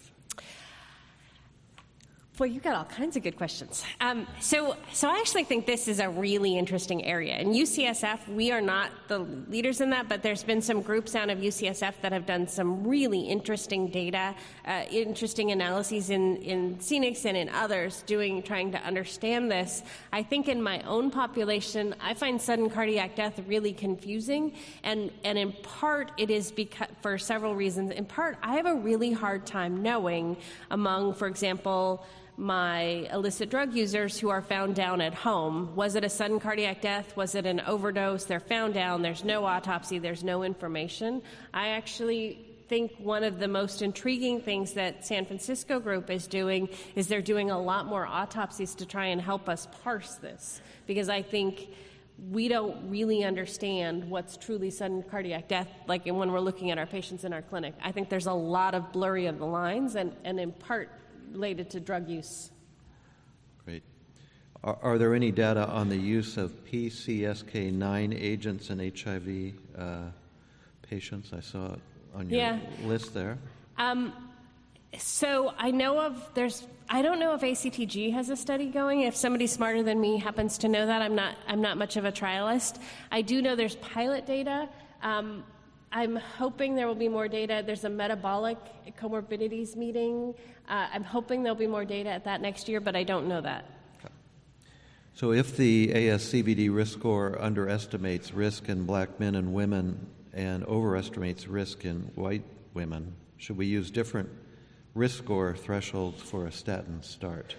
Boy, 2.40 2.46
you've 2.46 2.64
got 2.64 2.74
all 2.74 2.86
kinds 2.86 3.18
of 3.18 3.24
good 3.24 3.36
questions. 3.36 3.84
Um, 4.00 4.26
so, 4.40 4.78
so 4.94 5.10
I 5.10 5.18
actually 5.18 5.44
think 5.44 5.66
this 5.66 5.90
is 5.90 6.00
a 6.00 6.10
really 6.10 6.58
interesting 6.58 7.04
area. 7.04 7.38
In 7.38 7.50
UCSF, 7.50 8.34
we 8.34 8.50
are 8.50 8.62
not 8.62 8.92
the 9.10 9.20
leaders 9.50 9.82
in 9.82 9.90
that, 9.90 10.08
but 10.08 10.24
there's 10.24 10.44
been 10.44 10.62
some 10.62 10.82
groups 10.82 11.16
out 11.16 11.30
of 11.30 11.40
UCSF 11.40 11.96
that 12.02 12.14
have 12.14 12.26
done 12.26 12.48
some 12.48 12.88
really 12.88 13.20
interesting 13.20 13.90
data, 13.90 14.34
uh, 14.66 14.86
interesting 14.90 15.52
analyses 15.52 16.12
in, 16.12 16.38
in 16.38 16.78
CNICS 16.78 17.26
and 17.26 17.36
in 17.36 17.50
others 17.50 18.04
doing, 18.06 18.42
trying 18.42 18.72
to 18.72 18.82
understand 18.84 19.52
this. 19.52 19.84
I 20.14 20.24
think 20.24 20.48
in 20.48 20.64
my 20.64 20.80
own 20.84 21.12
population, 21.12 21.94
I 22.00 22.14
find 22.14 22.42
sudden 22.42 22.70
cardiac 22.70 23.18
death 23.18 23.38
really 23.48 23.74
confusing, 23.74 24.54
and, 24.86 25.12
and 25.26 25.38
in 25.38 25.52
part 25.52 26.14
it 26.16 26.32
is 26.32 26.54
because, 26.54 26.88
for 27.02 27.18
several 27.18 27.54
reasons. 27.54 27.92
In 27.92 28.06
part, 28.06 28.38
I 28.42 28.56
have 28.56 28.66
a 28.66 28.76
really 28.76 29.12
hard 29.12 29.46
time 29.46 29.84
knowing 29.84 30.38
among, 30.72 31.16
for 31.16 31.28
example, 31.28 32.06
my 32.40 33.06
illicit 33.12 33.50
drug 33.50 33.74
users 33.74 34.18
who 34.18 34.30
are 34.30 34.42
found 34.42 34.74
down 34.74 35.02
at 35.02 35.14
home. 35.14 35.76
Was 35.76 35.96
it 35.96 36.06
a 36.06 36.10
sudden 36.10 36.40
cardiac 36.40 36.82
death? 36.82 37.16
Was 37.18 37.36
it 37.36 37.46
an 37.46 37.60
overdose? 37.60 38.24
They're 38.24 38.40
found 38.40 38.74
down. 38.74 39.02
There's 39.02 39.26
no 39.26 39.44
autopsy. 39.46 40.00
There's 40.00 40.24
no 40.24 40.44
information. 40.44 41.22
I 41.54 41.70
actually 41.70 42.46
think 42.70 42.94
one 42.98 43.26
of 43.26 43.40
the 43.40 43.48
most 43.50 43.82
intriguing 43.82 44.40
things 44.40 44.74
that 44.74 45.06
San 45.06 45.26
Francisco 45.26 45.82
group 45.82 46.10
is 46.10 46.28
doing 46.28 46.70
is 46.96 47.08
they're 47.08 47.22
doing 47.22 47.52
a 47.52 47.60
lot 47.60 47.86
more 47.86 48.08
autopsies 48.08 48.74
to 48.76 48.86
try 48.86 49.08
and 49.08 49.20
help 49.20 49.50
us 49.50 49.68
parse 49.84 50.16
this 50.16 50.62
because 50.88 51.10
I 51.10 51.22
think 51.22 51.68
we 52.32 52.48
don't 52.48 52.90
really 52.90 53.24
understand 53.24 54.10
what's 54.10 54.38
truly 54.38 54.70
sudden 54.70 55.04
cardiac 55.04 55.50
death, 55.50 55.68
like 55.88 56.06
when 56.06 56.32
we're 56.32 56.40
looking 56.40 56.72
at 56.72 56.78
our 56.78 56.86
patients 56.86 57.26
in 57.26 57.34
our 57.34 57.42
clinic. 57.42 57.74
I 57.84 57.92
think 57.92 58.10
there's 58.10 58.28
a 58.28 58.34
lot 58.34 58.76
of 58.76 58.92
blurry 58.94 59.26
of 59.26 59.40
the 59.40 59.46
lines, 59.46 59.96
and, 59.96 60.14
and 60.24 60.40
in 60.40 60.52
part 60.52 60.90
related 61.32 61.70
to 61.72 61.80
drug 61.80 62.10
use. 62.10 62.52
Great. 63.66 63.84
Are, 64.64 64.78
are 64.82 64.98
there 64.98 65.14
any 65.14 65.32
data 65.32 65.68
on 65.68 65.90
the 65.90 65.98
use 65.98 66.38
of 66.38 66.52
PCSK9 66.66 68.20
agents 68.20 68.70
in 68.70 68.80
HIV 68.80 69.54
uh, 69.78 70.10
patients? 70.82 71.32
I 71.34 71.40
saw 71.42 71.74
it 71.74 71.80
on 72.16 72.30
your 72.30 72.40
Yeah. 72.40 72.60
list 72.84 73.14
there. 73.14 73.38
Um, 73.78 74.14
so 74.98 75.54
I 75.58 75.72
know 75.72 76.00
of 76.02 76.32
there's 76.34 76.66
I 76.92 77.04
don't 77.04 77.20
know 77.20 77.36
if 77.36 77.42
ACTG 77.42 78.12
has 78.14 78.32
a 78.32 78.36
study 78.36 78.66
going. 78.66 79.02
If 79.02 79.16
somebody 79.16 79.46
smarter 79.46 79.84
than 79.84 80.02
me 80.02 80.18
happens 80.18 80.58
to 80.60 80.68
know 80.68 80.88
that, 80.88 81.04
I'm 81.04 81.14
not 81.14 81.36
I'm 81.48 81.62
not 81.62 81.78
much 81.78 81.98
of 81.98 82.06
a 82.06 82.12
trialist. 82.12 82.82
I 83.12 83.22
do 83.22 83.42
know 83.44 83.56
there's 83.56 83.76
pilot 83.76 84.26
data. 84.26 84.68
Um, 85.04 85.44
I'm 85.92 86.16
hoping 86.16 86.76
there 86.76 86.88
will 86.88 86.96
be 86.96 87.10
more 87.10 87.28
data. 87.28 87.64
There's 87.66 87.84
a 87.84 87.90
metabolic 87.90 88.58
comorbidities 88.98 89.76
meeting. 89.76 90.36
Uh, 90.68 90.88
I'm 90.94 91.04
hoping 91.04 91.42
there'll 91.42 91.56
be 91.58 91.68
more 91.68 91.86
data 91.86 92.10
at 92.10 92.26
that 92.26 92.42
next 92.42 92.70
year, 92.70 92.80
but 92.80 92.96
I 92.96 93.04
don't 93.04 93.28
know 93.28 93.42
that. 93.42 93.66
So, 95.16 95.34
if 95.34 95.58
the 95.58 95.90
ASCVD 95.90 96.74
risk 96.74 96.94
score 96.94 97.42
underestimates 97.42 98.34
risk 98.34 98.70
in 98.70 98.86
black 98.86 99.20
men 99.20 99.36
and 99.36 99.54
women 99.54 100.08
and 100.32 100.64
overestimates 100.64 101.48
risk 101.48 101.84
in 101.84 102.12
white 102.16 102.46
women, 102.74 103.16
should 103.38 103.58
we 103.58 103.66
use 103.66 103.92
different 103.92 104.30
risk 104.94 105.18
score 105.18 105.56
thresholds 105.56 106.22
for 106.22 106.46
a 106.46 106.52
statin 106.52 107.04
start? 107.04 107.56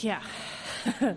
Yeah. 0.00 0.22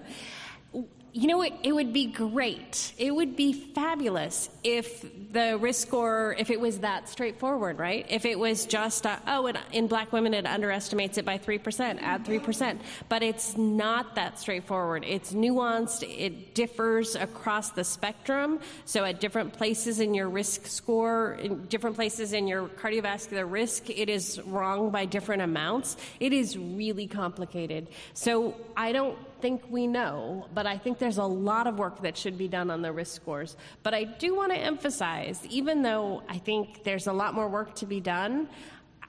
you 1.14 1.28
know, 1.28 1.42
it, 1.42 1.54
it 1.64 1.74
would 1.74 1.92
be 1.92 2.06
great. 2.06 2.94
It 2.98 3.14
would 3.14 3.36
be 3.36 3.52
fabulous 3.52 4.50
if 4.64 5.06
the 5.34 5.58
risk 5.58 5.88
score, 5.88 6.36
if 6.38 6.50
it 6.50 6.60
was 6.60 6.80
that 6.80 7.10
straightforward, 7.10 7.80
right? 7.80 8.06
If 8.10 8.26
it 8.26 8.40
was 8.40 8.66
just, 8.66 9.06
uh, 9.06 9.18
oh, 9.28 9.52
in 9.74 9.88
black 9.88 10.14
women 10.14 10.34
it 10.34 10.46
underestimates 10.46 11.18
it 11.18 11.26
by 11.26 11.38
3%, 11.38 12.02
add 12.02 12.26
3%. 12.26 12.80
But 13.10 13.24
it's 13.24 13.58
not 13.58 14.16
that 14.16 14.40
straightforward. 14.40 15.04
It's 15.06 15.34
nuanced, 15.34 16.04
it 16.04 16.54
differs 16.54 17.16
across 17.16 17.72
the 17.72 17.84
spectrum. 17.84 18.60
So 18.86 19.04
at 19.04 19.20
different 19.20 19.54
places 19.54 20.00
in 20.00 20.14
your 20.14 20.30
risk 20.30 20.66
score, 20.68 21.34
in 21.42 21.66
different 21.66 21.98
places 21.98 22.32
in 22.32 22.48
your 22.48 22.68
cardiovascular 22.68 23.50
risk, 23.50 23.90
it 23.90 24.08
is 24.08 24.40
wrong 24.46 24.92
by 24.92 25.06
different 25.06 25.42
amounts. 25.42 25.98
It 26.22 26.32
is 26.32 26.58
really 26.58 27.08
complicated. 27.08 27.90
So 28.14 28.56
I 28.78 28.94
don't 28.94 29.18
think 29.42 29.64
we 29.70 29.88
know, 29.88 30.48
but 30.54 30.66
I 30.66 30.78
think 30.78 31.00
there's 31.00 31.18
a 31.18 31.24
lot 31.24 31.68
of 31.68 31.80
work 31.80 32.02
that 32.04 32.16
should 32.16 32.38
be 32.38 32.48
done 32.48 32.70
on 32.70 32.82
the 32.82 32.92
risk 32.92 33.16
scores. 33.16 33.58
But 33.84 33.94
I 33.94 34.04
do 34.04 34.36
want 34.36 34.52
to 34.52 34.58
emphasize, 34.58 35.46
even 35.50 35.82
though 35.82 36.24
I 36.30 36.38
think 36.38 36.84
there's 36.84 37.08
a 37.08 37.14
lot 37.14 37.34
more 37.34 37.48
work 37.48 37.76
to 37.76 37.86
be 37.86 38.00
done, 38.00 38.48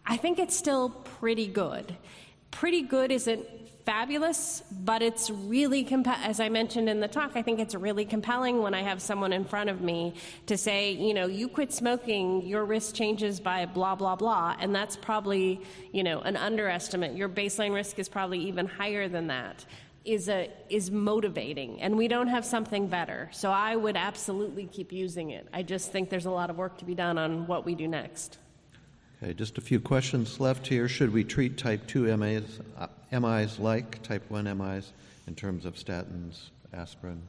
I 0.06 0.16
think 0.16 0.38
it's 0.38 0.56
still 0.56 0.90
pretty 0.90 1.46
good. 1.46 1.96
Pretty 2.50 2.82
good 2.82 3.12
isn't 3.12 3.46
fabulous, 3.84 4.62
but 4.70 5.02
it's 5.02 5.30
really, 5.30 5.84
comp- 5.84 6.06
as 6.08 6.38
I 6.40 6.48
mentioned 6.48 6.88
in 6.88 7.00
the 7.00 7.08
talk, 7.08 7.32
I 7.34 7.42
think 7.42 7.58
it's 7.58 7.74
really 7.74 8.04
compelling 8.04 8.62
when 8.62 8.74
I 8.74 8.82
have 8.82 9.02
someone 9.02 9.32
in 9.32 9.44
front 9.44 9.70
of 9.70 9.80
me 9.80 10.14
to 10.46 10.56
say, 10.56 10.92
you 10.92 11.14
know, 11.14 11.26
you 11.26 11.48
quit 11.48 11.72
smoking, 11.72 12.42
your 12.46 12.64
risk 12.64 12.94
changes 12.94 13.40
by 13.40 13.66
blah, 13.66 13.94
blah, 13.94 14.16
blah, 14.16 14.56
and 14.60 14.74
that's 14.74 14.96
probably, 14.96 15.60
you 15.92 16.04
know, 16.04 16.20
an 16.20 16.36
underestimate. 16.36 17.16
Your 17.16 17.28
baseline 17.28 17.74
risk 17.74 17.98
is 17.98 18.08
probably 18.08 18.38
even 18.38 18.66
higher 18.66 19.08
than 19.08 19.26
that 19.28 19.64
is 20.04 20.28
a 20.28 20.50
is 20.68 20.90
motivating 20.90 21.80
and 21.80 21.96
we 21.96 22.08
don't 22.08 22.28
have 22.28 22.44
something 22.44 22.88
better. 22.88 23.28
So 23.32 23.50
i 23.50 23.76
would 23.76 23.96
absolutely 23.96 24.66
keep 24.66 24.92
using 24.92 25.30
it. 25.30 25.46
I 25.52 25.62
just 25.62 25.92
think 25.92 26.10
there's 26.10 26.26
a 26.26 26.30
lot 26.30 26.50
of 26.50 26.56
work 26.56 26.78
to 26.78 26.84
be 26.84 26.94
done 26.94 27.18
on 27.18 27.46
what 27.46 27.64
we 27.64 27.74
do 27.74 27.86
next. 27.86 28.38
Okay, 29.22 29.32
just 29.34 29.58
a 29.58 29.60
few 29.60 29.78
questions 29.78 30.40
left 30.40 30.66
here. 30.66 30.88
Should 30.88 31.12
we 31.12 31.22
treat 31.22 31.56
type 31.56 31.86
2 31.86 32.16
MIs, 32.16 32.58
uh, 32.76 32.88
MIs 33.12 33.60
like 33.60 34.02
type 34.02 34.28
1 34.28 34.44
MIs 34.58 34.92
in 35.28 35.36
terms 35.36 35.64
of 35.64 35.74
statins, 35.74 36.48
aspirin? 36.72 37.22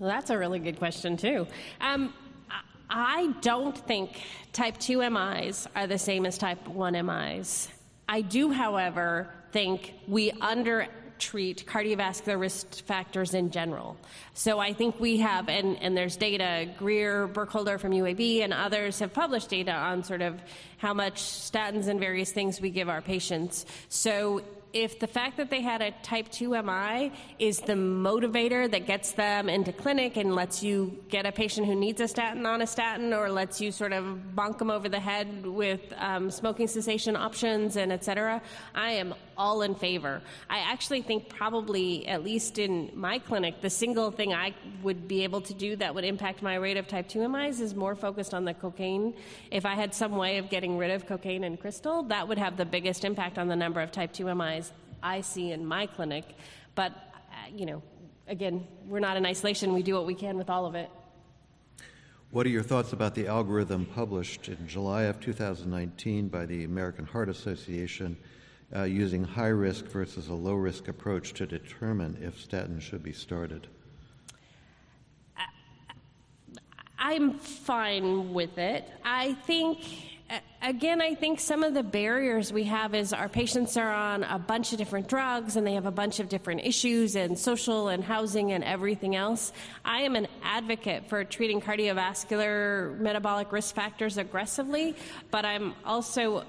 well, 0.00 0.08
that's 0.10 0.30
a 0.30 0.38
really 0.38 0.58
good 0.58 0.78
question 0.78 1.16
too. 1.16 1.46
Um, 1.80 2.12
I- 2.50 2.62
i 2.92 3.26
don't 3.40 3.78
think 3.78 4.20
type 4.52 4.76
2 4.78 5.08
mis 5.08 5.68
are 5.76 5.86
the 5.86 5.98
same 5.98 6.26
as 6.26 6.36
type 6.36 6.66
1 6.66 7.06
mis 7.06 7.68
i 8.08 8.20
do 8.20 8.50
however 8.50 9.28
think 9.52 9.94
we 10.08 10.32
under 10.40 10.88
treat 11.20 11.64
cardiovascular 11.66 12.40
risk 12.40 12.84
factors 12.84 13.34
in 13.34 13.50
general. 13.50 13.96
So 14.34 14.58
I 14.58 14.72
think 14.72 14.98
we 14.98 15.18
have, 15.18 15.48
and, 15.48 15.80
and 15.82 15.96
there's 15.96 16.16
data, 16.16 16.68
Greer, 16.78 17.26
Burkholder 17.26 17.78
from 17.78 17.92
UAB, 17.92 18.42
and 18.42 18.52
others 18.52 18.98
have 18.98 19.12
published 19.12 19.50
data 19.50 19.72
on 19.72 20.02
sort 20.02 20.22
of 20.22 20.40
how 20.80 20.94
much 20.94 21.20
statins 21.20 21.88
and 21.88 22.00
various 22.00 22.32
things 22.32 22.58
we 22.58 22.70
give 22.70 22.88
our 22.88 23.02
patients. 23.02 23.66
So 23.90 24.42
if 24.72 24.98
the 24.98 25.06
fact 25.06 25.36
that 25.36 25.50
they 25.50 25.60
had 25.60 25.82
a 25.82 25.90
type 26.02 26.30
2 26.30 26.50
MI 26.62 27.12
is 27.38 27.58
the 27.60 27.72
motivator 27.72 28.70
that 28.70 28.86
gets 28.86 29.12
them 29.12 29.48
into 29.48 29.72
clinic 29.72 30.16
and 30.16 30.34
lets 30.34 30.62
you 30.62 30.96
get 31.08 31.26
a 31.26 31.32
patient 31.32 31.66
who 31.66 31.74
needs 31.74 32.00
a 32.00 32.08
statin 32.08 32.46
on 32.46 32.62
a 32.62 32.66
statin 32.66 33.12
or 33.12 33.30
lets 33.30 33.60
you 33.60 33.72
sort 33.72 33.92
of 33.92 34.04
bonk 34.34 34.58
them 34.58 34.70
over 34.70 34.88
the 34.88 35.00
head 35.00 35.44
with 35.46 35.92
um, 35.98 36.30
smoking 36.30 36.68
cessation 36.68 37.16
options 37.16 37.76
and 37.76 37.92
et 37.92 38.04
cetera, 38.04 38.40
I 38.74 38.92
am 38.92 39.14
all 39.36 39.62
in 39.62 39.74
favor. 39.74 40.22
I 40.48 40.58
actually 40.58 41.02
think 41.02 41.28
probably, 41.28 42.06
at 42.06 42.22
least 42.22 42.58
in 42.58 42.90
my 42.94 43.18
clinic, 43.18 43.62
the 43.62 43.70
single 43.70 44.10
thing 44.10 44.34
I 44.34 44.54
would 44.82 45.08
be 45.08 45.24
able 45.24 45.40
to 45.42 45.54
do 45.54 45.76
that 45.76 45.94
would 45.94 46.04
impact 46.04 46.42
my 46.42 46.56
rate 46.56 46.76
of 46.76 46.86
type 46.86 47.08
2 47.08 47.28
MIs 47.28 47.60
is 47.60 47.74
more 47.74 47.94
focused 47.94 48.34
on 48.34 48.44
the 48.44 48.54
cocaine. 48.54 49.14
If 49.50 49.66
I 49.66 49.74
had 49.74 49.94
some 49.94 50.16
way 50.16 50.38
of 50.38 50.50
getting 50.50 50.69
rid 50.78 50.90
of 50.90 51.06
cocaine 51.06 51.44
and 51.44 51.60
crystal, 51.60 52.02
that 52.04 52.26
would 52.26 52.38
have 52.38 52.56
the 52.56 52.64
biggest 52.64 53.04
impact 53.04 53.38
on 53.38 53.48
the 53.48 53.56
number 53.56 53.80
of 53.80 53.92
type 53.92 54.12
2 54.12 54.34
MIs 54.34 54.72
I 55.02 55.20
see 55.20 55.52
in 55.52 55.64
my 55.64 55.86
clinic. 55.86 56.24
But, 56.74 56.92
uh, 56.92 57.50
you 57.54 57.66
know, 57.66 57.82
again, 58.28 58.66
we're 58.86 59.00
not 59.00 59.16
in 59.16 59.26
isolation. 59.26 59.72
We 59.72 59.82
do 59.82 59.94
what 59.94 60.06
we 60.06 60.14
can 60.14 60.36
with 60.36 60.50
all 60.50 60.66
of 60.66 60.74
it. 60.74 60.90
What 62.30 62.46
are 62.46 62.50
your 62.50 62.62
thoughts 62.62 62.92
about 62.92 63.14
the 63.14 63.26
algorithm 63.26 63.86
published 63.86 64.48
in 64.48 64.68
July 64.68 65.02
of 65.04 65.18
2019 65.18 66.28
by 66.28 66.46
the 66.46 66.64
American 66.64 67.04
Heart 67.04 67.28
Association 67.28 68.16
uh, 68.74 68.84
using 68.84 69.24
high 69.24 69.48
risk 69.48 69.86
versus 69.86 70.28
a 70.28 70.34
low 70.34 70.54
risk 70.54 70.86
approach 70.86 71.32
to 71.34 71.46
determine 71.46 72.16
if 72.22 72.40
statin 72.40 72.78
should 72.78 73.02
be 73.02 73.12
started? 73.12 73.66
I'm 77.00 77.32
fine 77.32 78.32
with 78.32 78.58
it. 78.58 78.88
I 79.02 79.32
think, 79.32 79.78
again, 80.62 81.00
I 81.00 81.14
think 81.14 81.40
some 81.40 81.62
of 81.62 81.74
the 81.74 81.82
barriers 81.82 82.52
we 82.52 82.64
have 82.64 82.94
is 82.94 83.12
our 83.12 83.28
patients 83.28 83.76
are 83.76 83.92
on 83.92 84.24
a 84.24 84.38
bunch 84.38 84.72
of 84.72 84.78
different 84.78 85.08
drugs 85.08 85.56
and 85.56 85.66
they 85.66 85.74
have 85.74 85.86
a 85.86 85.90
bunch 85.90 86.20
of 86.20 86.28
different 86.28 86.62
issues 86.64 87.16
and 87.16 87.38
social 87.38 87.88
and 87.88 88.04
housing 88.04 88.52
and 88.52 88.62
everything 88.64 89.16
else. 89.16 89.52
I 89.84 90.02
am 90.02 90.16
an 90.16 90.28
advocate 90.42 91.08
for 91.08 91.24
treating 91.24 91.60
cardiovascular 91.60 92.98
metabolic 92.98 93.52
risk 93.52 93.74
factors 93.74 94.18
aggressively, 94.18 94.94
but 95.30 95.44
I'm 95.44 95.74
also 95.84 96.44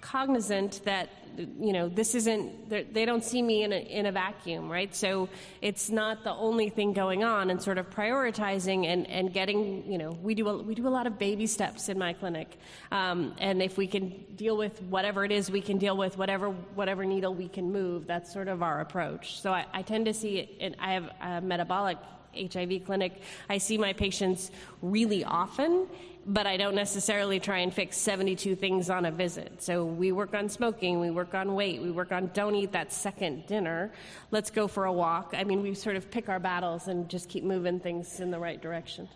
cognizant 0.00 0.80
that 0.84 1.10
you 1.36 1.72
know 1.72 1.88
this 1.88 2.14
isn't 2.14 2.68
they 2.68 3.04
don't 3.04 3.24
see 3.24 3.42
me 3.42 3.62
in 3.62 3.72
a, 3.72 3.76
in 3.76 4.06
a 4.06 4.12
vacuum 4.12 4.70
right? 4.70 4.94
So 4.94 5.28
it's 5.60 5.90
not 5.90 6.24
the 6.24 6.32
only 6.32 6.68
thing 6.68 6.92
going 6.92 7.24
on 7.24 7.50
and 7.50 7.62
sort 7.62 7.78
of 7.78 7.90
prioritizing 7.90 8.86
and, 8.86 9.06
and 9.08 9.32
getting 9.32 9.90
you 9.90 9.98
know 9.98 10.10
we 10.22 10.34
do 10.34 10.48
a, 10.48 10.62
we 10.62 10.74
do 10.74 10.86
a 10.86 10.90
lot 10.90 11.06
of 11.06 11.18
baby 11.18 11.46
steps 11.46 11.88
in 11.88 11.98
my 11.98 12.12
clinic 12.12 12.58
um, 12.92 13.34
and 13.38 13.62
if 13.62 13.76
we 13.76 13.86
can 13.86 14.24
deal 14.36 14.56
with 14.56 14.80
whatever 14.82 15.24
it 15.24 15.32
is 15.32 15.50
we 15.50 15.60
can 15.60 15.78
deal 15.78 15.96
with 15.96 16.16
whatever 16.16 16.50
whatever 16.50 17.04
needle 17.04 17.34
we 17.34 17.48
can 17.48 17.72
move 17.72 18.06
that's 18.06 18.32
sort 18.32 18.48
of 18.48 18.62
our 18.62 18.80
approach. 18.80 19.40
So 19.40 19.52
I, 19.52 19.66
I 19.72 19.82
tend 19.82 20.06
to 20.06 20.14
see 20.14 20.38
it 20.38 20.74
I 20.78 20.92
have 20.92 21.10
a 21.20 21.40
metabolic 21.40 21.98
HIV 22.34 22.84
clinic, 22.84 23.22
I 23.48 23.58
see 23.58 23.78
my 23.78 23.92
patients 23.92 24.50
really 24.82 25.24
often, 25.24 25.86
but 26.26 26.46
I 26.46 26.56
don't 26.56 26.74
necessarily 26.74 27.40
try 27.40 27.58
and 27.58 27.72
fix 27.72 27.96
72 27.96 28.56
things 28.56 28.90
on 28.90 29.06
a 29.06 29.10
visit. 29.10 29.62
So 29.62 29.84
we 29.84 30.12
work 30.12 30.34
on 30.34 30.48
smoking, 30.48 31.00
we 31.00 31.10
work 31.10 31.34
on 31.34 31.54
weight, 31.54 31.80
we 31.80 31.90
work 31.90 32.12
on 32.12 32.30
don't 32.34 32.54
eat 32.54 32.72
that 32.72 32.92
second 32.92 33.46
dinner, 33.46 33.92
let's 34.30 34.50
go 34.50 34.68
for 34.68 34.84
a 34.84 34.92
walk. 34.92 35.34
I 35.36 35.44
mean, 35.44 35.62
we 35.62 35.74
sort 35.74 35.96
of 35.96 36.10
pick 36.10 36.28
our 36.28 36.40
battles 36.40 36.88
and 36.88 37.08
just 37.08 37.28
keep 37.28 37.44
moving 37.44 37.80
things 37.80 38.20
in 38.20 38.30
the 38.30 38.38
right 38.38 38.60
direction. 38.60 39.08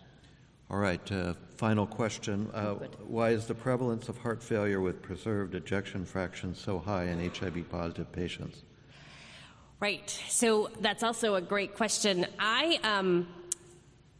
All 0.69 0.79
right, 0.79 1.11
uh, 1.11 1.35
final 1.57 1.85
question. 1.85 2.49
Uh, 2.51 2.73
why 3.05 3.29
is 3.29 3.45
the 3.45 3.53
prevalence 3.53 4.09
of 4.09 4.17
heart 4.17 4.41
failure 4.41 4.81
with 4.81 4.99
preserved 5.01 5.53
ejection 5.53 6.05
fraction 6.05 6.55
so 6.55 6.79
high 6.79 7.05
in 7.05 7.29
HIV 7.29 7.69
positive 7.69 8.11
patients? 8.11 8.63
Right. 9.79 10.09
So 10.29 10.69
that's 10.79 11.03
also 11.03 11.35
a 11.35 11.41
great 11.41 11.75
question. 11.75 12.25
I 12.39 12.79
um, 12.83 13.27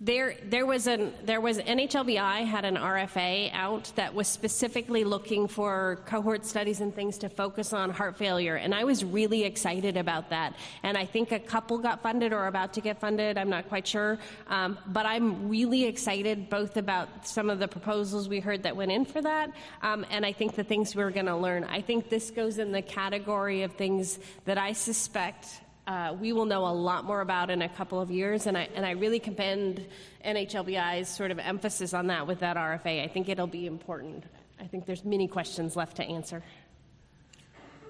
there, 0.02 0.36
there 0.44 0.66
was 0.66 0.88
an 0.88 1.14
there 1.24 1.40
was 1.40 1.58
NHLBI 1.58 2.46
had 2.46 2.66
an 2.66 2.76
RFA 2.76 3.54
out 3.54 3.94
that 3.96 4.14
was 4.14 4.28
specifically 4.28 5.06
looking 5.06 5.48
for 5.48 6.00
cohort 6.06 6.46
studies 6.46 6.82
and 6.82 6.94
things 6.94 7.18
to 7.20 7.30
focus 7.30 7.72
on 7.72 7.92
heart 7.92 8.18
failure, 8.18 8.56
and 8.56 8.76
I 8.76 8.84
was 8.84 9.06
really 9.06 9.46
excited 9.46 9.96
about 9.96 10.32
that. 10.32 10.54
And 10.84 10.98
I 10.98 11.06
think 11.06 11.32
a 11.32 11.40
couple 11.40 11.78
got 11.78 12.04
funded 12.04 12.34
or 12.34 12.48
about 12.48 12.74
to 12.74 12.82
get 12.82 13.00
funded. 13.00 13.38
I'm 13.38 13.50
not 13.50 13.70
quite 13.70 13.88
sure, 13.88 14.20
um, 14.48 14.78
but 14.88 15.06
I'm 15.06 15.48
really 15.48 15.86
excited 15.86 16.50
both 16.50 16.76
about 16.76 17.26
some 17.26 17.50
of 17.50 17.60
the 17.60 17.68
proposals 17.70 18.28
we 18.28 18.42
heard 18.42 18.64
that 18.64 18.76
went 18.76 18.92
in 18.92 19.06
for 19.06 19.22
that, 19.22 19.54
um, 19.82 20.06
and 20.12 20.26
I 20.26 20.34
think 20.34 20.56
the 20.56 20.66
things 20.66 20.94
we're 20.94 21.10
going 21.10 21.28
to 21.28 21.38
learn. 21.38 21.64
I 21.64 21.80
think 21.80 22.10
this 22.10 22.32
goes 22.32 22.58
in 22.58 22.74
the 22.74 22.82
category 22.82 23.64
of 23.64 23.72
things 23.72 24.20
that 24.44 24.58
I 24.58 24.74
suspect 24.74 25.62
uh, 25.88 26.16
we 26.20 26.34
will 26.34 26.46
know 26.46 26.66
a 26.66 26.74
lot 26.74 27.06
more 27.06 27.22
about 27.22 27.50
in 27.50 27.62
a 27.62 27.70
couple 27.70 28.02
of 28.02 28.10
years. 28.10 28.48
And 28.48 28.58
I, 28.58 28.68
and 28.76 28.86
I 28.86 28.92
really 28.92 29.20
commend 29.20 29.86
NHLBI's 30.26 31.08
sort 31.08 31.32
of 31.32 31.40
emphasis 31.40 31.94
on 31.94 32.08
that 32.08 32.26
with 32.26 32.40
that 32.40 32.58
RFA. 32.58 33.04
I 33.04 33.08
think 33.08 33.30
it'll 33.30 33.48
be 33.48 33.68
important. 33.68 34.24
I 34.60 34.66
think 34.66 34.86
there's 34.86 35.06
many 35.06 35.28
questions 35.28 35.76
left 35.76 35.98
to 35.98 36.04
answer. 36.04 36.44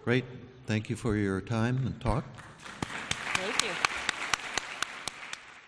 Great. 0.04 0.26
Thank 0.66 0.90
you 0.90 0.96
for 0.96 1.16
your 1.16 1.42
time 1.42 1.86
and 1.86 2.00
talk. 2.02 2.26